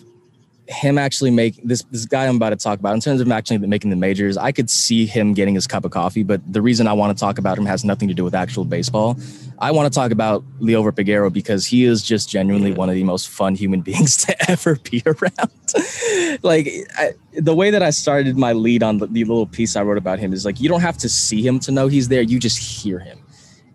him 0.68 0.98
actually 0.98 1.32
make 1.32 1.62
this 1.64 1.84
this 1.92 2.06
guy 2.06 2.26
I'm 2.26 2.38
about 2.38 2.52
to 2.52 2.56
talk 2.56 2.80
about 2.80 2.94
in 2.94 3.02
terms 3.02 3.20
of 3.20 3.30
actually 3.32 3.58
making 3.60 3.90
the 3.90 3.96
majors, 3.96 4.38
I 4.38 4.52
could 4.52 4.70
see 4.70 5.06
him 5.06 5.34
getting 5.34 5.56
his 5.56 5.68
cup 5.68 5.84
of 5.84 5.92
coffee. 5.92 6.24
But 6.24 6.42
the 6.52 6.62
reason 6.62 6.88
I 6.88 6.94
want 6.94 7.16
to 7.16 7.20
talk 7.20 7.38
about 7.38 7.58
him 7.58 7.66
has 7.66 7.84
nothing 7.84 8.08
to 8.08 8.14
do 8.14 8.24
with 8.24 8.34
actual 8.34 8.64
baseball. 8.64 9.18
I 9.60 9.72
want 9.72 9.92
to 9.92 9.96
talk 9.98 10.12
about 10.12 10.44
Liover 10.60 10.92
Peguero 10.92 11.32
because 11.32 11.66
he 11.66 11.84
is 11.84 12.02
just 12.02 12.30
genuinely 12.30 12.72
one 12.72 12.90
of 12.90 12.96
the 12.96 13.04
most 13.04 13.30
fun 13.30 13.56
human 13.56 13.82
beings 13.88 14.18
to 14.26 14.52
ever 14.52 14.76
be 14.78 15.04
around. 15.06 15.52
like 16.44 16.70
I, 16.98 17.14
the 17.34 17.56
way 17.56 17.70
that 17.70 17.84
I 17.84 17.90
started 17.90 18.38
my 18.38 18.54
lead 18.54 18.84
on 18.84 19.00
the, 19.00 19.08
the 19.08 19.24
little 19.26 19.48
piece 19.48 19.76
I 19.76 19.84
wrote 19.84 19.98
about 19.98 20.20
him 20.20 20.32
is 20.32 20.46
like 20.46 20.62
you 20.62 20.70
don't 20.70 20.82
have 20.82 20.98
to 21.00 21.10
see 21.10 21.46
him 21.46 21.60
to 21.62 21.72
know 21.72 21.88
he's 21.88 22.08
there. 22.08 22.22
You 22.22 22.40
just 22.40 22.58
hear 22.58 23.00
him, 23.00 23.20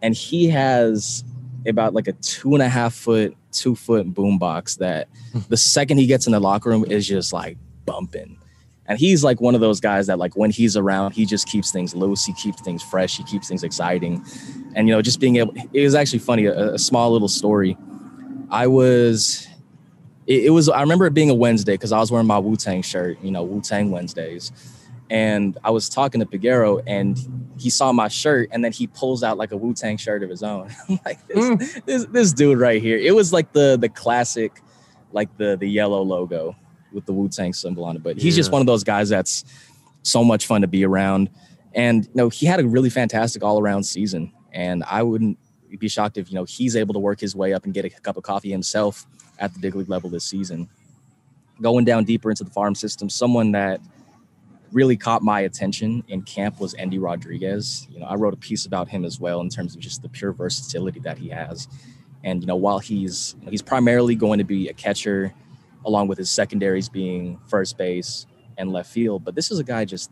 and 0.01 0.15
he 0.15 0.49
has 0.49 1.23
about 1.67 1.93
like 1.93 2.09
a 2.09 2.13
two 2.13 2.55
and 2.55 2.63
a 2.63 2.69
half 2.69 2.95
foot 2.95 3.37
two 3.59 3.75
foot 3.75 4.13
boombox 4.13 4.79
that 4.79 5.09
the 5.49 5.57
second 5.57 5.99
he 5.99 6.07
gets 6.07 6.27
in 6.27 6.33
the 6.33 6.41
locker 6.41 6.71
room 6.71 6.85
is 6.85 7.07
just 7.07 7.33
like 7.33 7.57
bumping. 7.85 8.39
And 8.87 8.99
he's 8.99 9.23
like 9.23 9.41
one 9.41 9.55
of 9.55 9.61
those 9.61 9.81
guys 9.81 10.07
that 10.07 10.19
like 10.19 10.35
when 10.37 10.51
he's 10.51 10.77
around, 10.77 11.13
he 11.13 11.27
just 11.27 11.47
keeps 11.47 11.71
things 11.71 11.95
loose, 11.95 12.25
he 12.25 12.33
keeps 12.33 12.63
things 12.63 12.83
fresh, 12.83 13.19
he 13.19 13.25
keeps 13.25 13.49
things 13.49 13.63
exciting. 13.63 14.25
And 14.75 14.89
you 14.89 14.95
know, 14.95 15.03
just 15.03 15.21
being 15.21 15.37
able 15.37 15.55
it 15.73 15.83
was 15.83 15.95
actually 15.95 16.21
funny, 16.21 16.47
a, 16.47 16.75
a 16.75 16.79
small 16.79 17.13
little 17.13 17.29
story. 17.29 17.77
I 18.51 18.67
was 18.67 19.47
it, 20.27 20.47
it 20.47 20.51
was 20.51 20.69
I 20.71 20.81
remember 20.81 21.07
it 21.07 21.15
being 21.15 21.29
a 21.29 21.35
Wednesday 21.35 21.75
because 21.75 21.93
I 21.93 21.99
was 21.99 22.11
wearing 22.11 22.27
my 22.27 22.39
Wu-Tang 22.39 22.81
shirt, 22.81 23.19
you 23.23 23.31
know, 23.31 23.43
Wu-Tang 23.43 23.91
Wednesdays 23.91 24.53
and 25.11 25.57
I 25.65 25.71
was 25.71 25.89
talking 25.89 26.21
to 26.21 26.27
Peguero, 26.27 26.83
and 26.87 27.19
he 27.59 27.71
saw 27.71 27.93
my 27.93 28.09
shirt, 28.09 28.51
and 28.53 28.63
then 28.63 28.73
he 28.73 28.87
pulls 28.87 29.23
out 29.23 29.39
like 29.39 29.53
a 29.53 29.57
Wu 29.57 29.73
Tang 29.73 29.97
shirt 29.97 30.23
of 30.23 30.31
his 30.31 30.43
own. 30.43 30.71
like 31.05 31.27
this, 31.27 31.39
mm. 31.39 31.85
this, 31.85 32.05
this 32.07 32.33
dude 32.33 32.59
right 32.59 32.81
here. 32.81 32.99
It 32.99 33.15
was 33.15 33.33
like 33.33 33.53
the 33.53 33.79
the 33.81 33.89
classic, 33.89 34.61
like 35.13 35.35
the 35.39 35.57
the 35.57 35.69
yellow 35.69 36.03
logo 36.03 36.57
with 36.93 37.07
the 37.07 37.13
Wu 37.13 37.29
Tang 37.29 37.53
symbol 37.53 37.85
on 37.85 37.97
it. 37.97 38.03
But 38.03 38.17
he's 38.17 38.37
yeah. 38.37 38.41
just 38.41 38.53
one 38.53 38.61
of 38.61 38.67
those 38.67 38.85
guys 38.85 39.09
that's 39.09 39.45
so 40.03 40.23
much 40.23 40.47
fun 40.47 40.61
to 40.61 40.69
be 40.69 40.85
around. 40.85 41.31
And 41.75 42.05
you 42.05 42.13
know, 42.15 42.29
he 42.29 42.47
had 42.47 42.61
a 42.61 42.67
really 42.67 42.91
fantastic 42.91 43.43
all 43.43 43.61
around 43.61 43.85
season, 43.85 44.33
and 44.53 44.85
I 44.85 45.03
wouldn't 45.03 45.39
be 45.79 45.89
shocked 45.89 46.19
if 46.19 46.31
you 46.31 46.35
know 46.35 46.45
he's 46.45 46.77
able 46.77 46.95
to 46.95 47.01
work 47.01 47.21
his 47.21 47.35
way 47.35 47.55
up 47.55 47.65
and 47.65 47.73
get 47.73 47.85
a 47.85 47.91
cup 47.91 48.17
of 48.17 48.25
coffee 48.25 48.51
himself 48.51 49.07
at 49.39 49.55
the 49.55 49.61
big 49.61 49.75
league 49.75 49.89
level 49.89 50.11
this 50.11 50.25
season. 50.25 50.69
Going 51.61 51.85
down 51.85 52.05
deeper 52.05 52.31
into 52.31 52.45
the 52.45 52.51
farm 52.51 52.75
system, 52.75 53.11
someone 53.11 53.53
that 53.53 53.81
really 54.73 54.97
caught 54.97 55.23
my 55.23 55.41
attention 55.41 56.05
in 56.09 56.23
camp 56.23 56.61
was 56.61 56.75
Endy 56.75 56.99
Rodriguez. 56.99 57.87
You 57.91 58.01
know, 58.01 58.07
I 58.07 58.15
wrote 58.15 58.35
a 58.35 58.39
piece 58.39 58.67
about 58.67 58.89
him 58.89 59.05
as 59.05 59.19
well 59.21 59.41
in 59.41 59.49
terms 59.49 59.75
of 59.75 59.81
just 59.81 60.03
the 60.03 60.09
pure 60.09 60.33
versatility 60.33 61.01
that 61.01 61.19
he 61.19 61.29
has. 61.29 61.69
And 62.25 62.43
you 62.43 62.47
know, 62.47 62.57
while 62.57 62.79
he's 62.79 63.37
he's 63.49 63.63
primarily 63.63 64.15
going 64.15 64.39
to 64.39 64.45
be 64.45 64.69
a 64.69 64.73
catcher, 64.73 65.33
along 65.85 66.09
with 66.09 66.19
his 66.19 66.31
secondaries 66.31 66.89
being 66.89 67.39
first 67.47 67.79
base 67.79 68.27
and 68.57 68.73
left 68.73 68.91
field, 68.91 69.25
but 69.25 69.35
this 69.35 69.51
is 69.51 69.59
a 69.59 69.65
guy 69.65 69.85
just 69.85 70.11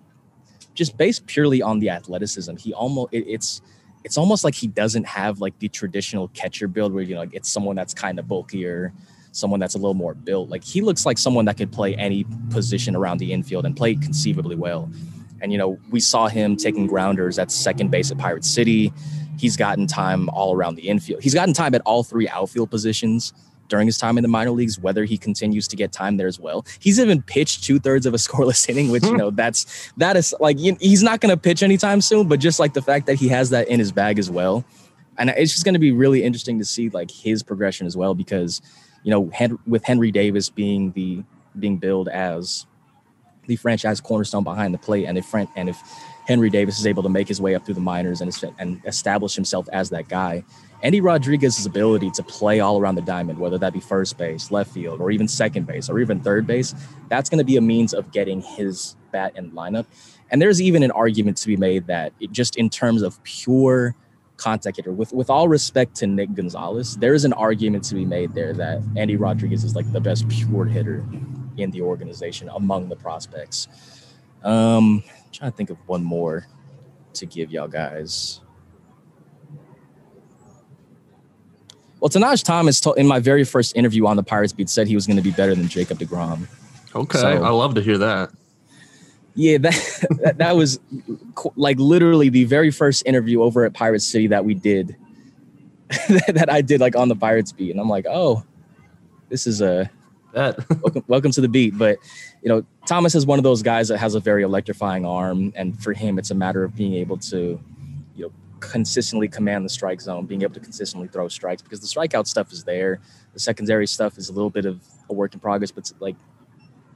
just 0.74 0.96
based 0.96 1.26
purely 1.26 1.62
on 1.62 1.80
the 1.80 1.90
athleticism. 1.90 2.56
He 2.56 2.72
almost 2.72 3.12
it, 3.12 3.24
it's 3.26 3.60
it's 4.04 4.16
almost 4.16 4.44
like 4.44 4.54
he 4.54 4.68
doesn't 4.68 5.04
have 5.04 5.40
like 5.40 5.58
the 5.58 5.68
traditional 5.68 6.28
catcher 6.28 6.68
build 6.68 6.92
where 6.92 7.02
you 7.02 7.14
know 7.14 7.20
like 7.20 7.34
it's 7.34 7.50
someone 7.50 7.74
that's 7.74 7.92
kind 7.92 8.18
of 8.18 8.28
bulkier, 8.28 8.92
someone 9.36 9.60
that's 9.60 9.74
a 9.74 9.78
little 9.78 9.94
more 9.94 10.14
built. 10.14 10.48
Like 10.48 10.64
he 10.64 10.80
looks 10.80 11.06
like 11.06 11.18
someone 11.18 11.44
that 11.44 11.56
could 11.56 11.72
play 11.72 11.94
any 11.96 12.24
position 12.50 12.96
around 12.96 13.18
the 13.18 13.32
infield 13.32 13.66
and 13.66 13.76
play 13.76 13.94
conceivably 13.94 14.56
well. 14.56 14.90
And 15.40 15.52
you 15.52 15.58
know, 15.58 15.78
we 15.90 16.00
saw 16.00 16.28
him 16.28 16.56
taking 16.56 16.86
grounders 16.86 17.38
at 17.38 17.50
second 17.50 17.90
base 17.90 18.10
at 18.10 18.18
Pirate 18.18 18.44
City. 18.44 18.92
He's 19.38 19.56
gotten 19.56 19.86
time 19.86 20.30
all 20.30 20.54
around 20.54 20.76
the 20.76 20.88
infield. 20.88 21.22
He's 21.22 21.34
gotten 21.34 21.52
time 21.52 21.74
at 21.74 21.82
all 21.82 22.02
three 22.02 22.28
outfield 22.28 22.70
positions 22.70 23.34
during 23.68 23.86
his 23.86 23.98
time 23.98 24.16
in 24.16 24.22
the 24.22 24.28
minor 24.28 24.50
leagues, 24.50 24.78
whether 24.78 25.04
he 25.04 25.18
continues 25.18 25.68
to 25.68 25.76
get 25.76 25.92
time 25.92 26.16
there 26.16 26.26
as 26.26 26.38
well. 26.38 26.64
He's 26.78 26.98
even 27.00 27.22
pitched 27.22 27.64
two 27.64 27.78
thirds 27.78 28.06
of 28.06 28.14
a 28.14 28.16
scoreless 28.26 28.68
inning, 28.68 28.90
which, 28.90 29.04
you 29.04 29.16
know, 29.16 29.30
that's, 29.42 29.92
that 29.96 30.16
is 30.16 30.34
like, 30.40 30.58
he's 30.58 31.02
not 31.02 31.20
going 31.20 31.34
to 31.34 31.36
pitch 31.36 31.62
anytime 31.62 32.00
soon, 32.00 32.28
but 32.28 32.40
just 32.40 32.58
like 32.58 32.74
the 32.74 32.82
fact 32.82 33.06
that 33.06 33.16
he 33.16 33.28
has 33.28 33.50
that 33.50 33.68
in 33.68 33.78
his 33.78 33.92
bag 33.92 34.18
as 34.18 34.30
well. 34.30 34.64
And 35.18 35.30
it's 35.30 35.52
just 35.52 35.64
going 35.64 35.74
to 35.74 35.80
be 35.80 35.92
really 35.92 36.22
interesting 36.22 36.58
to 36.58 36.64
see 36.64 36.90
like 36.90 37.10
his 37.10 37.42
progression 37.42 37.86
as 37.86 37.96
well, 37.96 38.14
because, 38.14 38.60
you 39.06 39.12
know, 39.12 39.30
with 39.68 39.84
Henry 39.84 40.10
Davis 40.10 40.50
being 40.50 40.90
the, 40.90 41.22
being 41.56 41.76
billed 41.76 42.08
as 42.08 42.66
the 43.46 43.54
franchise 43.54 44.00
cornerstone 44.00 44.42
behind 44.42 44.74
the 44.74 44.78
plate. 44.78 45.04
And 45.06 45.16
if, 45.16 45.32
and 45.32 45.68
if 45.68 45.80
Henry 46.26 46.50
Davis 46.50 46.80
is 46.80 46.88
able 46.88 47.04
to 47.04 47.08
make 47.08 47.28
his 47.28 47.40
way 47.40 47.54
up 47.54 47.64
through 47.64 47.76
the 47.76 47.80
minors 47.80 48.20
and, 48.20 48.36
and 48.58 48.82
establish 48.84 49.36
himself 49.36 49.68
as 49.72 49.90
that 49.90 50.08
guy, 50.08 50.42
Endy 50.82 51.00
Rodriguez's 51.00 51.66
ability 51.66 52.10
to 52.10 52.22
play 52.24 52.58
all 52.58 52.80
around 52.80 52.96
the 52.96 53.02
diamond, 53.02 53.38
whether 53.38 53.58
that 53.58 53.72
be 53.72 53.78
first 53.78 54.18
base, 54.18 54.50
left 54.50 54.72
field, 54.72 55.00
or 55.00 55.12
even 55.12 55.28
second 55.28 55.68
base, 55.68 55.88
or 55.88 56.00
even 56.00 56.18
third 56.18 56.44
base, 56.44 56.74
that's 57.08 57.30
going 57.30 57.38
to 57.38 57.44
be 57.44 57.56
a 57.56 57.60
means 57.60 57.94
of 57.94 58.10
getting 58.10 58.42
his 58.42 58.96
bat 59.12 59.32
in 59.36 59.52
lineup. 59.52 59.86
And 60.32 60.42
there's 60.42 60.60
even 60.60 60.82
an 60.82 60.90
argument 60.90 61.36
to 61.36 61.46
be 61.46 61.56
made 61.56 61.86
that 61.86 62.12
it, 62.18 62.32
just 62.32 62.56
in 62.56 62.68
terms 62.70 63.02
of 63.02 63.22
pure 63.22 63.94
contact 64.36 64.76
hitter, 64.76 64.92
with 64.92 65.12
with 65.12 65.30
all 65.30 65.48
respect 65.48 65.94
to 65.96 66.06
Nick 66.06 66.34
Gonzalez, 66.34 66.96
there 66.96 67.14
is 67.14 67.24
an 67.24 67.32
argument 67.32 67.84
to 67.84 67.94
be 67.94 68.04
made 68.04 68.34
there 68.34 68.52
that 68.54 68.82
Endy 68.96 69.16
Rodriguez 69.16 69.64
is 69.64 69.74
like 69.74 69.90
the 69.92 70.00
best 70.00 70.28
pure 70.28 70.64
hitter 70.64 71.04
in 71.56 71.70
the 71.70 71.82
organization 71.82 72.48
among 72.54 72.88
the 72.88 72.96
prospects. 72.96 73.68
Um, 74.42 75.02
I'm 75.06 75.32
trying 75.32 75.50
to 75.50 75.56
think 75.56 75.70
of 75.70 75.78
one 75.86 76.04
more 76.04 76.46
to 77.14 77.26
give 77.26 77.50
y'all 77.50 77.68
guys. 77.68 78.40
Well, 82.00 82.10
Tahnaj 82.10 82.44
Thomas 82.44 82.80
told, 82.80 82.98
in 82.98 83.06
my 83.06 83.18
very 83.18 83.42
first 83.44 83.74
interview 83.74 84.06
on 84.06 84.16
the 84.16 84.22
Pirates 84.22 84.52
beat 84.52 84.68
said 84.68 84.86
he 84.86 84.94
was 84.94 85.06
going 85.06 85.16
to 85.16 85.22
be 85.22 85.30
better 85.30 85.54
than 85.54 85.66
Jacob 85.66 85.98
DeGrom. 85.98 86.46
Okay, 86.94 87.18
so, 87.18 87.26
I 87.26 87.50
love 87.50 87.74
to 87.74 87.82
hear 87.82 87.98
that. 87.98 88.30
Yeah, 89.36 89.58
that, 89.58 90.06
that, 90.22 90.38
that 90.38 90.56
was 90.56 90.80
like 91.56 91.78
literally 91.78 92.30
the 92.30 92.44
very 92.44 92.70
first 92.70 93.06
interview 93.06 93.42
over 93.42 93.64
at 93.64 93.74
Pirate 93.74 94.00
City 94.00 94.28
that 94.28 94.44
we 94.44 94.54
did. 94.54 94.96
that 96.08 96.48
I 96.48 96.62
did 96.62 96.80
like 96.80 96.96
on 96.96 97.08
the 97.08 97.14
Pirates 97.14 97.52
beat, 97.52 97.70
and 97.70 97.78
I'm 97.78 97.88
like, 97.88 98.06
oh, 98.08 98.44
this 99.28 99.46
is 99.46 99.60
a 99.60 99.88
welcome, 100.36 101.04
welcome 101.06 101.30
to 101.30 101.40
the 101.40 101.48
beat. 101.48 101.78
But 101.78 101.98
you 102.42 102.48
know, 102.48 102.64
Thomas 102.86 103.14
is 103.14 103.24
one 103.24 103.38
of 103.38 103.42
those 103.42 103.62
guys 103.62 103.88
that 103.88 103.98
has 103.98 104.14
a 104.14 104.20
very 104.20 104.42
electrifying 104.42 105.04
arm, 105.04 105.52
and 105.54 105.80
for 105.82 105.92
him, 105.92 106.18
it's 106.18 106.30
a 106.30 106.34
matter 106.34 106.64
of 106.64 106.74
being 106.74 106.94
able 106.94 107.18
to 107.18 107.60
you 108.14 108.24
know, 108.24 108.32
consistently 108.60 109.28
command 109.28 109.64
the 109.64 109.68
strike 109.68 110.00
zone, 110.00 110.26
being 110.26 110.42
able 110.42 110.54
to 110.54 110.60
consistently 110.60 111.08
throw 111.08 111.28
strikes 111.28 111.62
because 111.62 111.80
the 111.80 111.86
strikeout 111.86 112.26
stuff 112.26 112.52
is 112.52 112.64
there. 112.64 113.00
The 113.34 113.40
secondary 113.40 113.86
stuff 113.86 114.18
is 114.18 114.28
a 114.28 114.32
little 114.32 114.50
bit 114.50 114.64
of 114.64 114.82
a 115.08 115.14
work 115.14 115.34
in 115.34 115.40
progress, 115.40 115.70
but 115.70 115.90
like, 116.00 116.16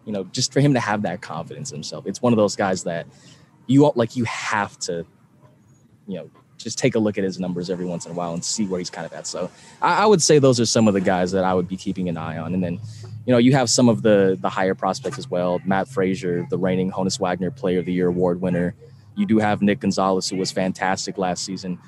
you 0.05 0.13
know, 0.13 0.25
just 0.25 0.53
for 0.53 0.61
him 0.61 0.75
to 0.75 0.81
have 0.81 1.03
that 1.03 1.21
confidence 1.21 1.71
in 1.71 1.77
himself, 1.77 2.07
it's 2.07 2.23
one 2.23 2.33
of 2.33 2.37
those 2.37 2.57
guys 2.57 2.85
that 2.85 3.07
you 3.67 3.91
like 3.95 4.17
you 4.17 4.25
have 4.25 4.79
to, 4.81 5.07
you 6.07 6.17
know, 6.19 6.31
just 6.59 6.79
take 6.79 6.95
a 6.95 6.99
look 6.99 7.17
at 7.17 7.25
his 7.25 7.41
numbers 7.41 7.71
every 7.71 7.87
once 7.87 8.05
in 8.05 8.13
a 8.13 8.15
while 8.15 8.35
and 8.35 8.45
see 8.45 8.67
where 8.67 8.79
he's 8.79 8.91
kind 8.91 9.07
of 9.07 9.13
at. 9.13 9.27
So 9.27 9.51
I, 9.81 10.03
I 10.03 10.07
would 10.07 10.21
say 10.21 10.39
those 10.39 10.61
are 10.61 10.67
some 10.67 10.89
of 10.89 10.95
the 10.95 11.01
guys 11.01 11.33
that 11.33 11.45
I 11.45 11.55
would 11.55 11.69
be 11.69 11.77
keeping 11.77 12.09
an 12.09 12.17
eye 12.17 12.39
on. 12.39 12.55
And 12.55 12.63
then, 12.63 12.79
you 13.27 13.33
know, 13.33 13.39
you 13.39 13.53
have 13.53 13.71
some 13.71 13.89
of 13.89 14.03
the 14.03 14.37
the 14.41 14.49
higher 14.49 14.75
prospects 14.75 15.19
as 15.19 15.31
well. 15.31 15.61
Matt 15.65 15.87
Fraizer, 15.87 16.49
the 16.49 16.59
reigning 16.59 16.91
Honus 16.91 17.19
Wagner 17.19 17.51
Player 17.51 17.79
of 17.81 17.87
the 17.87 17.93
Year 17.93 18.09
award 18.09 18.41
winner. 18.41 18.75
You 19.17 19.27
do 19.27 19.39
have 19.39 19.63
Nick 19.63 19.81
Gonzalez, 19.81 20.29
who 20.29 20.37
was 20.37 20.51
fantastic 20.53 21.19
last 21.19 21.45
season. 21.45 21.79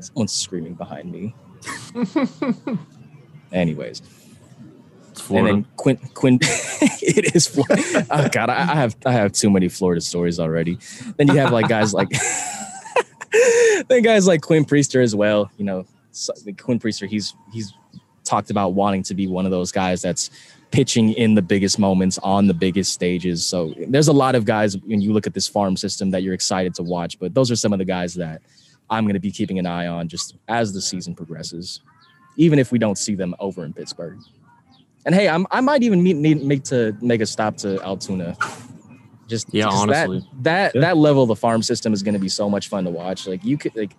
Someone's 0.00 0.32
screaming 0.32 0.74
behind 0.74 1.10
me. 1.10 1.34
Anyways. 3.52 4.02
And 5.30 5.46
then 5.46 5.66
Quinn, 5.76 5.96
Quinn, 6.14 6.38
it 6.42 7.34
is 7.34 7.46
Florida. 7.46 8.06
Oh 8.10 8.28
God, 8.28 8.50
I, 8.50 8.72
I, 8.72 8.74
have 8.74 8.96
I 9.04 9.12
have 9.12 9.32
too 9.32 9.50
many 9.50 9.68
Florida 9.68 10.00
stories 10.00 10.38
already. 10.38 10.78
Then 11.16 11.28
you 11.28 11.36
have 11.36 11.52
like 11.52 11.68
guys 11.68 11.92
like, 11.92 12.08
then 13.88 14.02
guys 14.02 14.26
like 14.26 14.42
Quinn 14.42 14.64
Priester 14.64 15.02
as 15.02 15.14
well. 15.14 15.50
You 15.56 15.64
know, 15.64 15.86
Quinn 16.58 16.78
Priester, 16.78 17.08
he's 17.08 17.34
he's 17.52 17.72
talked 18.24 18.50
about 18.50 18.74
wanting 18.74 19.02
to 19.04 19.14
be 19.14 19.26
one 19.26 19.44
of 19.44 19.50
those 19.50 19.72
guys 19.72 20.02
that's 20.02 20.30
pitching 20.70 21.12
in 21.14 21.34
the 21.34 21.42
biggest 21.42 21.78
moments 21.78 22.18
on 22.18 22.46
the 22.46 22.54
biggest 22.54 22.92
stages. 22.92 23.46
So 23.46 23.74
there's 23.88 24.08
a 24.08 24.12
lot 24.12 24.34
of 24.34 24.44
guys 24.44 24.76
when 24.76 25.00
you 25.00 25.12
look 25.12 25.26
at 25.26 25.34
this 25.34 25.48
farm 25.48 25.76
system 25.76 26.10
that 26.10 26.22
you're 26.22 26.34
excited 26.34 26.74
to 26.74 26.82
watch, 26.82 27.18
but 27.18 27.34
those 27.34 27.50
are 27.50 27.56
some 27.56 27.72
of 27.72 27.78
the 27.78 27.84
guys 27.84 28.14
that 28.14 28.42
I'm 28.90 29.04
going 29.04 29.14
to 29.14 29.20
be 29.20 29.30
keeping 29.30 29.58
an 29.58 29.66
eye 29.66 29.86
on 29.86 30.08
just 30.08 30.34
as 30.46 30.72
the 30.72 30.80
season 30.80 31.14
progresses, 31.14 31.80
even 32.36 32.58
if 32.58 32.70
we 32.70 32.78
don't 32.78 32.98
see 32.98 33.14
them 33.14 33.34
over 33.38 33.64
in 33.64 33.72
Pittsburgh. 33.72 34.18
And 35.06 35.14
hey, 35.14 35.28
I'm, 35.28 35.46
i 35.50 35.60
might 35.60 35.82
even 35.82 36.02
meet, 36.02 36.16
need 36.16 36.42
make 36.42 36.64
to 36.64 36.96
make 37.00 37.20
a 37.20 37.26
stop 37.26 37.56
to 37.58 37.80
Altoona. 37.82 38.36
Just 39.26 39.52
yeah, 39.52 39.66
honestly, 39.66 40.20
that 40.20 40.42
that, 40.42 40.74
yeah. 40.74 40.80
that 40.80 40.96
level 40.96 41.22
of 41.22 41.28
the 41.28 41.36
farm 41.36 41.62
system 41.62 41.92
is 41.92 42.02
going 42.02 42.14
to 42.14 42.18
be 42.18 42.28
so 42.28 42.48
much 42.48 42.68
fun 42.68 42.84
to 42.84 42.90
watch. 42.90 43.26
Like 43.26 43.44
you 43.44 43.58
could 43.58 43.76
like, 43.76 43.92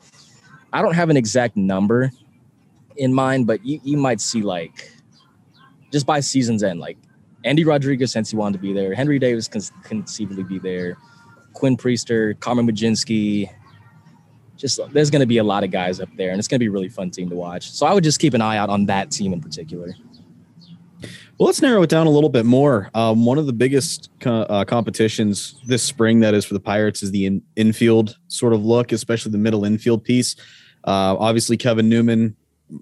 I 0.73 0.81
don't 0.81 0.95
have 0.95 1.09
an 1.09 1.17
exact 1.17 1.55
number 1.55 2.11
in 2.97 3.13
mind, 3.13 3.47
but 3.47 3.63
you 3.65 3.79
you 3.83 3.97
might 3.97 4.21
see 4.21 4.41
like 4.41 4.91
just 5.91 6.05
by 6.05 6.19
season's 6.19 6.63
end. 6.63 6.79
Like 6.79 6.97
Endy 7.43 7.63
Rodriguez, 7.63 8.11
since 8.11 8.31
he 8.31 8.35
wanted 8.35 8.57
to 8.57 8.61
be 8.61 8.73
there, 8.73 8.93
Henry 8.93 9.19
Davis 9.19 9.47
can 9.47 9.61
conceivably 9.83 10.43
be 10.43 10.59
there, 10.59 10.97
Quinn 11.53 11.77
Priester, 11.77 12.39
Carmen 12.39 12.67
Mlodzinski. 12.67 13.49
Just 14.57 14.79
there's 14.91 15.09
going 15.09 15.21
to 15.21 15.25
be 15.25 15.37
a 15.37 15.43
lot 15.43 15.63
of 15.63 15.71
guys 15.71 16.01
up 16.01 16.09
there, 16.17 16.31
and 16.31 16.39
it's 16.39 16.47
going 16.47 16.57
to 16.57 16.63
be 16.63 16.67
a 16.67 16.71
really 16.71 16.89
fun 16.89 17.11
team 17.11 17.29
to 17.29 17.35
watch. 17.35 17.71
So 17.71 17.85
I 17.85 17.93
would 17.93 18.03
just 18.03 18.19
keep 18.19 18.33
an 18.33 18.41
eye 18.41 18.57
out 18.57 18.69
on 18.69 18.87
that 18.87 19.09
team 19.09 19.31
in 19.31 19.41
particular. 19.41 19.95
Well, 21.01 21.47
let's 21.47 21.61
narrow 21.61 21.81
it 21.83 21.89
down 21.89 22.07
a 22.07 22.09
little 22.09 22.29
bit 22.29 22.45
more. 22.45 22.89
Um, 22.93 23.25
one 23.25 23.37
of 23.37 23.45
the 23.45 23.53
biggest 23.53 24.09
co- 24.19 24.41
uh, 24.41 24.65
competitions 24.65 25.55
this 25.65 25.81
spring 25.81 26.19
that 26.19 26.33
is 26.33 26.43
for 26.45 26.53
the 26.53 26.59
Pirates 26.59 27.01
is 27.01 27.11
the 27.11 27.25
in- 27.25 27.41
infield 27.55 28.17
sort 28.27 28.53
of 28.53 28.65
look, 28.65 28.91
especially 28.91 29.31
the 29.31 29.37
middle 29.37 29.63
infield 29.63 30.03
piece. 30.03 30.35
Uh, 30.83 31.15
obviously, 31.17 31.55
Kevin 31.55 31.87
Newman 31.87 32.35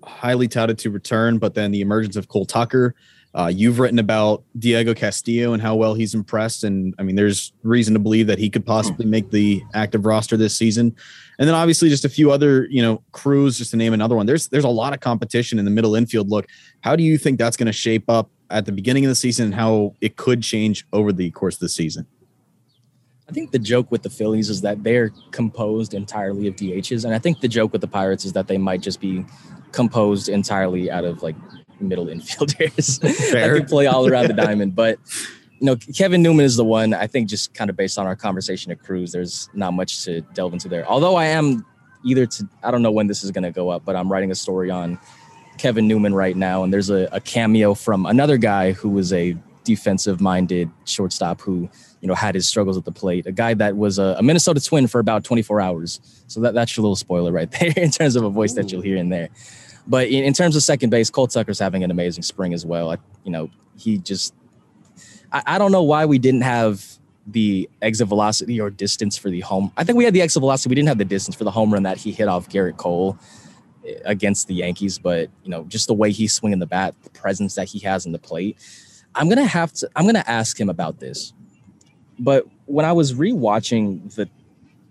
highly 0.03 0.47
touted 0.47 0.77
to 0.79 0.89
return, 0.89 1.37
but 1.37 1.53
then 1.53 1.71
the 1.71 1.81
emergence 1.81 2.15
of 2.15 2.27
Cole 2.27 2.45
Tucker. 2.45 2.95
Uh, 3.37 3.47
you've 3.47 3.77
written 3.77 3.99
about 3.99 4.43
Diego 4.57 4.95
Castillo 4.95 5.53
and 5.53 5.61
how 5.61 5.75
well 5.75 5.93
he's 5.93 6.15
impressed, 6.15 6.63
and 6.63 6.95
I 6.97 7.03
mean, 7.03 7.15
there's 7.15 7.53
reason 7.61 7.93
to 7.93 7.99
believe 7.99 8.25
that 8.25 8.39
he 8.39 8.49
could 8.49 8.65
possibly 8.65 9.05
hmm. 9.05 9.11
make 9.11 9.29
the 9.29 9.61
active 9.75 10.07
roster 10.07 10.35
this 10.37 10.57
season. 10.57 10.95
And 11.37 11.47
then 11.47 11.53
obviously 11.53 11.87
just 11.87 12.03
a 12.03 12.09
few 12.09 12.31
other, 12.31 12.65
you 12.71 12.81
know, 12.81 13.03
Cruz, 13.11 13.59
just 13.59 13.69
to 13.71 13.77
name 13.77 13.93
another 13.93 14.15
one. 14.15 14.25
There's 14.25 14.47
there's 14.47 14.63
a 14.63 14.69
lot 14.69 14.91
of 14.91 15.01
competition 15.01 15.59
in 15.59 15.65
the 15.65 15.71
middle 15.71 15.93
infield. 15.93 16.29
Look, 16.29 16.47
how 16.81 16.95
do 16.95 17.03
you 17.03 17.19
think 17.19 17.37
that's 17.37 17.55
going 17.55 17.67
to 17.67 17.73
shape 17.73 18.09
up 18.09 18.31
at 18.49 18.65
the 18.65 18.71
beginning 18.71 19.05
of 19.05 19.09
the 19.09 19.15
season, 19.15 19.45
and 19.45 19.55
how 19.55 19.93
it 20.01 20.15
could 20.15 20.41
change 20.41 20.87
over 20.91 21.13
the 21.13 21.29
course 21.29 21.57
of 21.57 21.59
the 21.59 21.69
season? 21.69 22.07
I 23.29 23.33
think 23.33 23.51
the 23.51 23.59
joke 23.59 23.91
with 23.91 24.01
the 24.01 24.09
Phillies 24.09 24.49
is 24.49 24.61
that 24.61 24.83
they're 24.83 25.11
composed 25.29 25.93
entirely 25.93 26.47
of 26.47 26.55
DHs, 26.55 27.05
and 27.05 27.13
I 27.13 27.19
think 27.19 27.41
the 27.41 27.47
joke 27.47 27.71
with 27.71 27.81
the 27.81 27.87
Pirates 27.87 28.25
is 28.25 28.33
that 28.33 28.47
they 28.47 28.57
might 28.57 28.81
just 28.81 28.99
be 28.99 29.23
composed 29.73 30.27
entirely 30.27 30.89
out 30.89 31.05
of 31.05 31.21
like 31.21 31.35
middle 31.79 32.07
infielders 32.07 32.99
that 33.31 33.55
can 33.55 33.65
play 33.65 33.87
all 33.87 34.07
around 34.07 34.27
the 34.27 34.33
diamond. 34.33 34.75
But 34.75 34.99
you 35.59 35.65
know, 35.65 35.75
Kevin 35.95 36.21
Newman 36.21 36.45
is 36.45 36.55
the 36.55 36.65
one. 36.65 36.93
I 36.93 37.07
think 37.07 37.29
just 37.29 37.53
kind 37.53 37.69
of 37.69 37.75
based 37.75 37.97
on 37.97 38.05
our 38.05 38.15
conversation 38.15 38.71
at 38.71 38.79
Cruz, 38.83 39.11
there's 39.11 39.49
not 39.53 39.73
much 39.73 40.03
to 40.05 40.21
delve 40.33 40.53
into 40.53 40.67
there. 40.67 40.87
Although 40.87 41.15
I 41.15 41.25
am 41.25 41.65
either 42.05 42.25
to 42.25 42.47
I 42.63 42.71
don't 42.71 42.81
know 42.81 42.91
when 42.91 43.07
this 43.07 43.23
is 43.23 43.31
going 43.31 43.43
to 43.43 43.51
go 43.51 43.69
up, 43.69 43.83
but 43.85 43.95
I'm 43.95 44.11
writing 44.11 44.31
a 44.31 44.35
story 44.35 44.69
on 44.69 44.99
Kevin 45.57 45.87
Newman 45.87 46.13
right 46.13 46.35
now, 46.35 46.63
and 46.63 46.71
there's 46.71 46.89
a, 46.89 47.09
a 47.11 47.19
cameo 47.19 47.73
from 47.73 48.05
another 48.05 48.37
guy 48.37 48.71
who 48.71 48.89
was 48.89 49.11
a 49.13 49.35
defensive 49.67 50.21
minded 50.21 50.69
shortstop 50.85 51.41
who 51.41 51.69
you 51.99 52.07
know 52.07 52.15
had 52.15 52.35
his 52.35 52.47
struggles 52.47 52.77
at 52.77 52.85
the 52.85 52.91
plate 52.91 53.25
a 53.25 53.33
guy 53.33 53.53
that 53.53 53.75
was 53.75 53.99
a, 53.99 54.15
a, 54.17 54.23
minnesota 54.23 54.61
twin 54.61 54.87
for 54.87 54.99
about 54.99 55.25
24 55.25 55.59
hours 55.59 55.99
so 56.27 56.39
that, 56.39 56.53
that's 56.53 56.77
your 56.77 56.83
little 56.83 56.95
spoiler 56.95 57.33
right 57.33 57.51
there 57.59 57.73
in 57.75 57.91
terms 57.91 58.15
of 58.15 58.23
a 58.23 58.29
voice 58.29 58.53
Ooh. 58.53 58.55
that 58.55 58.71
you'll 58.71 58.81
hear 58.81 58.95
in 58.95 59.09
there 59.09 59.27
but 59.87 60.07
in, 60.07 60.23
in, 60.23 60.33
terms 60.33 60.55
of 60.55 60.63
second 60.63 60.89
base 60.89 61.09
cole 61.09 61.27
tucker's 61.27 61.59
having 61.59 61.83
an 61.83 61.91
amazing 61.91 62.23
spring 62.23 62.53
as 62.53 62.65
well 62.65 62.91
I, 62.91 62.97
you 63.23 63.31
know 63.31 63.49
he 63.77 63.97
just 63.97 64.33
I, 65.31 65.43
I 65.45 65.57
don't 65.57 65.71
know 65.71 65.83
why 65.83 66.05
we 66.05 66.19
didn't 66.19 66.41
have 66.41 66.85
the 67.25 67.69
exit 67.81 68.07
velocity 68.07 68.59
or 68.59 68.69
distance 68.69 69.17
for 69.17 69.29
the 69.29 69.41
home 69.41 69.71
i 69.77 69.83
think 69.83 69.97
we 69.97 70.03
had 70.03 70.13
the 70.13 70.21
exit 70.21 70.41
velocity 70.41 70.69
we 70.69 70.75
didn't 70.75 70.89
have 70.89 70.97
the 70.97 71.05
distance 71.05 71.35
for 71.35 71.43
the 71.43 71.51
home 71.51 71.73
run 71.73 71.83
that 71.83 71.97
he 71.97 72.11
hit 72.11 72.27
off 72.27 72.47
Gerrit 72.49 72.77
Cole 72.77 73.17
eh, 73.85 73.95
against 74.05 74.47
the 74.47 74.55
yankees 74.55 74.97
but 74.97 75.29
you 75.43 75.49
know 75.49 75.63
just 75.65 75.87
the 75.87 75.93
way 75.93 76.11
he's 76.11 76.33
swinging 76.33 76.59
the 76.59 76.65
bat 76.65 76.95
the 77.03 77.09
presence 77.09 77.55
that 77.55 77.67
he 77.67 77.79
has 77.79 78.05
in 78.05 78.11
the 78.11 78.19
plate 78.19 78.57
I'm 79.17 79.29
gonna 79.29 79.45
have 79.45 79.73
to. 79.73 79.89
I'm 79.95 80.05
gonna 80.05 80.23
ask 80.27 80.59
him 80.59 80.69
about 80.69 80.99
this. 80.99 81.33
But 82.19 82.45
when 82.65 82.85
I 82.85 82.93
was 82.93 83.13
rewatching 83.13 84.13
the 84.15 84.29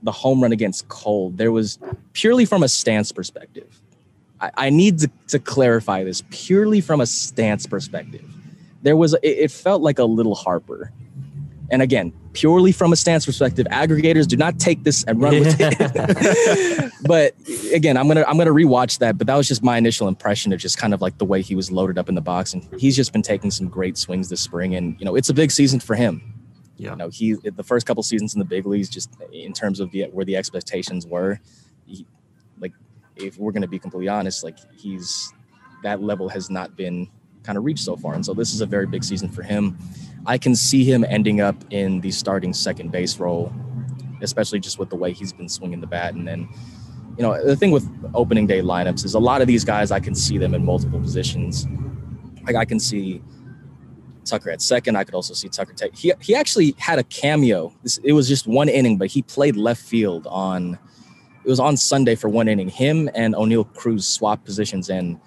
the 0.02 0.12
home 0.12 0.42
run 0.42 0.52
against 0.52 0.88
Cole, 0.88 1.30
there 1.30 1.52
was 1.52 1.78
purely 2.12 2.44
from 2.44 2.62
a 2.62 2.68
stance 2.68 3.12
perspective. 3.12 3.75
I, 4.40 4.50
I 4.56 4.70
need 4.70 4.98
to, 5.00 5.10
to 5.28 5.38
clarify 5.38 6.04
this 6.04 6.22
purely 6.30 6.80
from 6.80 7.00
a 7.00 7.06
stance 7.06 7.66
perspective. 7.66 8.24
There 8.82 8.96
was, 8.96 9.14
it, 9.14 9.20
it 9.22 9.50
felt 9.50 9.82
like 9.82 9.98
a 9.98 10.04
little 10.04 10.34
Harper. 10.34 10.92
And 11.70 11.82
again, 11.82 12.12
purely 12.32 12.70
from 12.70 12.92
a 12.92 12.96
stance 12.96 13.26
perspective, 13.26 13.66
aggregators 13.70 14.28
do 14.28 14.36
not 14.36 14.58
take 14.58 14.84
this 14.84 15.02
and 15.04 15.20
run 15.20 15.40
with 15.40 15.56
it. 15.58 16.92
but 17.06 17.34
again, 17.72 17.96
I'm 17.96 18.06
gonna 18.06 18.24
I'm 18.28 18.38
gonna 18.38 18.52
rewatch 18.52 18.98
that. 18.98 19.18
But 19.18 19.26
that 19.26 19.34
was 19.34 19.48
just 19.48 19.62
my 19.64 19.76
initial 19.76 20.06
impression 20.06 20.52
of 20.52 20.60
just 20.60 20.78
kind 20.78 20.94
of 20.94 21.00
like 21.00 21.18
the 21.18 21.24
way 21.24 21.42
he 21.42 21.54
was 21.54 21.72
loaded 21.72 21.98
up 21.98 22.08
in 22.08 22.14
the 22.14 22.20
box, 22.20 22.54
and 22.54 22.68
he's 22.78 22.94
just 22.94 23.12
been 23.12 23.22
taking 23.22 23.50
some 23.50 23.68
great 23.68 23.98
swings 23.98 24.28
this 24.28 24.40
spring. 24.40 24.76
And 24.76 24.96
you 25.00 25.04
know, 25.04 25.16
it's 25.16 25.28
a 25.28 25.34
big 25.34 25.50
season 25.50 25.80
for 25.80 25.96
him. 25.96 26.34
Yeah. 26.76 26.90
You 26.90 26.96
know, 26.96 27.08
he 27.08 27.34
the 27.34 27.64
first 27.64 27.86
couple 27.86 28.02
seasons 28.02 28.34
in 28.34 28.38
the 28.38 28.44
big 28.44 28.66
leagues, 28.66 28.88
just 28.88 29.10
in 29.32 29.52
terms 29.52 29.80
of 29.80 29.90
the 29.90 30.04
where 30.04 30.24
the 30.24 30.36
expectations 30.36 31.06
were, 31.06 31.40
he, 31.86 32.06
if 33.16 33.38
we're 33.38 33.52
gonna 33.52 33.68
be 33.68 33.78
completely 33.78 34.08
honest, 34.08 34.44
like 34.44 34.58
he's 34.76 35.32
that 35.82 36.02
level 36.02 36.28
has 36.28 36.50
not 36.50 36.76
been 36.76 37.08
kind 37.42 37.58
of 37.58 37.64
reached 37.64 37.84
so 37.84 37.96
far, 37.96 38.14
and 38.14 38.24
so 38.24 38.34
this 38.34 38.52
is 38.52 38.60
a 38.60 38.66
very 38.66 38.86
big 38.86 39.04
season 39.04 39.28
for 39.28 39.42
him. 39.42 39.76
I 40.26 40.38
can 40.38 40.56
see 40.56 40.84
him 40.84 41.04
ending 41.08 41.40
up 41.40 41.56
in 41.70 42.00
the 42.00 42.10
starting 42.10 42.52
second 42.52 42.90
base 42.90 43.18
role, 43.18 43.52
especially 44.22 44.58
just 44.58 44.78
with 44.78 44.90
the 44.90 44.96
way 44.96 45.12
he's 45.12 45.32
been 45.32 45.48
swinging 45.48 45.80
the 45.80 45.86
bat. 45.86 46.14
And 46.14 46.26
then, 46.26 46.48
you 47.16 47.22
know, 47.22 47.40
the 47.44 47.54
thing 47.54 47.70
with 47.70 47.88
opening 48.12 48.46
day 48.46 48.60
lineups 48.60 49.04
is 49.04 49.14
a 49.14 49.20
lot 49.20 49.40
of 49.40 49.46
these 49.46 49.64
guys, 49.64 49.92
I 49.92 50.00
can 50.00 50.16
see 50.16 50.36
them 50.36 50.52
in 50.52 50.64
multiple 50.64 51.00
positions. 51.00 51.66
Like 52.44 52.56
I 52.56 52.64
can 52.64 52.80
see 52.80 53.22
Tucker 54.24 54.50
at 54.50 54.60
second. 54.60 54.96
I 54.96 55.04
could 55.04 55.14
also 55.14 55.32
see 55.32 55.48
Tucker 55.48 55.72
take. 55.72 55.96
He 55.96 56.12
he 56.20 56.34
actually 56.34 56.74
had 56.78 56.98
a 56.98 57.04
cameo. 57.04 57.72
It 58.02 58.12
was 58.12 58.28
just 58.28 58.46
one 58.46 58.68
inning, 58.68 58.98
but 58.98 59.08
he 59.08 59.22
played 59.22 59.56
left 59.56 59.80
field 59.80 60.26
on. 60.26 60.78
It 61.46 61.48
was 61.48 61.60
on 61.60 61.76
Sunday 61.76 62.16
for 62.16 62.28
one 62.28 62.48
inning. 62.48 62.68
Him 62.68 63.08
and 63.14 63.32
Oneil 63.32 63.72
Cruz 63.74 64.04
swapped 64.04 64.44
positions, 64.44 64.90
and 64.90 65.20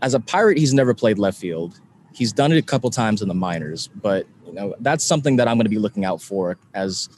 as 0.00 0.14
a 0.14 0.20
Pirate, 0.20 0.56
he's 0.56 0.72
never 0.72 0.94
played 0.94 1.18
left 1.18 1.38
field. 1.38 1.78
He's 2.14 2.32
done 2.32 2.52
it 2.52 2.56
a 2.56 2.62
couple 2.62 2.88
times 2.88 3.20
in 3.20 3.28
the 3.28 3.34
minors, 3.34 3.88
but 3.88 4.26
you 4.46 4.54
know 4.54 4.74
that's 4.80 5.04
something 5.04 5.36
that 5.36 5.46
I'm 5.46 5.58
going 5.58 5.66
to 5.66 5.70
be 5.70 5.78
looking 5.78 6.06
out 6.06 6.22
for 6.22 6.56
as 6.72 7.10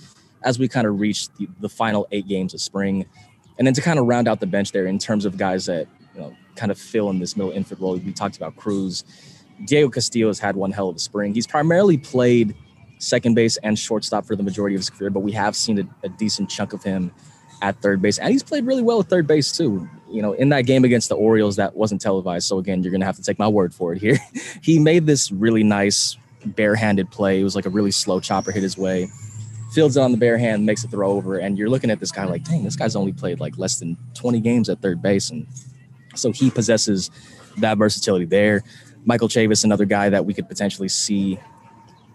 as 0.42 0.58
we 0.58 0.66
kind 0.66 0.88
of 0.88 0.98
reach 0.98 1.28
the, 1.34 1.46
the 1.60 1.68
final 1.68 2.08
eight 2.10 2.26
games 2.26 2.52
of 2.52 2.60
spring, 2.60 3.06
and 3.56 3.68
then 3.68 3.74
to 3.74 3.80
kind 3.80 4.00
of 4.00 4.06
round 4.06 4.26
out 4.26 4.40
the 4.40 4.46
bench 4.46 4.72
there 4.72 4.86
in 4.86 4.98
terms 4.98 5.24
of 5.24 5.36
guys 5.36 5.66
that 5.66 5.86
you 6.16 6.20
know 6.20 6.34
kind 6.56 6.72
of 6.72 6.78
fill 6.78 7.08
in 7.10 7.20
this 7.20 7.36
middle 7.36 7.52
infield 7.52 7.80
role. 7.80 7.96
We 7.98 8.12
talked 8.12 8.36
about 8.36 8.56
Cruz. 8.56 9.04
Diego 9.64 9.90
Castillo 9.90 10.26
has 10.26 10.40
had 10.40 10.56
one 10.56 10.72
hell 10.72 10.88
of 10.88 10.96
a 10.96 10.98
spring. 10.98 11.34
He's 11.34 11.46
primarily 11.46 11.98
played 11.98 12.56
second 12.98 13.34
base 13.34 13.58
and 13.58 13.78
shortstop 13.78 14.26
for 14.26 14.34
the 14.34 14.42
majority 14.42 14.74
of 14.74 14.80
his 14.80 14.90
career, 14.90 15.10
but 15.10 15.20
we 15.20 15.30
have 15.32 15.54
seen 15.54 15.78
a, 15.78 15.84
a 16.02 16.08
decent 16.08 16.50
chunk 16.50 16.72
of 16.72 16.82
him 16.82 17.12
at 17.62 17.80
third 17.82 18.00
base, 18.02 18.18
and 18.18 18.30
he's 18.30 18.42
played 18.42 18.66
really 18.66 18.82
well 18.82 19.00
at 19.00 19.06
third 19.06 19.26
base 19.26 19.52
too. 19.52 19.88
You 20.10 20.22
know, 20.22 20.32
in 20.32 20.48
that 20.48 20.62
game 20.62 20.84
against 20.84 21.08
the 21.08 21.14
Orioles, 21.14 21.56
that 21.56 21.76
wasn't 21.76 22.00
televised, 22.00 22.46
so 22.46 22.58
again, 22.58 22.82
you're 22.82 22.92
gonna 22.92 23.04
have 23.04 23.16
to 23.16 23.22
take 23.22 23.38
my 23.38 23.48
word 23.48 23.74
for 23.74 23.92
it 23.92 24.00
here. 24.00 24.18
he 24.62 24.78
made 24.78 25.06
this 25.06 25.30
really 25.30 25.62
nice 25.62 26.16
barehanded 26.44 27.10
play. 27.10 27.40
It 27.40 27.44
was 27.44 27.54
like 27.54 27.66
a 27.66 27.70
really 27.70 27.90
slow 27.90 28.20
chopper 28.20 28.50
hit 28.50 28.62
his 28.62 28.76
way. 28.76 29.08
Fields 29.72 29.96
it 29.96 30.00
on 30.00 30.10
the 30.10 30.18
bare 30.18 30.36
hand, 30.36 30.66
makes 30.66 30.82
a 30.82 30.88
throw 30.88 31.12
over, 31.12 31.38
and 31.38 31.56
you're 31.56 31.68
looking 31.68 31.90
at 31.90 32.00
this 32.00 32.10
guy 32.10 32.24
like, 32.24 32.42
dang, 32.44 32.64
this 32.64 32.76
guy's 32.76 32.96
only 32.96 33.12
played 33.12 33.38
like 33.38 33.56
less 33.56 33.78
than 33.78 33.96
20 34.14 34.40
games 34.40 34.68
at 34.68 34.80
third 34.80 35.00
base, 35.00 35.30
and 35.30 35.46
so 36.16 36.32
he 36.32 36.50
possesses 36.50 37.10
that 37.58 37.78
versatility 37.78 38.24
there. 38.24 38.62
Michael 39.04 39.28
Chavis, 39.28 39.64
another 39.64 39.84
guy 39.84 40.08
that 40.08 40.26
we 40.26 40.34
could 40.34 40.48
potentially 40.48 40.88
see, 40.88 41.38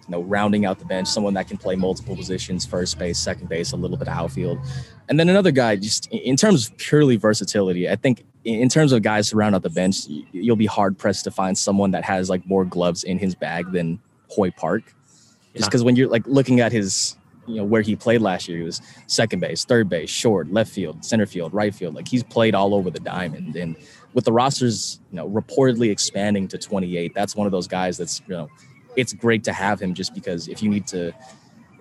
you 0.07 0.11
know, 0.11 0.21
rounding 0.21 0.65
out 0.65 0.79
the 0.79 0.85
bench, 0.85 1.07
someone 1.07 1.33
that 1.33 1.47
can 1.47 1.57
play 1.57 1.75
multiple 1.75 2.15
positions, 2.15 2.65
first 2.65 2.99
base, 2.99 3.17
second 3.17 3.49
base, 3.49 3.71
a 3.71 3.75
little 3.75 3.97
bit 3.97 4.07
of 4.07 4.13
outfield. 4.13 4.59
And 5.09 5.19
then 5.19 5.29
another 5.29 5.51
guy, 5.51 5.75
just 5.75 6.07
in 6.11 6.35
terms 6.35 6.67
of 6.67 6.77
purely 6.77 7.15
versatility, 7.15 7.89
I 7.89 7.95
think 7.95 8.25
in 8.43 8.69
terms 8.69 8.91
of 8.91 9.01
guys 9.01 9.29
to 9.29 9.35
round 9.35 9.55
out 9.55 9.63
the 9.63 9.69
bench, 9.69 10.05
you'll 10.07 10.55
be 10.55 10.67
hard 10.67 10.97
pressed 10.97 11.23
to 11.23 11.31
find 11.31 11.57
someone 11.57 11.91
that 11.91 12.03
has 12.03 12.29
like 12.29 12.45
more 12.45 12.65
gloves 12.65 13.03
in 13.03 13.17
his 13.17 13.35
bag 13.35 13.71
than 13.71 13.99
Hoy 14.29 14.51
Park. 14.51 14.83
Just 15.55 15.69
because 15.69 15.83
when 15.83 15.95
you're 15.95 16.09
like 16.09 16.27
looking 16.27 16.59
at 16.59 16.71
his, 16.71 17.15
you 17.47 17.55
know, 17.55 17.63
where 17.63 17.81
he 17.81 17.95
played 17.95 18.21
last 18.21 18.47
year, 18.47 18.57
he 18.57 18.63
was 18.63 18.81
second 19.07 19.39
base, 19.39 19.65
third 19.65 19.89
base, 19.89 20.09
short, 20.09 20.51
left 20.51 20.71
field, 20.71 21.03
center 21.05 21.25
field, 21.25 21.53
right 21.53 21.73
field. 21.73 21.95
Like 21.95 22.07
he's 22.07 22.23
played 22.23 22.53
all 22.53 22.75
over 22.75 22.89
the 22.89 22.99
diamond. 22.99 23.55
And 23.55 23.75
with 24.13 24.25
the 24.25 24.33
rosters, 24.33 24.99
you 25.11 25.15
know, 25.15 25.29
reportedly 25.29 25.91
expanding 25.91 26.47
to 26.49 26.57
28, 26.57 27.13
that's 27.13 27.35
one 27.35 27.47
of 27.47 27.51
those 27.51 27.67
guys 27.67 27.97
that's, 27.97 28.21
you 28.27 28.33
know, 28.35 28.49
it's 28.95 29.13
great 29.13 29.43
to 29.45 29.53
have 29.53 29.81
him 29.81 29.93
just 29.93 30.13
because 30.13 30.47
if 30.47 30.61
you 30.61 30.69
need 30.69 30.87
to, 30.87 31.13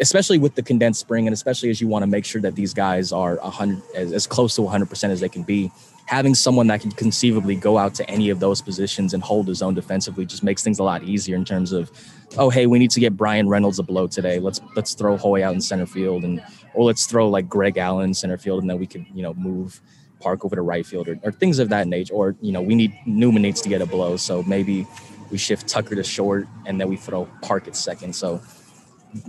especially 0.00 0.38
with 0.38 0.54
the 0.54 0.62
condensed 0.62 1.00
spring, 1.00 1.26
and 1.26 1.34
especially 1.34 1.70
as 1.70 1.80
you 1.80 1.88
want 1.88 2.02
to 2.02 2.06
make 2.06 2.24
sure 2.24 2.40
that 2.40 2.54
these 2.54 2.74
guys 2.74 3.12
are 3.12 3.36
100 3.36 3.82
as, 3.94 4.12
as 4.12 4.26
close 4.26 4.56
to 4.56 4.62
100% 4.62 5.10
as 5.10 5.20
they 5.20 5.28
can 5.28 5.42
be, 5.42 5.70
having 6.06 6.34
someone 6.34 6.66
that 6.66 6.80
can 6.80 6.90
conceivably 6.92 7.56
go 7.56 7.78
out 7.78 7.94
to 7.94 8.08
any 8.10 8.28
of 8.28 8.40
those 8.40 8.60
positions 8.60 9.14
and 9.14 9.22
hold 9.22 9.48
his 9.48 9.62
own 9.62 9.74
defensively 9.74 10.26
just 10.26 10.42
makes 10.42 10.62
things 10.62 10.78
a 10.78 10.82
lot 10.82 11.02
easier 11.02 11.36
in 11.36 11.44
terms 11.44 11.72
of, 11.72 11.90
oh 12.36 12.50
hey, 12.50 12.66
we 12.66 12.78
need 12.78 12.90
to 12.90 13.00
get 13.00 13.16
Bryan 13.16 13.48
Reynolds 13.48 13.78
a 13.78 13.82
blow 13.82 14.06
today. 14.06 14.38
Let's 14.38 14.60
let's 14.76 14.94
throw 14.94 15.16
Hoy 15.16 15.42
out 15.44 15.54
in 15.54 15.60
center 15.60 15.86
field 15.86 16.24
and 16.24 16.42
or 16.74 16.84
let's 16.84 17.06
throw 17.06 17.28
like 17.28 17.48
Greg 17.48 17.78
Allen 17.78 18.06
in 18.06 18.14
center 18.14 18.36
field 18.36 18.62
and 18.62 18.68
then 18.68 18.78
we 18.78 18.86
can 18.86 19.06
you 19.14 19.22
know 19.22 19.34
move 19.34 19.80
Park 20.20 20.44
over 20.44 20.56
to 20.56 20.62
right 20.62 20.86
field 20.86 21.06
or, 21.06 21.18
or 21.22 21.32
things 21.32 21.58
of 21.58 21.68
that 21.68 21.86
nature. 21.86 22.14
Or 22.14 22.34
you 22.40 22.50
know 22.50 22.62
we 22.62 22.74
need 22.74 22.92
Newman 23.06 23.42
needs 23.42 23.60
to 23.60 23.68
get 23.68 23.82
a 23.82 23.86
blow, 23.86 24.16
so 24.16 24.42
maybe 24.44 24.86
we 25.34 25.38
shift 25.38 25.66
Tucker 25.66 25.96
to 25.96 26.04
short 26.04 26.46
and 26.64 26.80
then 26.80 26.88
we 26.88 26.94
throw 26.94 27.28
Park 27.42 27.66
at 27.66 27.74
second. 27.74 28.14
So 28.14 28.40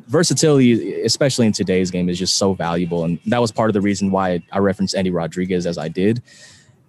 versatility, 0.08 1.01
especially 1.01 1.47
in 1.47 1.51
today's 1.51 1.89
game, 1.89 2.10
is 2.10 2.20
just 2.20 2.38
so 2.38 2.53
valuable. 2.53 3.06
And 3.06 3.20
that 3.26 3.41
was 3.41 3.51
part 3.51 3.72
of 3.72 3.74
the 3.74 3.82
reason 3.82 4.12
why 4.12 4.43
I 4.51 4.60
referenced 4.60 4.93
Endy 4.93 5.10
Rodriguez 5.10 5.66
as 5.66 5.80
I 5.80 5.88
did. 5.88 6.22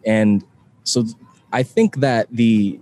And 0.05 0.45
so 0.85 1.07
I 1.51 1.63
think 1.63 1.97
that 2.01 2.29
the, 2.31 2.79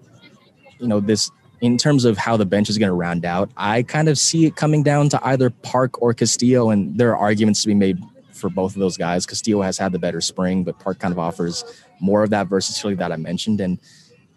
you 0.80 0.89
know, 0.89 0.99
this 0.99 1.30
in 1.61 1.78
terms 1.78 2.05
of 2.05 2.18
how 2.18 2.37
the 2.37 2.45
bench 2.45 2.68
is 2.68 2.78
going 2.78 2.91
to 2.91 2.95
round 2.95 3.24
out, 3.24 3.49
I 3.57 3.85
kind 3.85 4.09
of 4.09 4.18
see 4.18 4.45
it 4.47 4.57
coming 4.57 4.82
down 4.82 5.11
to 5.11 5.24
either 5.24 5.51
Park 5.51 6.03
or 6.03 6.14
Castillo. 6.14 6.70
And 6.70 6.99
there 6.99 7.11
are 7.12 7.16
arguments 7.16 7.62
to 7.62 7.68
be 7.68 7.74
made 7.74 8.03
for 8.32 8.51
both 8.51 8.74
of 8.74 8.80
those 8.80 8.97
guys. 8.97 9.24
Castillo 9.24 9.62
has 9.62 9.78
had 9.78 9.93
the 9.93 10.01
better 10.01 10.20
spring, 10.20 10.64
but 10.64 10.80
Park 10.80 10.99
kind 10.99 11.12
of 11.12 11.18
offers 11.20 11.62
more 12.01 12.24
of 12.24 12.30
that 12.30 12.49
versatility 12.49 12.97
that 12.97 13.12
I 13.12 13.16
mentioned. 13.18 13.61
And, 13.61 13.78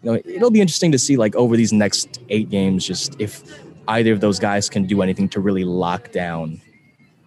you 0.02 0.12
know, 0.12 0.20
it'll 0.24 0.50
be 0.50 0.60
interesting 0.60 0.92
to 0.92 0.98
see 0.98 1.16
like 1.16 1.34
over 1.34 1.56
these 1.56 1.72
next 1.72 2.20
eight 2.28 2.50
games, 2.50 2.86
just 2.86 3.16
if 3.20 3.42
either 3.88 4.12
of 4.12 4.20
those 4.20 4.38
guys 4.38 4.68
can 4.68 4.84
do 4.84 5.02
anything 5.02 5.28
to 5.30 5.40
really 5.40 5.64
lock 5.64 6.12
down 6.12 6.60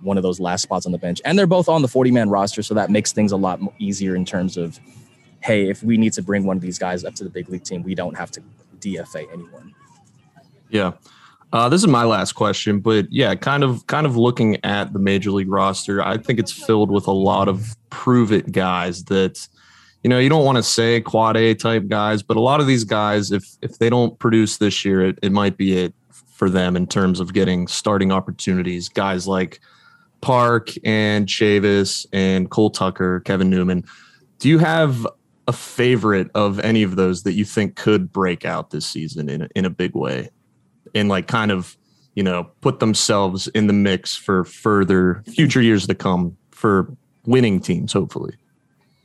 one 0.01 0.17
of 0.17 0.23
those 0.23 0.39
last 0.39 0.61
spots 0.61 0.85
on 0.85 0.91
the 0.91 0.97
bench. 0.97 1.21
And 1.25 1.37
they're 1.37 1.47
both 1.47 1.69
on 1.69 1.81
the 1.81 1.87
40 1.87 2.11
man 2.11 2.29
roster. 2.29 2.61
So 2.61 2.73
that 2.73 2.89
makes 2.89 3.11
things 3.11 3.31
a 3.31 3.37
lot 3.37 3.59
easier 3.79 4.15
in 4.15 4.25
terms 4.25 4.57
of, 4.57 4.79
hey, 5.41 5.69
if 5.69 5.83
we 5.83 5.97
need 5.97 6.13
to 6.13 6.21
bring 6.21 6.45
one 6.45 6.57
of 6.57 6.61
these 6.61 6.79
guys 6.79 7.03
up 7.03 7.15
to 7.15 7.23
the 7.23 7.29
big 7.29 7.49
league 7.49 7.63
team, 7.63 7.83
we 7.83 7.95
don't 7.95 8.17
have 8.17 8.31
to 8.31 8.41
DFA 8.79 9.27
anyone. 9.31 9.73
Yeah. 10.69 10.93
Uh, 11.53 11.67
this 11.67 11.81
is 11.81 11.87
my 11.87 12.05
last 12.05 12.31
question, 12.31 12.79
but 12.79 13.11
yeah, 13.11 13.35
kind 13.35 13.61
of 13.63 13.85
kind 13.87 14.05
of 14.05 14.15
looking 14.15 14.57
at 14.63 14.93
the 14.93 14.99
major 14.99 15.31
league 15.31 15.51
roster, 15.51 16.01
I 16.01 16.17
think 16.17 16.39
it's 16.39 16.51
filled 16.51 16.89
with 16.89 17.07
a 17.07 17.11
lot 17.11 17.49
of 17.49 17.75
prove 17.89 18.31
it 18.31 18.53
guys 18.53 19.03
that 19.05 19.49
you 20.03 20.09
know, 20.09 20.19
you 20.19 20.29
don't 20.29 20.45
want 20.45 20.57
to 20.57 20.63
say 20.63 21.01
quad 21.01 21.37
A 21.37 21.53
type 21.53 21.87
guys, 21.87 22.23
but 22.23 22.37
a 22.37 22.41
lot 22.41 22.59
of 22.59 22.67
these 22.67 22.83
guys, 22.83 23.31
if 23.31 23.45
if 23.61 23.77
they 23.77 23.89
don't 23.89 24.17
produce 24.19 24.57
this 24.57 24.83
year, 24.83 25.05
it, 25.05 25.19
it 25.21 25.31
might 25.31 25.57
be 25.57 25.77
it 25.77 25.93
for 26.33 26.49
them 26.49 26.75
in 26.75 26.87
terms 26.87 27.19
of 27.19 27.33
getting 27.33 27.67
starting 27.67 28.11
opportunities. 28.11 28.89
Guys 28.89 29.27
like 29.27 29.59
Park 30.21 30.71
and 30.83 31.27
Chavis 31.27 32.05
and 32.11 32.49
Cole 32.49 32.71
Tucker, 32.71 33.19
Kevin 33.21 33.49
Newman. 33.49 33.83
Do 34.39 34.49
you 34.49 34.57
have 34.57 35.05
a 35.47 35.53
favorite 35.53 36.29
of 36.33 36.59
any 36.59 36.83
of 36.83 36.95
those 36.95 37.23
that 37.23 37.33
you 37.33 37.45
think 37.45 37.75
could 37.75 38.11
break 38.11 38.45
out 38.45 38.69
this 38.69 38.85
season 38.85 39.29
in 39.29 39.43
a, 39.43 39.49
in 39.55 39.65
a 39.65 39.69
big 39.69 39.95
way 39.95 40.29
and 40.93 41.09
like 41.09 41.27
kind 41.27 41.51
of 41.51 41.77
you 42.15 42.23
know 42.23 42.49
put 42.61 42.79
themselves 42.79 43.47
in 43.49 43.67
the 43.67 43.73
mix 43.73 44.15
for 44.15 44.43
further 44.43 45.23
future 45.27 45.61
years 45.61 45.87
to 45.87 45.95
come 45.95 46.37
for 46.51 46.95
winning 47.25 47.59
teams 47.59 47.93
hopefully 47.93 48.33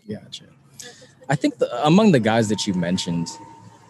gotcha 0.09 0.46
i 1.29 1.35
think 1.35 1.59
the, 1.59 1.87
among 1.87 2.13
the 2.13 2.21
guys 2.21 2.49
that 2.49 2.67
you 2.67 2.75
mentioned 2.75 3.29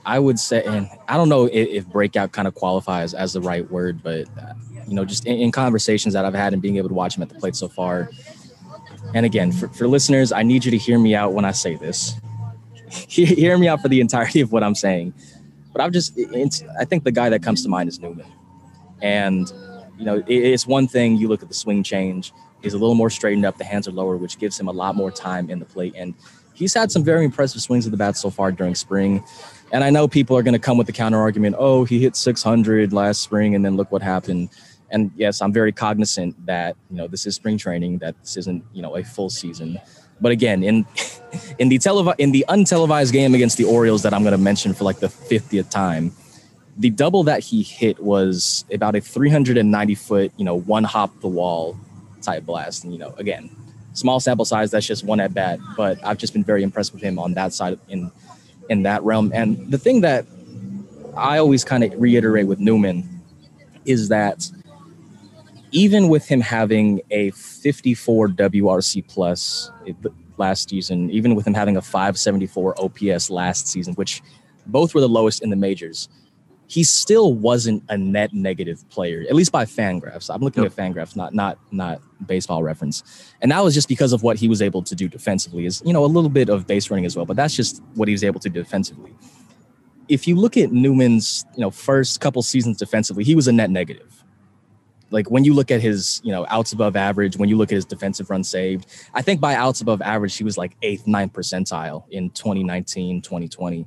i 0.05 0.18
would 0.18 0.39
say 0.39 0.64
and 0.64 0.89
i 1.09 1.16
don't 1.16 1.28
know 1.28 1.47
if, 1.47 1.68
if 1.68 1.87
breakout 1.87 2.32
kind 2.32 2.49
of 2.49 2.55
qualifies 2.55 3.14
as 3.14 3.32
the 3.32 3.41
right 3.41 3.70
word 3.70 4.03
but 4.03 4.26
uh, 4.41 4.53
you 4.87 4.95
know 4.95 5.05
just 5.05 5.26
in, 5.26 5.37
in 5.39 5.53
conversations 5.53 6.14
that 6.14 6.24
i've 6.24 6.34
had 6.34 6.53
and 6.53 6.62
being 6.62 6.76
able 6.76 6.89
to 6.89 6.95
watch 6.95 7.16
him 7.16 7.22
at 7.22 7.28
the 7.28 7.34
plate 7.37 7.57
so 7.57 7.68
far 7.68 8.11
and 9.14 9.24
again 9.26 9.53
for, 9.53 9.68
for 9.68 9.87
listeners 9.87 10.32
i 10.32 10.43
need 10.43 10.64
you 10.64 10.70
to 10.70 10.78
hear 10.78 10.99
me 10.99 11.14
out 11.14 11.32
when 11.32 11.45
i 11.45 11.53
say 11.53 11.76
this 11.76 12.14
hear 13.09 13.59
me 13.59 13.68
out 13.68 13.80
for 13.80 13.89
the 13.89 14.01
entirety 14.01 14.41
of 14.41 14.53
what 14.53 14.62
I'm 14.62 14.74
saying. 14.74 15.14
But 15.72 15.82
I'm 15.82 15.93
just, 15.93 16.18
I 16.78 16.84
think 16.84 17.05
the 17.05 17.12
guy 17.12 17.28
that 17.28 17.43
comes 17.43 17.62
to 17.64 17.68
mind 17.68 17.89
is 17.89 18.01
Newman. 18.01 18.26
And, 19.03 19.53
you 19.99 20.05
know, 20.05 20.22
it's 20.26 20.66
one 20.66 20.89
thing 20.89 21.16
you 21.16 21.28
look 21.28 21.43
at 21.43 21.49
the 21.49 21.55
swing 21.55 21.82
change, 21.82 22.32
he's 22.62 22.72
a 22.72 22.78
little 22.78 22.95
more 22.95 23.11
straightened 23.11 23.45
up, 23.45 23.59
the 23.59 23.64
hands 23.64 23.87
are 23.87 23.93
lower, 23.93 24.16
which 24.16 24.39
gives 24.39 24.59
him 24.59 24.68
a 24.68 24.72
lot 24.72 24.97
more 24.97 25.11
time 25.11 25.51
in 25.51 25.59
the 25.59 25.66
plate. 25.66 25.95
And 25.97 26.14
he's 26.57 26.74
had 26.74 26.90
some 26.90 27.04
very 27.04 27.24
impressive 27.24 27.61
swings 27.61 27.84
of 27.84 27.92
the 27.92 27.98
bat 27.98 28.16
so 28.16 28.30
far 28.30 28.50
during 28.50 28.74
spring. 28.74 29.22
And 29.72 29.84
I 29.84 29.90
know 29.90 30.09
people 30.09 30.36
are 30.36 30.42
going 30.42 30.54
to 30.54 30.61
come 30.61 30.78
with 30.78 30.86
the 30.86 30.92
counter 30.92 31.18
argument 31.18 31.57
oh, 31.59 31.84
he 31.84 32.00
hit 32.00 32.16
600 32.16 32.92
last 32.92 33.22
spring 33.22 33.54
and 33.54 33.64
then 33.64 33.76
look 33.76 33.92
what 33.92 34.02
happened. 34.02 34.48
And 34.90 35.11
yes, 35.16 35.42
I'm 35.42 35.52
very 35.52 35.72
cognizant 35.72 36.46
that 36.46 36.76
you 36.90 36.96
know 36.96 37.09
this 37.09 37.26
is 37.26 37.34
spring 37.34 37.59
training, 37.59 37.98
that 37.98 38.18
this 38.20 38.36
isn't 38.36 38.64
you 38.72 38.82
know 38.82 38.96
a 38.96 39.04
full 39.04 39.30
season. 39.30 39.78
But 40.20 40.32
again, 40.32 40.62
in 40.62 40.86
in 41.59 41.68
the 41.68 41.78
televi- 41.78 42.14
in 42.18 42.32
the 42.32 42.44
untelevised 42.48 43.12
game 43.12 43.34
against 43.34 43.59
the 43.59 43.64
Orioles 43.64 44.02
that 44.02 44.14
I'm 44.14 44.22
going 44.22 44.32
to 44.32 44.38
mention 44.38 44.74
for 44.74 44.84
like 44.84 45.00
the 45.00 45.09
50th 45.09 45.70
time, 45.70 46.12
the 46.76 46.90
double 46.90 47.24
that 47.24 47.40
he 47.40 47.62
hit 47.62 48.00
was 48.00 48.64
about 48.72 48.94
a 48.94 49.00
390 49.00 49.94
foot, 49.96 50.32
you 50.36 50.44
know, 50.44 50.54
one 50.54 50.84
hop 50.84 51.20
the 51.20 51.28
wall 51.28 51.76
type 52.22 52.44
blast. 52.44 52.84
And 52.84 52.92
you 52.92 52.98
know, 52.98 53.12
again, 53.18 53.50
small 53.97 54.20
sample 54.20 54.44
size. 54.44 54.70
That's 54.70 54.86
just 54.86 55.05
one 55.05 55.20
at 55.20 55.34
bat. 55.34 55.59
But 55.76 55.99
I've 56.05 56.18
just 56.18 56.32
been 56.32 56.44
very 56.44 56.62
impressed 56.62 56.92
with 56.92 57.03
him 57.03 57.18
on 57.18 57.34
that 57.34 57.53
side 57.53 57.78
in 57.88 58.11
in 58.68 58.82
that 58.82 59.03
realm. 59.03 59.30
And 59.34 59.70
the 59.70 59.78
thing 59.78 60.01
that 60.03 60.26
I 61.16 61.38
always 61.38 61.64
kind 61.64 61.84
of 61.84 61.92
reiterate 62.01 62.47
with 62.47 62.59
Newman 62.59 63.09
is 63.84 64.09
that 64.09 64.51
even 65.72 66.09
with 66.09 66.26
him 66.26 66.40
having 66.40 67.01
a 67.11 67.30
54 67.32 68.28
WRC 68.28 69.07
plus 69.07 69.70
last 70.36 70.68
season, 70.70 71.11
even 71.11 71.34
with 71.34 71.47
him 71.47 71.55
having 71.55 71.76
a 71.76 71.82
574 71.82 72.74
OPS 72.80 73.30
last 73.30 73.66
season, 73.66 73.94
which 73.94 74.22
both 74.66 74.94
were 74.94 75.01
the 75.01 75.09
lowest 75.09 75.42
in 75.42 75.51
the 75.51 75.57
majors, 75.57 76.09
he 76.68 76.82
still 76.82 77.32
wasn't 77.32 77.82
a 77.88 77.96
net 77.96 78.32
negative 78.32 78.88
player, 78.90 79.24
at 79.28 79.34
least 79.34 79.52
by 79.52 79.64
Fangraphs. 79.64 80.34
I'm 80.34 80.40
looking 80.40 80.64
yep. 80.64 80.72
at 80.72 80.76
Fangraphs, 80.76 81.14
not 81.14 81.32
not 81.32 81.58
not 81.70 82.00
baseball 82.26 82.62
reference, 82.62 83.32
and 83.40 83.52
that 83.52 83.62
was 83.62 83.74
just 83.74 83.88
because 83.88 84.12
of 84.12 84.22
what 84.22 84.36
he 84.36 84.48
was 84.48 84.60
able 84.60 84.82
to 84.82 84.94
do 84.94 85.08
defensively. 85.08 85.66
Is 85.66 85.82
you 85.84 85.92
know 85.92 86.04
a 86.04 86.06
little 86.06 86.30
bit 86.30 86.48
of 86.48 86.66
base 86.66 86.90
running 86.90 87.06
as 87.06 87.16
well, 87.16 87.24
but 87.24 87.36
that's 87.36 87.54
just 87.54 87.82
what 87.94 88.08
he 88.08 88.14
was 88.14 88.24
able 88.24 88.40
to 88.40 88.48
do 88.48 88.60
defensively. 88.62 89.14
If 90.08 90.26
you 90.26 90.36
look 90.36 90.56
at 90.56 90.72
Newman's 90.72 91.44
you 91.54 91.60
know 91.60 91.70
first 91.70 92.20
couple 92.20 92.42
seasons 92.42 92.78
defensively, 92.78 93.22
he 93.22 93.34
was 93.34 93.46
a 93.46 93.52
net 93.52 93.70
negative. 93.70 94.24
Like 95.12 95.30
when 95.30 95.44
you 95.44 95.54
look 95.54 95.70
at 95.70 95.80
his 95.80 96.20
you 96.24 96.32
know 96.32 96.46
outs 96.48 96.72
above 96.72 96.96
average, 96.96 97.36
when 97.36 97.48
you 97.48 97.56
look 97.56 97.70
at 97.70 97.76
his 97.76 97.84
defensive 97.84 98.28
run 98.28 98.42
saved, 98.42 98.86
I 99.14 99.22
think 99.22 99.40
by 99.40 99.54
outs 99.54 99.80
above 99.82 100.02
average 100.02 100.36
he 100.36 100.42
was 100.42 100.58
like 100.58 100.76
eighth, 100.82 101.06
ninth 101.06 101.32
percentile 101.32 102.04
in 102.10 102.30
2019, 102.30 103.22
2020. 103.22 103.86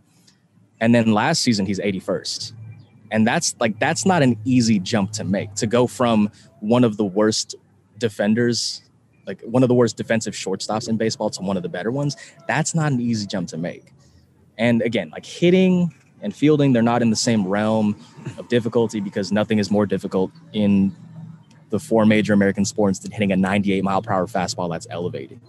And 0.82 0.96
then 0.96 1.12
last 1.12 1.42
season 1.42 1.66
he's 1.66 1.82
81st 1.82 2.54
and 3.12 3.28
that's 3.28 3.56
like 3.60 3.80
that's 3.80 4.06
not 4.06 4.22
an 4.22 4.38
easy 4.46 4.80
jump 4.80 5.12
to 5.12 5.24
make 5.24 5.54
to 5.56 5.68
go 5.68 5.88
from 5.88 6.30
one 6.60 6.84
of 6.84 6.98
the 6.98 7.06
worst 7.06 7.56
defenders 7.98 8.82
like 9.26 9.42
one 9.42 9.62
of 9.62 9.70
the 9.70 9.76
worst 9.76 9.96
defensive 9.96 10.34
shortstops 10.34 10.90
in 10.90 10.98
baseball 10.98 11.30
to 11.30 11.42
one 11.44 11.56
of 11.56 11.62
the 11.62 11.70
better 11.70 11.92
ones. 11.92 12.18
That's 12.48 12.74
not 12.74 12.92
an 12.92 13.00
easy 13.00 13.28
jump 13.28 13.48
to 13.50 13.58
make. 13.58 13.94
And 14.58 14.82
again 14.82 15.10
like 15.12 15.26
hitting 15.26 15.94
and 16.22 16.36
fielding 16.36 16.74
they're 16.74 16.82
not 16.82 17.02
in 17.02 17.10
the 17.10 17.16
same 17.16 17.48
realm 17.48 17.96
of 18.38 18.48
difficulty 18.50 19.00
because 19.00 19.32
nothing 19.32 19.60
is 19.60 19.72
more 19.72 19.86
difficult 19.86 20.32
in 20.54 20.96
the 21.70 21.80
four 21.80 22.06
major 22.06 22.34
american 22.34 22.66
sports 22.66 23.00
than 23.00 23.12
hitting 23.12 23.32
a 23.32 23.36
98 23.38 23.84
mile 23.84 24.02
per 24.02 24.12
hour 24.12 24.28
fastball 24.28 24.70
that's 24.70 24.88
elevated 24.90 25.40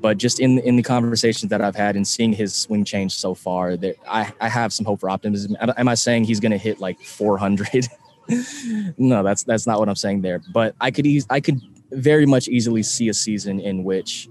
but 0.00 0.16
just 0.16 0.40
in 0.40 0.58
in 0.60 0.76
the 0.76 0.82
conversations 0.82 1.50
that 1.50 1.60
I've 1.60 1.76
had 1.76 1.94
and 1.94 2.06
seeing 2.06 2.32
his 2.32 2.54
swing 2.54 2.84
change 2.84 3.14
so 3.14 3.34
far, 3.34 3.76
that 3.76 3.96
I, 4.08 4.32
I 4.40 4.48
have 4.48 4.72
some 4.72 4.86
hope 4.86 5.00
for 5.00 5.10
optimism. 5.10 5.56
Am 5.60 5.88
I 5.88 5.94
saying 5.94 6.24
he's 6.24 6.40
going 6.40 6.52
to 6.52 6.58
hit 6.58 6.80
like 6.80 6.98
400? 7.00 7.88
no, 8.98 9.22
that's 9.22 9.44
that's 9.44 9.66
not 9.66 9.78
what 9.78 9.88
I'm 9.88 9.96
saying 9.96 10.22
there. 10.22 10.40
But 10.52 10.74
I 10.80 10.90
could 10.90 11.06
ease, 11.06 11.26
I 11.28 11.40
could 11.40 11.60
very 11.90 12.24
much 12.26 12.48
easily 12.48 12.82
see 12.82 13.08
a 13.08 13.14
season 13.14 13.60
in 13.60 13.84
which, 13.84 14.28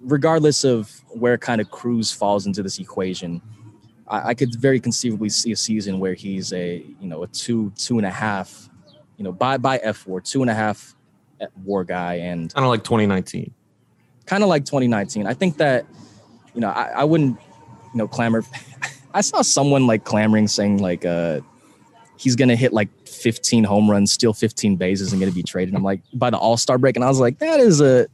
regardless 0.00 0.64
of 0.64 0.90
where 1.08 1.36
kind 1.36 1.60
of 1.60 1.70
Cruz 1.70 2.10
falls 2.10 2.46
into 2.46 2.62
this 2.62 2.78
equation, 2.78 3.42
I, 4.08 4.28
I 4.28 4.34
could 4.34 4.54
very 4.54 4.80
conceivably 4.80 5.28
see 5.28 5.52
a 5.52 5.56
season 5.56 5.98
where 5.98 6.14
he's 6.14 6.52
a 6.54 6.84
you 6.98 7.08
know 7.08 7.24
a 7.24 7.26
two 7.26 7.72
two 7.76 7.98
and 7.98 8.06
a 8.06 8.10
half, 8.10 8.70
you 9.18 9.24
know 9.24 9.32
by 9.32 9.58
by 9.58 9.78
F 9.78 9.98
four 9.98 10.22
two 10.22 10.40
and 10.40 10.50
a 10.50 10.54
half 10.54 10.96
war 11.64 11.84
guy 11.84 12.14
and 12.16 12.52
kind 12.52 12.64
of 12.64 12.70
like 12.70 12.84
2019 12.84 13.52
kind 14.30 14.44
of 14.44 14.48
like 14.48 14.64
2019. 14.64 15.26
I 15.26 15.34
think 15.34 15.56
that, 15.56 15.84
you 16.54 16.60
know, 16.60 16.68
I, 16.68 16.90
I 16.98 17.04
wouldn't, 17.04 17.36
you 17.92 17.98
know, 17.98 18.06
clamor. 18.06 18.44
I 19.14 19.22
saw 19.22 19.42
someone 19.42 19.88
like 19.88 20.04
clamoring 20.04 20.46
saying 20.46 20.78
like 20.78 21.04
uh 21.04 21.40
he's 22.16 22.36
gonna 22.36 22.54
hit 22.54 22.72
like 22.72 22.88
15 23.08 23.64
home 23.64 23.90
runs, 23.90 24.12
steal 24.12 24.32
15 24.32 24.76
bases, 24.76 25.12
and 25.12 25.20
gonna 25.20 25.32
be 25.32 25.42
traded. 25.42 25.74
I'm 25.74 25.82
like 25.82 26.00
by 26.14 26.30
the 26.30 26.38
All 26.38 26.56
Star 26.56 26.78
break, 26.78 26.94
and 26.94 27.04
I 27.04 27.08
was 27.08 27.18
like, 27.18 27.40
that 27.40 27.58
is 27.58 27.80
a 27.80 28.06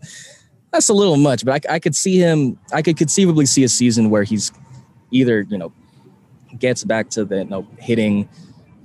that's 0.73 0.89
a 0.89 0.95
little 0.95 1.19
much. 1.19 1.45
But 1.45 1.67
I, 1.69 1.75
I 1.75 1.79
could 1.79 1.95
see 1.95 2.17
him. 2.17 2.59
I 2.73 2.81
could 2.81 2.97
conceivably 2.97 3.45
see 3.45 3.65
a 3.65 3.69
season 3.69 4.09
where 4.09 4.23
he's 4.23 4.53
either 5.11 5.43
you 5.43 5.59
know 5.59 5.71
gets 6.59 6.83
back 6.83 7.11
to 7.11 7.27
the 7.27 7.41
you 7.41 7.45
know 7.45 7.67
hitting 7.79 8.27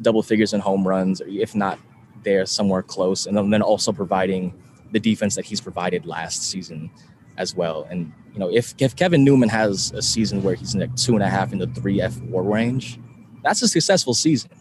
double 0.02 0.22
figures 0.22 0.52
in 0.52 0.60
home 0.60 0.86
runs, 0.86 1.22
or 1.22 1.30
if 1.30 1.56
not 1.56 1.80
there 2.24 2.46
somewhere 2.46 2.84
close, 2.84 3.26
and 3.26 3.54
then 3.54 3.62
also 3.62 3.94
providing 3.94 4.54
the 4.92 5.00
defense 5.00 5.36
that 5.36 5.46
he's 5.46 5.62
provided 5.62 6.06
last 6.06 6.44
season 6.44 6.92
as 7.38 7.56
well. 7.56 7.88
And 7.90 8.12
you 8.34 8.40
know, 8.40 8.50
if 8.50 8.74
if 8.78 8.96
Kevin 8.96 9.24
Newman 9.24 9.50
has 9.50 9.92
a 9.92 10.02
season 10.02 10.42
where 10.44 10.56
he's 10.56 10.74
in 10.74 10.80
like 10.80 10.96
two 10.96 11.14
and 11.14 11.24
a 11.24 11.30
half 11.30 11.52
in 11.52 11.60
the 11.60 11.68
three 11.68 12.02
F 12.02 12.20
war 12.22 12.44
range, 12.44 13.00
that's 13.44 13.62
a 13.62 13.68
successful 13.68 14.14
season. 14.14 14.52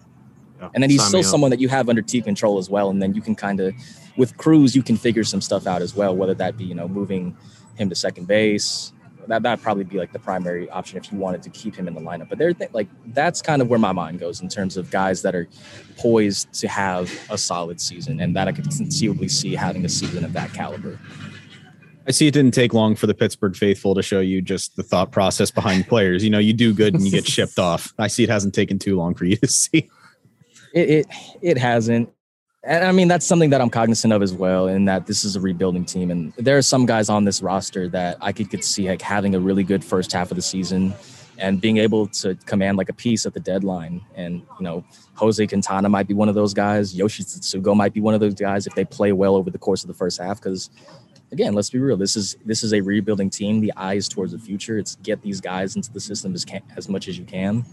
Yeah, 0.61 0.71
and 0.75 0.83
then 0.83 0.91
he's 0.91 1.05
still 1.05 1.23
someone 1.23 1.51
that 1.51 1.61
you 1.61 1.69
have 1.69 1.89
under 1.89 2.03
T 2.03 2.21
control 2.21 2.59
as 2.59 2.69
well. 2.69 2.91
And 2.91 3.01
then 3.01 3.15
you 3.15 3.23
can 3.23 3.35
kind 3.35 3.61
of, 3.61 3.75
with 4.17 4.37
Cruz, 4.37 4.75
you 4.77 4.83
can 4.83 4.97
figure 4.97 5.25
some 5.25 5.41
stuff 5.41 5.67
out 5.67 5.83
as 5.83 5.95
well, 5.95 6.15
whether 6.15 6.35
that 6.35 6.57
be 6.57 6.65
you 6.65 6.75
know 6.75 6.89
moving 6.89 7.37
him 7.77 7.89
to 7.89 7.95
second 7.95 8.27
base. 8.27 8.93
That 9.27 9.43
that'd 9.43 9.63
probably 9.63 9.85
be 9.85 9.99
like 9.99 10.13
the 10.13 10.19
primary 10.19 10.69
option 10.71 10.99
if 10.99 11.13
you 11.13 11.19
wanted 11.19 11.43
to 11.45 11.51
keep 11.51 11.77
him 11.77 11.87
in 11.87 11.95
the 11.95 12.01
lineup. 12.01 12.29
But 12.29 12.39
they're 12.39 12.55
like 12.73 12.89
that's 13.15 13.41
kind 13.41 13.63
of 13.63 13.69
where 13.69 13.79
my 13.79 13.93
mind 13.93 14.19
goes 14.19 14.41
in 14.41 14.49
terms 14.49 14.77
of 14.77 14.91
guys 14.91 15.23
that 15.23 15.35
are 15.35 15.47
poised 15.99 16.53
to 16.55 16.69
have 16.69 17.13
a 17.31 17.39
solid 17.39 17.81
season, 17.81 18.21
and 18.21 18.35
that 18.35 18.49
I 18.49 18.53
could 18.53 18.65
conceivably 18.65 19.29
see 19.29 19.55
having 19.55 19.85
a 19.85 19.89
season 19.89 20.25
of 20.25 20.33
that 20.33 20.53
caliber. 20.53 20.99
I 22.11 22.13
see 22.13 22.27
it 22.27 22.35
didn't 22.35 22.55
take 22.55 22.75
long 22.75 22.97
for 22.97 23.07
the 23.07 23.15
Pittsburgh 23.15 23.55
faithful 23.55 23.95
to 23.95 24.03
show 24.03 24.19
you 24.19 24.43
just 24.43 24.75
the 24.75 24.83
thought 24.83 25.13
process 25.13 25.53
behind 25.53 25.87
players. 25.87 26.25
You 26.25 26.31
know, 26.31 26.41
you 26.41 26.53
do 26.53 26.75
good 26.75 26.93
and 26.93 27.05
you 27.05 27.11
get 27.13 27.25
shipped 27.25 27.57
off. 27.71 27.95
I 28.01 28.09
see 28.09 28.25
it 28.25 28.29
hasn't 28.29 28.53
taken 28.53 28.81
too 28.81 28.97
long 28.97 29.15
for 29.15 29.27
you 29.27 29.37
to 29.37 29.47
see. 29.47 29.89
It 30.75 30.91
it, 30.91 31.07
it 31.41 31.57
hasn't. 31.57 32.13
And 32.65 32.85
I 32.85 32.91
mean 32.91 33.07
that's 33.07 33.25
something 33.25 33.51
that 33.51 33.61
I'm 33.61 33.71
cognizant 33.71 34.13
of 34.13 34.23
as 34.23 34.33
well, 34.33 34.67
in 34.67 34.87
that 34.87 35.07
this 35.07 35.23
is 35.23 35.37
a 35.37 35.41
rebuilding 35.41 35.85
team, 35.85 36.11
and 36.11 36.33
there 36.33 36.59
are 36.59 36.63
some 36.63 36.85
guys 36.85 37.09
on 37.09 37.27
this 37.27 37.43
roster 37.43 37.89
that 37.91 38.19
I 38.21 38.33
could, 38.33 38.51
could 38.51 38.65
see 38.65 38.89
like 38.89 39.03
having 39.03 39.37
a 39.37 39.39
really 39.39 39.63
good 39.63 39.85
first 39.85 40.11
half 40.11 40.33
of 40.33 40.35
the 40.35 40.43
season, 40.43 40.93
and 41.39 41.61
being 41.61 41.77
able 41.77 42.09
to 42.09 42.35
command 42.47 42.77
like 42.77 42.89
a 42.89 42.93
piece 42.93 43.25
at 43.25 43.35
the 43.35 43.41
deadline. 43.41 44.01
And 44.17 44.43
you 44.59 44.65
know, 44.65 44.85
Jose 45.15 45.47
Quintana 45.47 45.89
might 45.89 46.09
be 46.09 46.15
one 46.15 46.29
of 46.29 46.35
those 46.35 46.55
guys. 46.55 46.93
Yoshi 46.93 47.23
Tsutsugo 47.23 47.77
might 47.77 47.95
be 47.95 48.01
one 48.01 48.15
of 48.15 48.21
those 48.21 48.35
guys 48.35 48.67
if 48.67 48.75
they 48.75 48.85
play 48.85 49.13
well 49.13 49.37
over 49.37 49.49
the 49.49 49.59
course 49.59 49.85
of 49.85 49.89
the 49.89 49.95
first 49.95 50.21
half, 50.21 50.43
because 50.43 50.71
again, 51.33 51.55
let's 51.55 51.71
be 51.71 51.79
real. 51.79 51.97
This 51.97 52.17
is 52.17 52.37
this 52.45 52.63
is 52.63 52.73
a 52.73 52.81
rebuilding 52.81 53.31
team. 53.31 53.61
The 53.61 53.73
eyes 53.77 54.09
towards 54.09 54.33
the 54.33 54.39
future. 54.39 54.79
It's 54.79 54.97
get 54.97 55.23
these 55.23 55.41
guys 55.41 55.77
into 55.77 55.93
the 55.93 56.01
system 56.01 56.35
as 56.35 56.45
can, 56.45 56.63
as 56.77 56.89
much 56.89 57.09
as 57.09 57.19
you 57.19 57.25
can. 57.25 57.65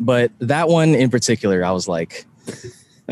But 0.00 0.32
that 0.38 0.68
one 0.68 0.94
in 0.94 1.10
particular, 1.10 1.64
I 1.64 1.72
was 1.72 1.88
like, 1.88 2.26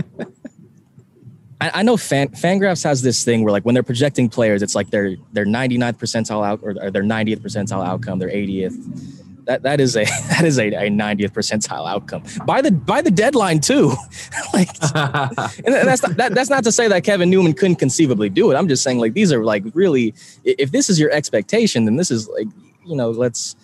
I, 1.61 1.71
I, 1.75 1.83
know 1.83 1.97
Fan, 1.97 2.29
Fangraphs 2.29 2.85
has 2.85 3.03
this 3.03 3.25
thing 3.25 3.43
where 3.43 3.51
like 3.51 3.65
when 3.65 3.75
they're 3.75 3.83
projecting 3.83 4.29
players, 4.29 4.63
it's 4.63 4.75
like 4.75 4.91
their 4.91 5.17
their 5.33 5.47
99th 5.47 5.99
percentile 5.99 6.47
out 6.47 6.61
or, 6.63 6.75
their 6.91 7.03
90th 7.03 7.41
percentile 7.41 7.85
outcome, 7.85 8.19
their 8.19 8.31
80th 8.31 9.25
that 9.47 9.63
that 9.63 9.81
is 9.81 9.97
a 9.97 10.05
that 10.29 10.45
is 10.45 10.59
a, 10.59 10.69
a 10.69 10.91
90th 10.91 11.31
percentile 11.31 11.89
outcome. 11.89 12.23
By 12.45 12.61
the 12.61 12.71
by 12.71 13.03
the 13.03 13.11
deadline 13.11 13.61
too. 13.61 13.93
Like 14.53 14.69
and 14.95 15.67
that's 15.67 16.03
not, 16.03 16.17
that, 16.17 16.35
that's 16.35 16.49
not 16.49 16.65
to 16.65 16.73
say 16.73 16.89
that 16.89 17.05
kevin 17.05 17.29
newman 17.29 17.53
couldn't 17.53 17.77
conceivably 17.77 18.29
do 18.29 18.51
it. 18.51 18.55
I'm 18.55 18.69
just 18.69 18.83
saying 18.83 18.99
like 18.99 19.13
these 19.13 19.33
are 19.33 19.45
like 19.45 19.65
really 19.75 20.15
if 20.45 20.73
this 20.73 20.89
is 20.89 20.99
your 20.99 21.11
expectation 21.11 21.85
then 21.85 21.97
this 21.97 22.11
is 22.11 22.29
like 22.29 22.47
you 22.85 22.97
know 22.97 23.11
let's 23.11 23.55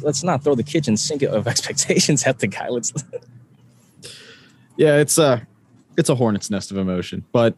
let's 0.00 0.24
not 0.24 0.42
throw 0.42 0.54
the 0.54 0.64
kitchen 0.64 0.96
sink 0.96 1.22
of 1.22 1.46
expectations 1.46 2.24
at 2.24 2.40
the 2.40 2.46
guy. 2.46 2.68
Let's 2.68 2.92
yeah 4.76 4.98
it's 4.98 5.18
a 5.18 5.46
it's 5.96 6.08
a 6.08 6.14
hornet's 6.14 6.50
nest 6.50 6.70
of 6.70 6.76
emotion. 6.76 7.24
But 7.32 7.56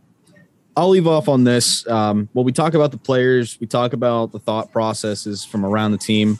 I'll 0.76 0.90
leave 0.90 1.08
off 1.08 1.28
on 1.28 1.42
this. 1.42 1.86
Um, 1.88 2.28
well, 2.34 2.44
we 2.44 2.52
talk 2.52 2.74
about 2.74 2.92
the 2.92 2.98
players, 2.98 3.58
we 3.60 3.66
talk 3.66 3.92
about 3.94 4.30
the 4.30 4.38
thought 4.38 4.70
processes 4.70 5.44
from 5.44 5.64
around 5.64 5.92
the 5.92 5.98
team. 5.98 6.38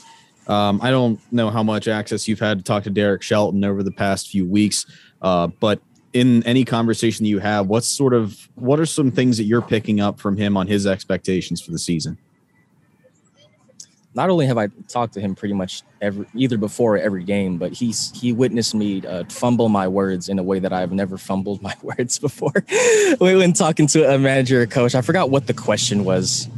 Um, 0.48 0.80
I 0.82 0.90
don't 0.90 1.20
know 1.32 1.50
how 1.50 1.62
much 1.62 1.88
access 1.88 2.26
you've 2.26 2.40
had 2.40 2.58
to 2.58 2.64
talk 2.64 2.84
to 2.84 2.90
Derek 2.90 3.22
Shelton 3.22 3.64
over 3.64 3.82
the 3.82 3.92
past 3.92 4.28
few 4.28 4.46
weeks, 4.46 4.86
uh, 5.20 5.48
but 5.60 5.80
in 6.14 6.42
any 6.44 6.64
conversation 6.64 7.26
you 7.26 7.38
have, 7.38 7.66
what's 7.66 7.86
sort 7.86 8.14
of 8.14 8.48
what 8.54 8.80
are 8.80 8.86
some 8.86 9.10
things 9.10 9.36
that 9.36 9.44
you're 9.44 9.62
picking 9.62 10.00
up 10.00 10.18
from 10.18 10.36
him 10.36 10.56
on 10.56 10.66
his 10.66 10.86
expectations 10.86 11.60
for 11.60 11.70
the 11.70 11.78
season? 11.78 12.16
Not 14.14 14.30
only 14.30 14.46
have 14.46 14.56
I 14.56 14.68
talked 14.88 15.14
to 15.14 15.20
him 15.20 15.34
pretty 15.34 15.54
much 15.54 15.82
every 16.00 16.26
either 16.34 16.56
before 16.56 16.96
or 16.96 16.98
every 16.98 17.24
game, 17.24 17.58
but 17.58 17.72
he's 17.72 18.10
he 18.18 18.32
witnessed 18.32 18.74
me 18.74 19.06
uh, 19.06 19.24
fumble 19.28 19.68
my 19.68 19.86
words 19.86 20.30
in 20.30 20.38
a 20.38 20.42
way 20.42 20.58
that 20.58 20.72
I've 20.72 20.92
never 20.92 21.18
fumbled 21.18 21.60
my 21.62 21.74
words 21.82 22.18
before. 22.18 22.64
when 23.18 23.52
talking 23.52 23.86
to 23.88 24.14
a 24.14 24.18
manager 24.18 24.62
or 24.62 24.66
coach, 24.66 24.94
I 24.94 25.02
forgot 25.02 25.30
what 25.30 25.46
the 25.46 25.54
question 25.54 26.04
was, 26.04 26.48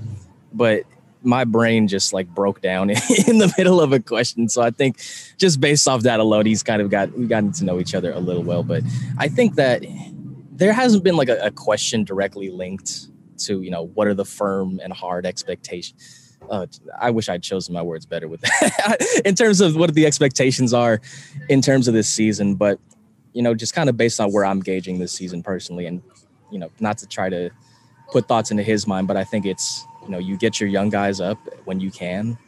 but 0.53 0.85
my 1.23 1.45
brain 1.45 1.89
just 1.89 2.13
like 2.13 2.29
broke 2.29 2.61
down 2.61 2.91
in 3.27 3.39
the 3.39 3.53
middle 3.59 3.81
of 3.81 3.93
a 3.93 4.01
question. 4.01 4.49
So 4.49 4.63
I 4.63 4.71
think 4.71 4.99
just 5.37 5.61
based 5.61 5.87
off 5.87 6.03
that 6.03 6.21
alone, 6.21 6.47
he's 6.47 6.63
kind 6.63 6.81
of 6.83 6.91
got 6.91 7.13
we 7.17 7.27
gotten 7.27 7.53
to 7.53 7.65
know 7.65 7.79
each 7.79 7.95
other 7.95 8.13
a 8.13 8.19
little 8.19 8.43
well. 8.43 8.63
But 8.63 8.83
I 9.19 9.29
think 9.29 9.57
that 9.57 9.85
there 10.53 10.73
hasn't 10.73 11.05
been 11.05 11.17
like 11.17 11.29
a, 11.29 11.39
a, 11.39 11.51
question 11.51 12.05
directly 12.05 12.51
linked 12.51 13.09
to 13.39 13.63
you 13.63 13.71
know 13.71 13.87
what 13.95 14.07
are 14.07 14.15
the 14.15 14.25
firm 14.25 14.81
and 14.83 14.93
hard 14.93 15.27
expectations. 15.27 16.37
Uh, 16.51 16.67
I 16.99 17.11
wish 17.11 17.29
I'd 17.29 17.43
chosen 17.43 17.75
my 17.75 17.83
words 17.83 18.07
better 18.07 18.27
with 18.27 18.41
that 18.41 19.23
in 19.25 19.35
terms 19.35 19.61
of 19.61 19.77
what 19.77 19.95
the 19.95 20.07
expectations 20.07 20.75
are 20.75 21.01
in 21.49 21.63
terms 21.63 21.87
of 21.87 21.95
this 21.95 22.09
season, 22.09 22.57
but 22.57 22.81
you 23.33 23.43
know, 23.43 23.55
just 23.55 23.75
kind 23.75 23.89
of 23.89 23.97
based 23.97 24.21
on 24.21 24.33
where 24.33 24.45
I'm 24.45 24.61
gauging 24.61 24.99
this 24.99 25.13
season 25.13 25.43
personally, 25.43 25.87
and 25.87 26.03
you 26.51 26.59
know, 26.59 26.71
not 26.81 26.99
to 26.99 27.07
try 27.07 27.29
to 27.29 27.51
put 28.11 28.29
thoughts 28.29 28.51
into 28.51 28.63
his 28.63 28.87
mind, 28.87 29.09
but 29.09 29.17
I 29.17 29.25
think 29.25 29.47
it's 29.47 29.87
you 30.03 30.11
know, 30.11 30.19
you 30.19 30.37
get 30.37 30.61
your 30.61 30.69
young 30.69 30.89
guys 30.89 31.21
up 31.21 31.39
when 31.65 31.81
you 31.81 31.91
can, 31.91 32.39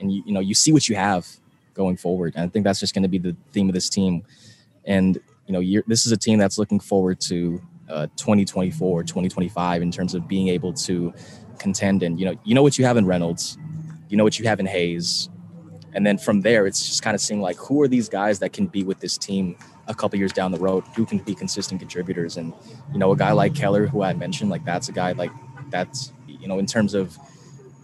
and 0.00 0.12
you 0.12 0.22
you 0.26 0.32
know, 0.32 0.40
you 0.40 0.54
see 0.54 0.72
what 0.72 0.88
you 0.88 0.96
have 0.96 1.26
going 1.74 1.96
forward, 1.96 2.34
and 2.36 2.44
I 2.44 2.48
think 2.48 2.64
that's 2.64 2.80
just 2.80 2.94
going 2.94 3.02
to 3.02 3.08
be 3.08 3.18
the 3.18 3.36
theme 3.52 3.68
of 3.68 3.74
this 3.74 3.88
team, 3.88 4.24
and 4.84 5.18
you 5.46 5.52
know, 5.52 5.82
this 5.86 6.06
is 6.06 6.12
a 6.12 6.16
team 6.16 6.38
that's 6.38 6.58
looking 6.58 6.80
forward 6.80 7.20
to 7.20 7.60
uh, 7.90 8.06
2024, 8.16 9.02
2025 9.02 9.82
in 9.82 9.90
terms 9.90 10.14
of 10.14 10.26
being 10.26 10.48
able 10.48 10.72
to 10.72 11.12
contend. 11.58 12.02
And 12.02 12.18
you 12.18 12.24
know, 12.24 12.34
you 12.44 12.54
know 12.54 12.62
what 12.62 12.78
you 12.78 12.84
have 12.84 12.96
in 12.96 13.04
Reynolds, 13.06 13.58
you 14.08 14.16
know 14.16 14.24
what 14.24 14.38
you 14.38 14.46
have 14.46 14.58
in 14.60 14.66
Hayes, 14.66 15.28
and 15.92 16.06
then 16.06 16.18
from 16.18 16.40
there, 16.40 16.66
it's 16.66 16.86
just 16.86 17.02
kind 17.02 17.14
of 17.14 17.20
seeing 17.20 17.40
like 17.40 17.56
who 17.56 17.80
are 17.82 17.88
these 17.88 18.08
guys 18.08 18.38
that 18.40 18.52
can 18.52 18.66
be 18.66 18.82
with 18.82 19.00
this 19.00 19.18
team 19.18 19.56
a 19.86 19.94
couple 19.94 20.18
years 20.18 20.32
down 20.32 20.52
the 20.52 20.58
road, 20.58 20.84
who 20.94 21.04
can 21.04 21.18
be 21.18 21.34
consistent 21.34 21.80
contributors. 21.80 22.36
And 22.36 22.52
you 22.92 22.98
know, 22.98 23.12
a 23.12 23.16
guy 23.16 23.32
like 23.32 23.54
Keller, 23.54 23.86
who 23.86 24.02
I 24.02 24.12
mentioned, 24.14 24.50
like 24.50 24.64
that's 24.64 24.88
a 24.88 24.92
guy 24.92 25.12
like 25.12 25.32
that's 25.70 26.12
you 26.26 26.48
know, 26.48 26.58
in 26.58 26.66
terms 26.66 26.94
of 26.94 27.18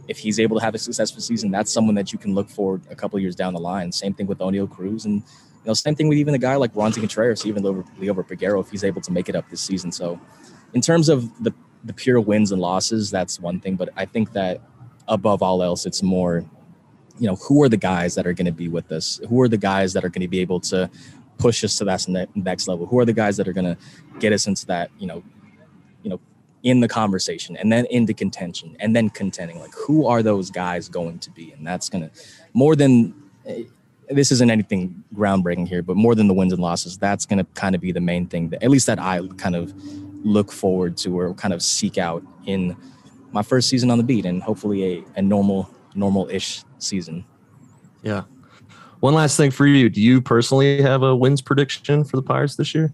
if 0.09 0.19
he's 0.19 0.41
able 0.41 0.59
to 0.59 0.65
have 0.65 0.75
a 0.75 0.79
successful 0.79 1.21
season, 1.21 1.51
that's 1.51 1.73
someone 1.73 1.95
that 1.95 2.13
you 2.13 2.19
can 2.19 2.35
look 2.35 2.49
for 2.49 2.81
a 2.91 2.97
couple 2.97 3.19
years 3.19 3.37
down 3.37 3.55
the 3.55 3.61
line. 3.61 3.93
Same 3.93 4.13
thing 4.13 4.27
with 4.27 4.39
Oneil 4.39 4.69
Cruz 4.69 5.05
and 5.05 5.23
you 5.65 5.69
know, 5.69 5.75
same 5.75 5.95
thing 5.95 6.09
with 6.09 6.17
even 6.17 6.35
a 6.35 6.39
guy 6.39 6.57
like 6.57 6.73
Roansy 6.73 7.01
Contreras, 7.01 7.45
even 7.45 7.63
Liover 7.63 8.27
Peguero, 8.27 8.61
if 8.61 8.71
he's 8.71 8.83
able 8.83 9.03
to 9.03 9.13
make 9.13 9.29
it 9.29 9.37
up 9.37 9.49
this 9.51 9.61
season. 9.61 9.93
So, 9.93 10.19
in 10.73 10.81
terms 10.81 11.09
of 11.09 11.43
the 11.43 11.53
the 11.85 11.93
pure 11.93 12.21
wins 12.21 12.53
and 12.53 12.61
losses, 12.61 13.11
that's 13.11 13.39
one 13.41 13.61
thing. 13.61 13.77
But 13.77 13.91
I 13.97 14.07
think 14.07 14.33
that 14.33 14.61
above 15.09 15.43
all 15.43 15.63
else, 15.63 15.87
it's 15.87 16.03
more, 16.03 16.45
you 17.19 17.27
know, 17.27 17.37
who 17.37 17.63
are 17.63 17.69
the 17.69 17.77
guys 17.77 18.15
that 18.15 18.27
are 18.27 18.33
going 18.33 18.47
to 18.47 18.53
be 18.53 18.69
with 18.69 18.91
us? 18.93 19.21
Who 19.29 19.41
are 19.43 19.49
the 19.49 19.59
guys 19.59 19.93
that 19.93 20.05
are 20.05 20.09
going 20.09 20.23
to 20.23 20.29
be 20.29 20.41
able 20.41 20.61
to 20.61 20.91
push 21.41 21.65
us 21.65 21.77
to 21.79 21.85
that 21.85 22.29
next 22.35 22.69
level? 22.69 22.87
Who 22.87 22.99
are 22.99 23.05
the 23.05 23.13
guys 23.13 23.37
that 23.37 23.49
are 23.49 23.53
going 23.53 23.77
to 23.77 23.77
get 24.19 24.33
us 24.33 24.47
into 24.47 24.67
that, 24.67 24.91
you 24.99 25.07
know, 25.07 25.23
you 26.03 26.11
know, 26.11 26.21
in 26.63 26.81
the 26.81 26.89
conversation 26.89 27.57
and 27.57 27.73
then 27.73 27.87
into 27.87 28.15
contention 28.15 28.77
and 28.81 28.95
then 28.95 29.11
contending? 29.11 29.59
Like, 29.59 29.75
who 29.75 30.07
are 30.07 30.23
those 30.23 30.51
guys 30.51 30.89
going 30.89 31.19
to 31.21 31.31
be? 31.31 31.53
And 31.53 31.67
that's 31.67 31.89
going 31.89 32.09
to 32.09 32.11
more 32.53 32.77
than 32.77 33.15
eh, 33.47 33.65
this 34.11 34.33
isn't 34.33 34.51
anything 34.51 35.05
groundbreaking 35.15 35.69
here, 35.69 35.83
but 35.83 35.97
more 35.97 36.15
than 36.15 36.27
the 36.27 36.35
wins 36.35 36.53
and 36.53 36.61
losses, 36.61 36.99
that's 36.99 37.27
going 37.27 37.39
to 37.39 37.45
kind 37.55 37.75
of 37.75 37.81
be 37.81 37.93
the 37.93 38.01
main 38.01 38.27
thing 38.27 38.49
that 38.49 38.63
at 38.63 38.71
least 38.71 38.87
that 38.87 38.99
I 38.99 39.21
kind 39.37 39.55
of 39.55 39.73
look 40.25 40.53
forward 40.53 40.97
to 40.99 41.19
or 41.19 41.33
kind 41.35 41.55
of 41.55 41.63
seek 41.63 41.97
out 41.97 42.23
in 42.45 42.77
my 43.33 43.43
first 43.43 43.69
season 43.69 43.91
on 43.91 43.99
the 43.99 44.05
beat 44.05 44.27
and 44.27 44.43
hopefully 44.43 44.85
a, 44.85 45.05
a 45.17 45.23
normal, 45.23 45.71
normal 45.95 46.29
ish 46.29 46.65
season. 46.79 47.25
Yeah. 48.03 48.25
One 49.01 49.15
last 49.15 49.37
thing 49.37 49.51
for 49.51 49.67
you. 49.67 49.89
Do 49.89 50.01
you 50.01 50.21
personally 50.21 50.83
have 50.83 51.03
a 51.03 51.17
wins 51.17 51.41
prediction 51.41 52.05
for 52.05 52.17
the 52.17 52.23
Pirates 52.23 52.57
this 52.57 52.75
year? 52.75 52.93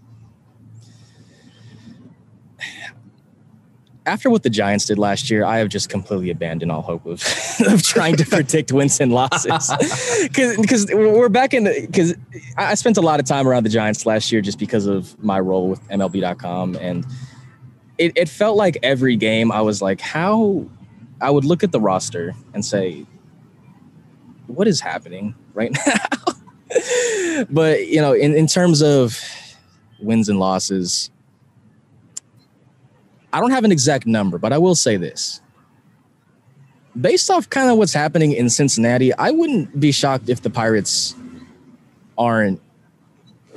after 4.07 4.29
what 4.29 4.41
the 4.41 4.49
Giants 4.49 4.85
did 4.85 4.97
last 4.97 5.29
year, 5.29 5.43
I 5.43 5.57
have 5.57 5.67
just 5.67 5.89
completely 5.89 6.29
abandoned 6.29 6.71
all 6.71 6.81
hope 6.81 7.05
of, 7.05 7.21
of 7.67 7.83
trying 7.83 8.15
to 8.15 8.25
predict 8.25 8.71
wins 8.71 8.99
and 8.99 9.11
losses. 9.11 9.71
Because 10.27 10.87
we're 10.91 11.29
back 11.29 11.53
in 11.53 11.65
the, 11.65 11.85
because 11.85 12.15
I 12.57 12.75
spent 12.75 12.97
a 12.97 13.01
lot 13.01 13.19
of 13.19 13.25
time 13.25 13.47
around 13.47 13.63
the 13.63 13.69
Giants 13.69 14.05
last 14.05 14.31
year 14.31 14.41
just 14.41 14.59
because 14.59 14.85
of 14.85 15.21
my 15.23 15.39
role 15.39 15.69
with 15.69 15.87
MLB.com. 15.89 16.75
And 16.77 17.05
it, 17.97 18.13
it 18.15 18.29
felt 18.29 18.55
like 18.55 18.77
every 18.83 19.15
game 19.15 19.51
I 19.51 19.61
was 19.61 19.81
like, 19.81 19.99
how 19.99 20.65
I 21.21 21.29
would 21.29 21.45
look 21.45 21.63
at 21.63 21.71
the 21.71 21.79
roster 21.79 22.33
and 22.53 22.63
say, 22.63 23.05
what 24.47 24.67
is 24.67 24.81
happening 24.81 25.35
right 25.53 25.75
now? 25.85 27.45
but, 27.49 27.87
you 27.87 28.01
know, 28.01 28.13
in, 28.13 28.33
in 28.33 28.47
terms 28.47 28.81
of 28.81 29.19
wins 29.99 30.29
and 30.29 30.39
losses, 30.39 31.09
I 33.31 33.39
don't 33.39 33.51
have 33.51 33.63
an 33.63 33.71
exact 33.71 34.07
number, 34.07 34.37
but 34.37 34.53
I 34.53 34.57
will 34.57 34.75
say 34.75 34.97
this. 34.97 35.41
Based 36.99 37.29
off 37.29 37.49
kind 37.49 37.69
of 37.69 37.77
what's 37.77 37.93
happening 37.93 38.31
in 38.31 38.49
Cincinnati, 38.49 39.13
I 39.13 39.31
wouldn't 39.31 39.79
be 39.79 39.91
shocked 39.91 40.29
if 40.29 40.41
the 40.41 40.49
Pirates 40.49 41.13
aren't 42.17 42.59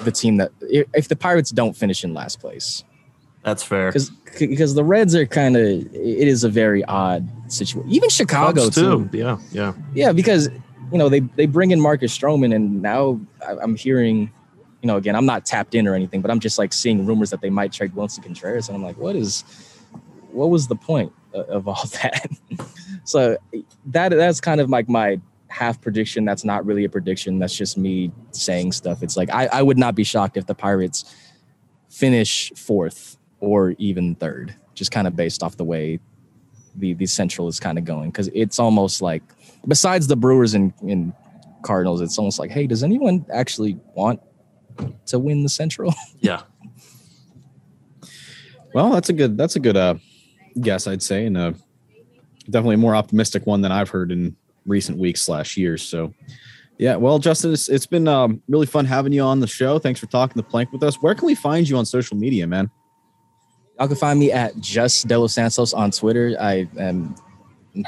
the 0.04 0.10
team 0.12 0.36
that 0.36 0.52
if 0.60 1.08
the 1.08 1.16
Pirates 1.16 1.50
don't 1.50 1.76
finish 1.76 2.04
in 2.04 2.12
last 2.14 2.40
place. 2.40 2.84
That's 3.42 3.62
fair. 3.62 3.88
Because 3.88 4.10
because 4.38 4.74
the 4.74 4.84
Reds 4.84 5.14
are 5.14 5.26
kind 5.26 5.56
of 5.56 5.62
it 5.62 6.28
is 6.28 6.44
a 6.44 6.48
very 6.48 6.84
odd 6.84 7.28
situation. 7.50 7.90
Even 7.90 8.10
Chicago 8.10 8.68
too. 8.68 9.08
too. 9.10 9.16
Yeah, 9.16 9.38
yeah, 9.52 9.72
yeah. 9.94 10.12
Because 10.12 10.50
you 10.92 10.98
know 10.98 11.08
they 11.08 11.20
they 11.20 11.46
bring 11.46 11.70
in 11.70 11.80
Marcus 11.80 12.16
Stroman, 12.16 12.54
and 12.54 12.82
now 12.82 13.20
I'm 13.42 13.76
hearing 13.76 14.30
you 14.82 14.86
know, 14.86 14.96
again, 14.96 15.14
I'm 15.14 15.26
not 15.26 15.44
tapped 15.44 15.74
in 15.74 15.86
or 15.86 15.94
anything, 15.94 16.22
but 16.22 16.30
I'm 16.30 16.40
just 16.40 16.58
like 16.58 16.72
seeing 16.72 17.04
rumors 17.04 17.30
that 17.30 17.40
they 17.40 17.50
might 17.50 17.72
trade 17.72 17.94
Willson 17.94 18.22
Contreras, 18.22 18.68
and 18.68 18.76
I'm 18.76 18.82
like, 18.82 18.96
what 18.96 19.14
is, 19.14 19.44
what 20.32 20.48
was 20.48 20.68
the 20.68 20.76
point 20.76 21.12
of 21.34 21.68
all 21.68 21.84
that? 22.02 22.28
so 23.04 23.36
that 23.86 24.10
that's 24.10 24.40
kind 24.40 24.60
of 24.60 24.70
like 24.70 24.88
my 24.88 25.20
half 25.48 25.80
prediction. 25.80 26.24
That's 26.24 26.44
not 26.44 26.64
really 26.64 26.84
a 26.84 26.88
prediction. 26.88 27.38
That's 27.38 27.56
just 27.56 27.76
me 27.76 28.10
saying 28.30 28.72
stuff. 28.72 29.02
It's 29.02 29.16
like 29.16 29.30
I, 29.30 29.46
I 29.46 29.62
would 29.62 29.78
not 29.78 29.94
be 29.94 30.04
shocked 30.04 30.36
if 30.36 30.46
the 30.46 30.54
Pirates 30.54 31.14
finish 31.88 32.52
fourth 32.56 33.18
or 33.40 33.74
even 33.78 34.14
third, 34.14 34.54
just 34.74 34.92
kind 34.92 35.06
of 35.06 35.16
based 35.16 35.42
off 35.42 35.56
the 35.56 35.64
way 35.64 35.98
the 36.74 36.94
the 36.94 37.06
Central 37.06 37.48
is 37.48 37.60
kind 37.60 37.76
of 37.76 37.84
going, 37.84 38.10
because 38.10 38.30
it's 38.32 38.58
almost 38.58 39.02
like 39.02 39.22
besides 39.66 40.06
the 40.06 40.16
Brewers 40.16 40.54
and, 40.54 40.72
and 40.82 41.12
Cardinals, 41.62 42.00
it's 42.00 42.18
almost 42.18 42.38
like, 42.38 42.50
hey, 42.50 42.66
does 42.66 42.82
anyone 42.82 43.24
actually 43.32 43.78
want 43.94 44.20
to 45.06 45.18
win 45.18 45.42
the 45.42 45.48
Central. 45.48 45.94
Yeah. 46.20 46.42
Well, 48.74 48.90
that's 48.90 49.08
a 49.08 49.14
good 49.14 49.38
that's 49.38 49.56
a 49.56 49.60
good 49.60 49.76
uh 49.76 49.94
guess, 50.60 50.86
I'd 50.86 51.02
say, 51.02 51.24
and 51.24 51.36
uh 51.36 51.52
definitely 52.44 52.74
a 52.74 52.78
more 52.78 52.94
optimistic 52.94 53.46
one 53.46 53.62
than 53.62 53.72
I've 53.72 53.88
heard 53.88 54.12
in 54.12 54.36
recent 54.66 54.98
weeks 54.98 55.22
slash 55.22 55.56
years. 55.56 55.82
So 55.82 56.12
yeah, 56.78 56.96
well, 56.96 57.18
Justin, 57.18 57.52
it's, 57.52 57.68
it's 57.68 57.86
been 57.86 58.06
um, 58.06 58.42
really 58.48 58.66
fun 58.66 58.84
having 58.84 59.12
you 59.12 59.22
on 59.22 59.40
the 59.40 59.46
show. 59.46 59.78
Thanks 59.78 59.98
for 59.98 60.06
talking 60.06 60.34
the 60.36 60.42
plank 60.42 60.72
with 60.72 60.82
us. 60.82 60.96
Where 60.96 61.14
can 61.14 61.26
we 61.26 61.34
find 61.34 61.68
you 61.68 61.78
on 61.78 61.84
social 61.84 62.16
media, 62.16 62.46
man? 62.46 62.70
Y'all 63.78 63.88
can 63.88 63.96
find 63.96 64.20
me 64.20 64.30
at 64.30 64.58
just 64.60 65.08
De 65.08 65.18
Los 65.18 65.34
Santos 65.34 65.72
on 65.72 65.90
Twitter. 65.90 66.36
I 66.38 66.68
am 66.78 67.14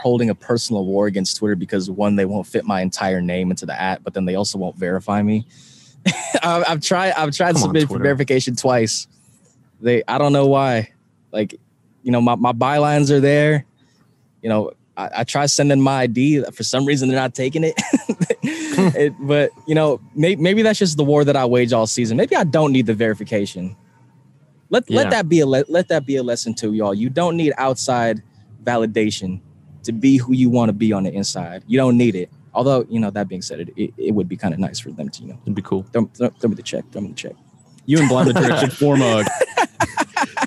holding 0.01 0.31
a 0.31 0.35
personal 0.35 0.85
war 0.85 1.07
against 1.07 1.37
Twitter 1.37 1.57
because 1.57 1.91
one, 1.91 2.17
they 2.17 2.25
won't 2.25 2.47
fit 2.47 2.65
my 2.65 2.81
entire 2.81 3.21
name 3.21 3.51
into 3.51 3.67
the 3.67 3.81
at, 3.81 4.03
but 4.05 4.15
then 4.15 4.25
they 4.25 4.35
also 4.35 4.59
won't 4.59 4.77
verify 4.77 5.23
me. 5.23 5.47
I've 6.43 6.81
tried. 6.81 7.13
I've 7.13 7.35
tried 7.35 7.53
to 7.53 7.61
submit 7.61 7.89
for 7.89 7.99
verification 7.99 8.57
twice. 8.57 9.07
They. 9.81 10.03
I 10.07 10.19
don't 10.19 10.33
know 10.33 10.47
why. 10.47 10.93
Like, 11.33 11.59
you 12.03 12.11
know, 12.11 12.21
my 12.21 12.35
my 12.35 12.53
bylines 12.53 13.11
are 13.11 13.21
there. 13.21 13.65
You 14.43 14.49
know, 14.49 14.73
I, 14.97 15.11
I 15.19 15.25
try 15.25 15.47
sending 15.47 15.81
my 15.81 16.03
ID. 16.03 16.45
For 16.53 16.65
some 16.65 16.85
reason, 16.85 17.09
they're 17.09 17.19
not 17.19 17.35
taking 17.35 17.63
it. 17.65 17.75
it 18.43 19.15
but 19.21 19.51
you 19.67 19.75
know, 19.75 20.01
maybe 20.15 20.43
maybe 20.43 20.63
that's 20.63 20.79
just 20.79 20.97
the 20.97 21.05
war 21.05 21.25
that 21.25 21.37
I 21.37 21.45
wage 21.45 21.73
all 21.73 21.87
season. 21.87 22.17
Maybe 22.17 22.35
I 22.35 22.45
don't 22.45 22.73
need 22.73 22.87
the 22.87 22.95
verification. 22.95 23.77
Let 24.71 24.91
yeah. 24.91 24.97
let 24.97 25.11
that 25.11 25.29
be 25.29 25.41
a 25.41 25.47
let, 25.47 25.71
let 25.71 25.89
that 25.89 26.07
be 26.07 26.17
a 26.17 26.23
lesson 26.23 26.55
to 26.55 26.73
y'all. 26.73 26.95
You 26.95 27.11
don't 27.11 27.37
need 27.37 27.53
outside 27.59 28.23
validation 28.65 29.41
to 29.85 29.93
be 29.93 30.17
who 30.17 30.33
you 30.33 30.51
want 30.51 30.69
to 30.69 30.73
be 30.73 30.93
on 30.93 31.05
the 31.05 31.13
inside. 31.13 31.65
You 31.67 31.79
don't 31.79 31.97
need 31.97 32.15
it. 32.15 32.31
Although, 32.55 32.87
you 32.89 33.01
know, 33.01 33.11
that 33.11 33.29
being 33.29 33.43
said, 33.43 33.61
it, 33.61 33.71
it, 33.77 33.95
it 33.97 34.11
would 34.15 34.29
be 34.29 34.37
kind 34.37 34.53
of 34.53 34.61
nice 34.61 34.79
for 34.79 34.91
them 34.91 35.09
to, 35.09 35.23
you 35.23 35.29
know, 35.29 35.39
it'd 35.43 35.55
be 35.55 35.63
cool. 35.63 35.85
Throw, 35.85 36.05
throw, 36.15 36.29
throw 36.31 36.51
me 36.51 36.57
the 36.57 36.63
check. 36.63 36.85
Throw 36.93 37.01
me 37.01 37.09
the 37.09 37.15
check. 37.15 37.33
You 37.87 37.99
and 37.99 38.09
Bligh 38.09 38.25
Madris 38.25 38.61
should 38.61 38.73
form 38.73 39.03
a. 39.03 39.25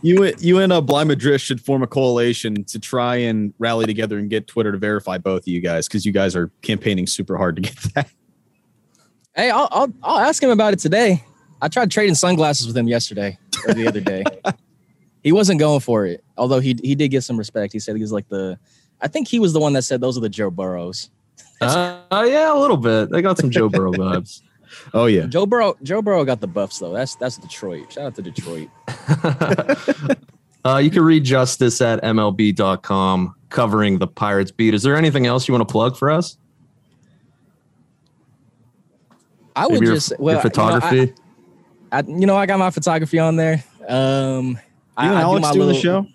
You 0.02 0.32
you 0.38 0.60
and 0.60 0.72
uh, 0.72 0.82
Bligh 0.82 1.04
Madris 1.04 1.42
should 1.42 1.60
form 1.60 1.82
a 1.82 1.88
coalition 1.88 2.64
to 2.66 2.80
try 2.80 3.16
and 3.16 3.56
rally 3.58 3.88
together 3.88 4.20
and 4.20 4.30
get 4.30 4.46
Twitter 4.46 4.72
to 4.72 4.78
verify 4.78 5.18
both 5.18 5.42
of 5.44 5.48
you 5.48 5.62
guys 5.62 5.88
because 5.88 6.06
you 6.06 6.12
guys 6.12 6.36
are 6.36 6.52
campaigning 6.62 7.08
super 7.08 7.38
hard 7.38 7.56
to 7.56 7.64
get 7.64 7.76
that. 7.96 8.10
Hey, 9.36 9.50
I'll, 9.50 9.68
I'll 9.72 9.94
I'll 10.04 10.20
ask 10.20 10.44
him 10.44 10.52
about 10.52 10.74
it 10.74 10.80
today. 10.80 11.24
I 11.60 11.70
tried 11.70 11.90
trading 11.90 12.14
sunglasses 12.14 12.68
with 12.68 12.78
him 12.78 12.88
yesterday 12.88 13.40
or 13.68 13.74
the 13.74 13.88
other 13.88 14.00
day. 14.00 14.24
he 15.24 15.32
wasn't 15.32 15.60
going 15.60 15.80
for 15.80 16.06
it, 16.06 16.24
although 16.38 16.60
he 16.60 16.78
he 16.84 16.94
did 16.94 17.10
get 17.10 17.24
some 17.24 17.38
respect. 17.38 17.74
He 17.74 17.80
said 17.80 17.96
he 17.96 18.02
was 18.04 18.12
like 18.12 18.30
the, 18.30 18.60
I 19.02 19.08
think 19.08 19.28
he 19.28 19.40
was 19.40 19.54
the 19.54 19.60
one 19.60 19.74
that 19.74 19.84
said 19.84 20.02
those 20.02 20.18
are 20.18 20.22
the 20.22 20.30
Joe 20.30 20.50
Burrows. 20.50 21.10
Uh, 21.62 22.02
uh, 22.12 22.26
yeah, 22.28 22.54
a 22.54 22.60
little 22.60 22.78
bit. 22.78 23.12
They 23.12 23.22
got 23.22 23.38
some 23.38 23.50
Joe 23.50 23.70
Burrow 23.70 23.92
vibes. 23.92 24.42
Oh 24.94 25.06
yeah, 25.06 25.26
Joe 25.28 25.46
Burrow. 25.46 25.78
Joe 25.84 26.02
Burrow 26.02 26.26
got 26.26 26.42
the 26.42 26.48
buffs 26.48 26.80
though. 26.80 26.92
That's 26.92 27.16
that's 27.16 27.38
Detroit. 27.38 27.94
Shout 27.94 28.08
out 28.08 28.16
to 28.16 28.22
Detroit. 28.22 28.68
uh, 30.66 30.78
you 30.78 30.90
can 30.90 31.04
read 31.04 31.24
Justice 31.24 31.80
at 31.82 32.04
MLB.com 32.04 33.36
covering 33.50 34.00
the 34.00 34.08
Pirates 34.08 34.52
beat. 34.52 34.74
Is 34.74 34.84
there 34.84 34.98
anything 34.98 35.28
else 35.28 35.48
you 35.48 35.54
want 35.54 35.66
to 35.66 35.72
plug 35.72 35.96
for 35.96 36.12
us? 36.12 36.38
I 39.56 39.68
would 39.68 39.76
Maybe 39.76 39.86
just 39.86 40.10
your, 40.10 40.20
well, 40.20 40.36
your 40.36 40.42
photography. 40.42 40.96
You 40.96 41.06
know 41.06 41.14
I, 41.92 42.00
I, 42.00 42.04
you 42.06 42.26
know, 42.26 42.36
I 42.36 42.46
got 42.46 42.60
my 42.60 42.72
photography 42.72 43.20
on 43.20 43.38
there. 43.38 43.64
Um, 43.88 44.50
You 44.50 44.58
and 44.98 45.14
I 45.14 45.22
do 45.22 45.28
Alex 45.28 45.42
my 45.44 45.54
doing 45.54 45.68
the 45.70 45.76
show? 45.76 46.08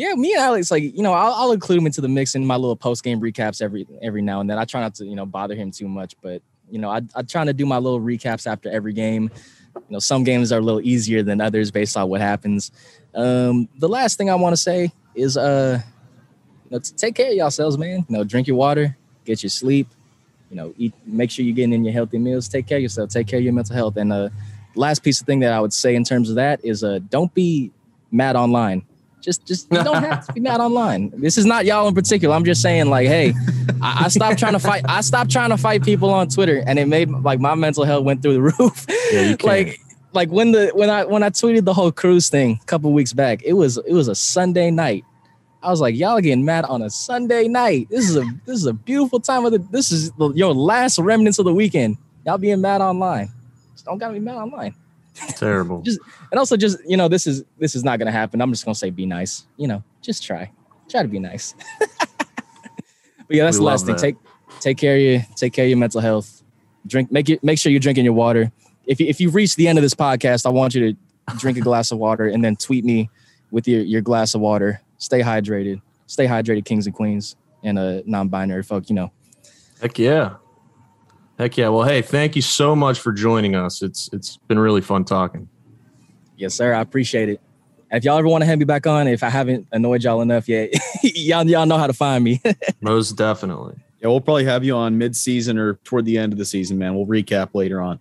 Yeah, 0.00 0.14
me 0.14 0.32
and 0.32 0.40
Alex, 0.40 0.70
like 0.70 0.82
you 0.82 1.02
know, 1.02 1.12
I'll, 1.12 1.34
I'll 1.34 1.52
include 1.52 1.78
him 1.78 1.84
into 1.84 2.00
the 2.00 2.08
mix 2.08 2.34
in 2.34 2.42
my 2.46 2.56
little 2.56 2.74
post 2.74 3.04
game 3.04 3.20
recaps 3.20 3.60
every 3.60 3.86
every 4.00 4.22
now 4.22 4.40
and 4.40 4.48
then. 4.48 4.56
I 4.56 4.64
try 4.64 4.80
not 4.80 4.94
to 4.94 5.04
you 5.04 5.14
know 5.14 5.26
bother 5.26 5.54
him 5.54 5.70
too 5.70 5.88
much, 5.88 6.14
but 6.22 6.40
you 6.70 6.78
know, 6.78 6.88
I 6.88 7.02
I 7.14 7.20
try 7.20 7.44
to 7.44 7.52
do 7.52 7.66
my 7.66 7.76
little 7.76 8.00
recaps 8.00 8.46
after 8.46 8.70
every 8.70 8.94
game. 8.94 9.30
You 9.74 9.82
know, 9.90 9.98
some 9.98 10.24
games 10.24 10.52
are 10.52 10.58
a 10.58 10.62
little 10.62 10.80
easier 10.80 11.22
than 11.22 11.42
others 11.42 11.70
based 11.70 11.98
on 11.98 12.08
what 12.08 12.22
happens. 12.22 12.72
Um, 13.14 13.68
the 13.78 13.90
last 13.90 14.16
thing 14.16 14.30
I 14.30 14.36
want 14.36 14.54
to 14.54 14.56
say 14.56 14.90
is, 15.14 15.36
uh, 15.36 15.82
you 16.64 16.70
know, 16.70 16.78
take 16.96 17.14
care 17.14 17.28
of 17.28 17.36
yourselves, 17.36 17.76
man. 17.76 18.06
You 18.08 18.16
know, 18.16 18.24
drink 18.24 18.46
your 18.46 18.56
water, 18.56 18.96
get 19.26 19.42
your 19.42 19.50
sleep. 19.50 19.86
You 20.48 20.56
know, 20.56 20.74
eat. 20.78 20.94
Make 21.04 21.30
sure 21.30 21.44
you're 21.44 21.54
getting 21.54 21.74
in 21.74 21.84
your 21.84 21.92
healthy 21.92 22.16
meals. 22.16 22.48
Take 22.48 22.66
care 22.66 22.78
of 22.78 22.82
yourself. 22.82 23.10
Take 23.10 23.26
care 23.26 23.38
of 23.38 23.44
your 23.44 23.52
mental 23.52 23.76
health. 23.76 23.98
And 23.98 24.14
uh, 24.14 24.30
last 24.74 25.04
piece 25.04 25.20
of 25.20 25.26
thing 25.26 25.40
that 25.40 25.52
I 25.52 25.60
would 25.60 25.74
say 25.74 25.94
in 25.94 26.04
terms 26.04 26.30
of 26.30 26.36
that 26.36 26.64
is, 26.64 26.82
uh, 26.82 27.00
don't 27.10 27.34
be 27.34 27.70
mad 28.10 28.34
online. 28.34 28.86
Just, 29.20 29.46
just 29.46 29.70
you 29.70 29.82
don't 29.82 30.02
have 30.02 30.26
to 30.26 30.32
be 30.32 30.40
mad 30.40 30.60
online. 30.60 31.10
This 31.14 31.36
is 31.36 31.44
not 31.44 31.66
y'all 31.66 31.86
in 31.88 31.94
particular. 31.94 32.34
I'm 32.34 32.44
just 32.44 32.62
saying, 32.62 32.88
like, 32.88 33.06
hey, 33.06 33.34
I, 33.82 34.04
I 34.04 34.08
stopped 34.08 34.38
trying 34.38 34.54
to 34.54 34.58
fight. 34.58 34.82
I 34.88 35.00
stopped 35.02 35.30
trying 35.30 35.50
to 35.50 35.56
fight 35.56 35.82
people 35.82 36.10
on 36.10 36.28
Twitter, 36.28 36.62
and 36.66 36.78
it 36.78 36.86
made 36.86 37.10
like 37.10 37.40
my 37.40 37.54
mental 37.54 37.84
health 37.84 38.04
went 38.04 38.22
through 38.22 38.34
the 38.34 38.40
roof. 38.58 38.86
Yeah, 39.12 39.36
like, 39.42 39.80
like 40.12 40.30
when 40.30 40.52
the 40.52 40.70
when 40.74 40.88
I 40.90 41.04
when 41.04 41.22
I 41.22 41.30
tweeted 41.30 41.64
the 41.64 41.74
whole 41.74 41.92
Cruz 41.92 42.28
thing 42.28 42.58
a 42.62 42.64
couple 42.64 42.92
weeks 42.92 43.12
back, 43.12 43.42
it 43.42 43.52
was 43.52 43.76
it 43.78 43.92
was 43.92 44.08
a 44.08 44.14
Sunday 44.14 44.70
night. 44.70 45.04
I 45.62 45.70
was 45.70 45.80
like, 45.80 45.94
y'all 45.94 46.20
getting 46.20 46.44
mad 46.44 46.64
on 46.64 46.80
a 46.80 46.88
Sunday 46.88 47.46
night. 47.46 47.88
This 47.90 48.08
is 48.08 48.16
a 48.16 48.24
this 48.46 48.56
is 48.56 48.66
a 48.66 48.72
beautiful 48.72 49.20
time 49.20 49.44
of 49.44 49.52
the. 49.52 49.58
This 49.58 49.92
is 49.92 50.10
the, 50.12 50.30
your 50.32 50.54
last 50.54 50.98
remnants 50.98 51.38
of 51.38 51.44
the 51.44 51.52
weekend. 51.52 51.98
Y'all 52.24 52.38
being 52.38 52.60
mad 52.60 52.80
online. 52.80 53.30
Just 53.72 53.84
don't 53.84 53.98
gotta 53.98 54.14
be 54.14 54.20
mad 54.20 54.36
online. 54.36 54.74
Terrible. 55.36 55.82
Just- 55.84 56.00
And 56.30 56.38
also, 56.38 56.56
just 56.56 56.78
you 56.86 56.96
know, 56.96 57.08
this 57.08 57.26
is 57.26 57.44
this 57.58 57.74
is 57.74 57.84
not 57.84 57.98
gonna 57.98 58.12
happen. 58.12 58.40
I'm 58.40 58.52
just 58.52 58.64
gonna 58.64 58.74
say, 58.74 58.90
be 58.90 59.06
nice. 59.06 59.46
You 59.56 59.68
know, 59.68 59.82
just 60.02 60.22
try, 60.22 60.50
try 60.88 61.02
to 61.02 61.08
be 61.08 61.18
nice. 61.18 61.54
but 62.18 63.36
yeah, 63.36 63.44
that's 63.44 63.56
We 63.56 63.60
the 63.60 63.64
last 63.64 63.86
thing. 63.86 63.96
that. 63.96 64.00
Take 64.02 64.16
take 64.60 64.76
care 64.78 64.96
of 64.96 65.00
your 65.02 65.20
take 65.36 65.52
care 65.52 65.64
of 65.64 65.68
your 65.70 65.78
mental 65.78 66.00
health. 66.00 66.42
Drink, 66.86 67.10
make 67.12 67.28
it 67.28 67.42
make 67.44 67.58
sure 67.58 67.70
you're 67.70 67.80
drinking 67.80 68.04
your 68.04 68.14
water. 68.14 68.50
If 68.86 69.00
you, 69.00 69.06
if 69.06 69.20
you've 69.20 69.34
reached 69.34 69.56
the 69.56 69.68
end 69.68 69.78
of 69.78 69.82
this 69.82 69.94
podcast, 69.94 70.46
I 70.46 70.50
want 70.50 70.74
you 70.74 70.92
to 70.92 71.36
drink 71.36 71.58
a 71.58 71.60
glass 71.60 71.92
of 71.92 71.98
water 71.98 72.26
and 72.26 72.42
then 72.44 72.56
tweet 72.56 72.84
me 72.84 73.10
with 73.50 73.68
your 73.68 73.82
your 73.82 74.00
glass 74.00 74.34
of 74.34 74.40
water. 74.40 74.80
Stay 74.98 75.20
hydrated. 75.20 75.80
Stay 76.06 76.26
hydrated, 76.26 76.64
kings 76.64 76.86
and 76.86 76.94
queens, 76.94 77.36
and 77.62 77.78
a 77.78 78.02
non-binary 78.06 78.62
folk. 78.62 78.88
You 78.88 78.94
know, 78.96 79.12
Heck 79.80 79.98
yeah. 79.98 80.34
Heck 81.40 81.56
yeah. 81.56 81.68
Well, 81.70 81.84
hey, 81.88 82.02
thank 82.02 82.36
you 82.36 82.42
so 82.42 82.76
much 82.76 83.00
for 83.00 83.12
joining 83.12 83.54
us. 83.54 83.80
It's 83.80 84.10
it's 84.12 84.36
been 84.46 84.58
really 84.58 84.82
fun 84.82 85.06
talking. 85.06 85.48
yes, 86.36 86.54
sir. 86.54 86.74
I 86.74 86.82
appreciate 86.82 87.30
it. 87.30 87.40
If 87.90 88.04
y'all 88.04 88.18
ever 88.18 88.28
want 88.28 88.42
to 88.42 88.46
have 88.46 88.58
me 88.58 88.66
back 88.66 88.86
on, 88.86 89.08
if 89.08 89.22
I 89.22 89.30
haven't 89.30 89.66
annoyed 89.72 90.04
y'all 90.04 90.20
enough 90.20 90.50
yet, 90.50 90.70
y'all 91.02 91.48
y'all 91.48 91.64
know 91.64 91.78
how 91.78 91.86
to 91.86 91.94
find 91.94 92.22
me. 92.22 92.42
Most 92.82 93.12
definitely. 93.12 93.74
Yeah, 94.02 94.08
we'll 94.08 94.20
probably 94.20 94.44
have 94.44 94.64
you 94.64 94.76
on 94.76 94.98
mid-season 94.98 95.56
or 95.56 95.76
toward 95.76 96.04
the 96.04 96.18
end 96.18 96.34
of 96.34 96.38
the 96.38 96.44
season, 96.44 96.76
man. 96.76 96.94
We'll 96.94 97.06
recap 97.06 97.54
later 97.54 97.80
on. 97.80 97.98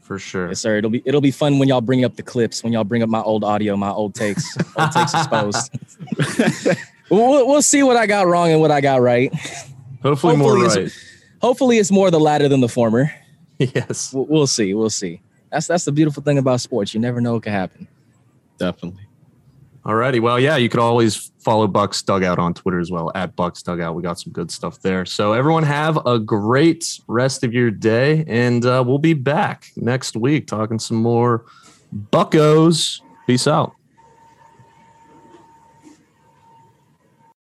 For 0.00 0.18
sure. 0.18 0.48
Yes, 0.48 0.60
sir. 0.60 0.78
It'll 0.78 0.88
be 0.90 1.02
it'll 1.04 1.20
be 1.20 1.30
fun 1.32 1.58
when 1.58 1.68
y'all 1.68 1.82
bring 1.82 2.02
up 2.02 2.16
the 2.16 2.22
clips, 2.22 2.64
when 2.64 2.72
y'all 2.72 2.84
bring 2.84 3.02
up 3.02 3.10
my 3.10 3.20
old 3.20 3.44
audio, 3.44 3.76
my 3.76 3.90
old 3.90 4.14
takes, 4.14 4.56
old 4.78 4.90
takes 4.90 5.12
exposed. 5.14 5.70
we'll, 7.10 7.28
we'll- 7.28 7.46
we'll 7.46 7.62
see 7.62 7.82
what 7.82 7.98
I 7.98 8.06
got 8.06 8.26
wrong 8.26 8.52
and 8.52 8.60
what 8.62 8.70
I 8.70 8.80
got 8.80 9.02
right. 9.02 9.30
Hopefully, 10.02 10.36
more 10.36 10.56
right. 10.56 10.90
Hopefully, 11.44 11.76
it's 11.76 11.90
more 11.90 12.10
the 12.10 12.18
latter 12.18 12.48
than 12.48 12.62
the 12.62 12.70
former. 12.70 13.12
yes. 13.58 14.14
We'll, 14.14 14.24
we'll 14.24 14.46
see. 14.46 14.72
We'll 14.72 14.88
see. 14.88 15.20
That's 15.50 15.66
that's 15.66 15.84
the 15.84 15.92
beautiful 15.92 16.22
thing 16.22 16.38
about 16.38 16.62
sports. 16.62 16.94
You 16.94 17.00
never 17.00 17.20
know 17.20 17.34
what 17.34 17.42
could 17.42 17.52
happen. 17.52 17.86
Definitely. 18.56 19.02
Alrighty. 19.84 20.22
Well, 20.22 20.40
yeah, 20.40 20.56
you 20.56 20.70
could 20.70 20.80
always 20.80 21.32
follow 21.40 21.68
Bucs 21.68 22.02
Dugout 22.02 22.38
on 22.38 22.54
Twitter 22.54 22.80
as 22.80 22.90
well 22.90 23.12
at 23.14 23.36
Bucs 23.36 23.62
Dugout. 23.62 23.94
We 23.94 24.02
got 24.02 24.18
some 24.18 24.32
good 24.32 24.50
stuff 24.50 24.80
there. 24.80 25.04
So 25.04 25.34
everyone 25.34 25.64
have 25.64 25.98
a 26.06 26.18
great 26.18 26.98
rest 27.08 27.44
of 27.44 27.52
your 27.52 27.70
day, 27.70 28.24
and 28.26 28.64
uh, 28.64 28.82
we'll 28.86 28.96
be 28.96 29.12
back 29.12 29.70
next 29.76 30.16
week 30.16 30.46
talking 30.46 30.78
some 30.78 30.96
more 30.96 31.44
Buckos. 31.92 33.02
Peace 33.26 33.46
out. 33.46 33.74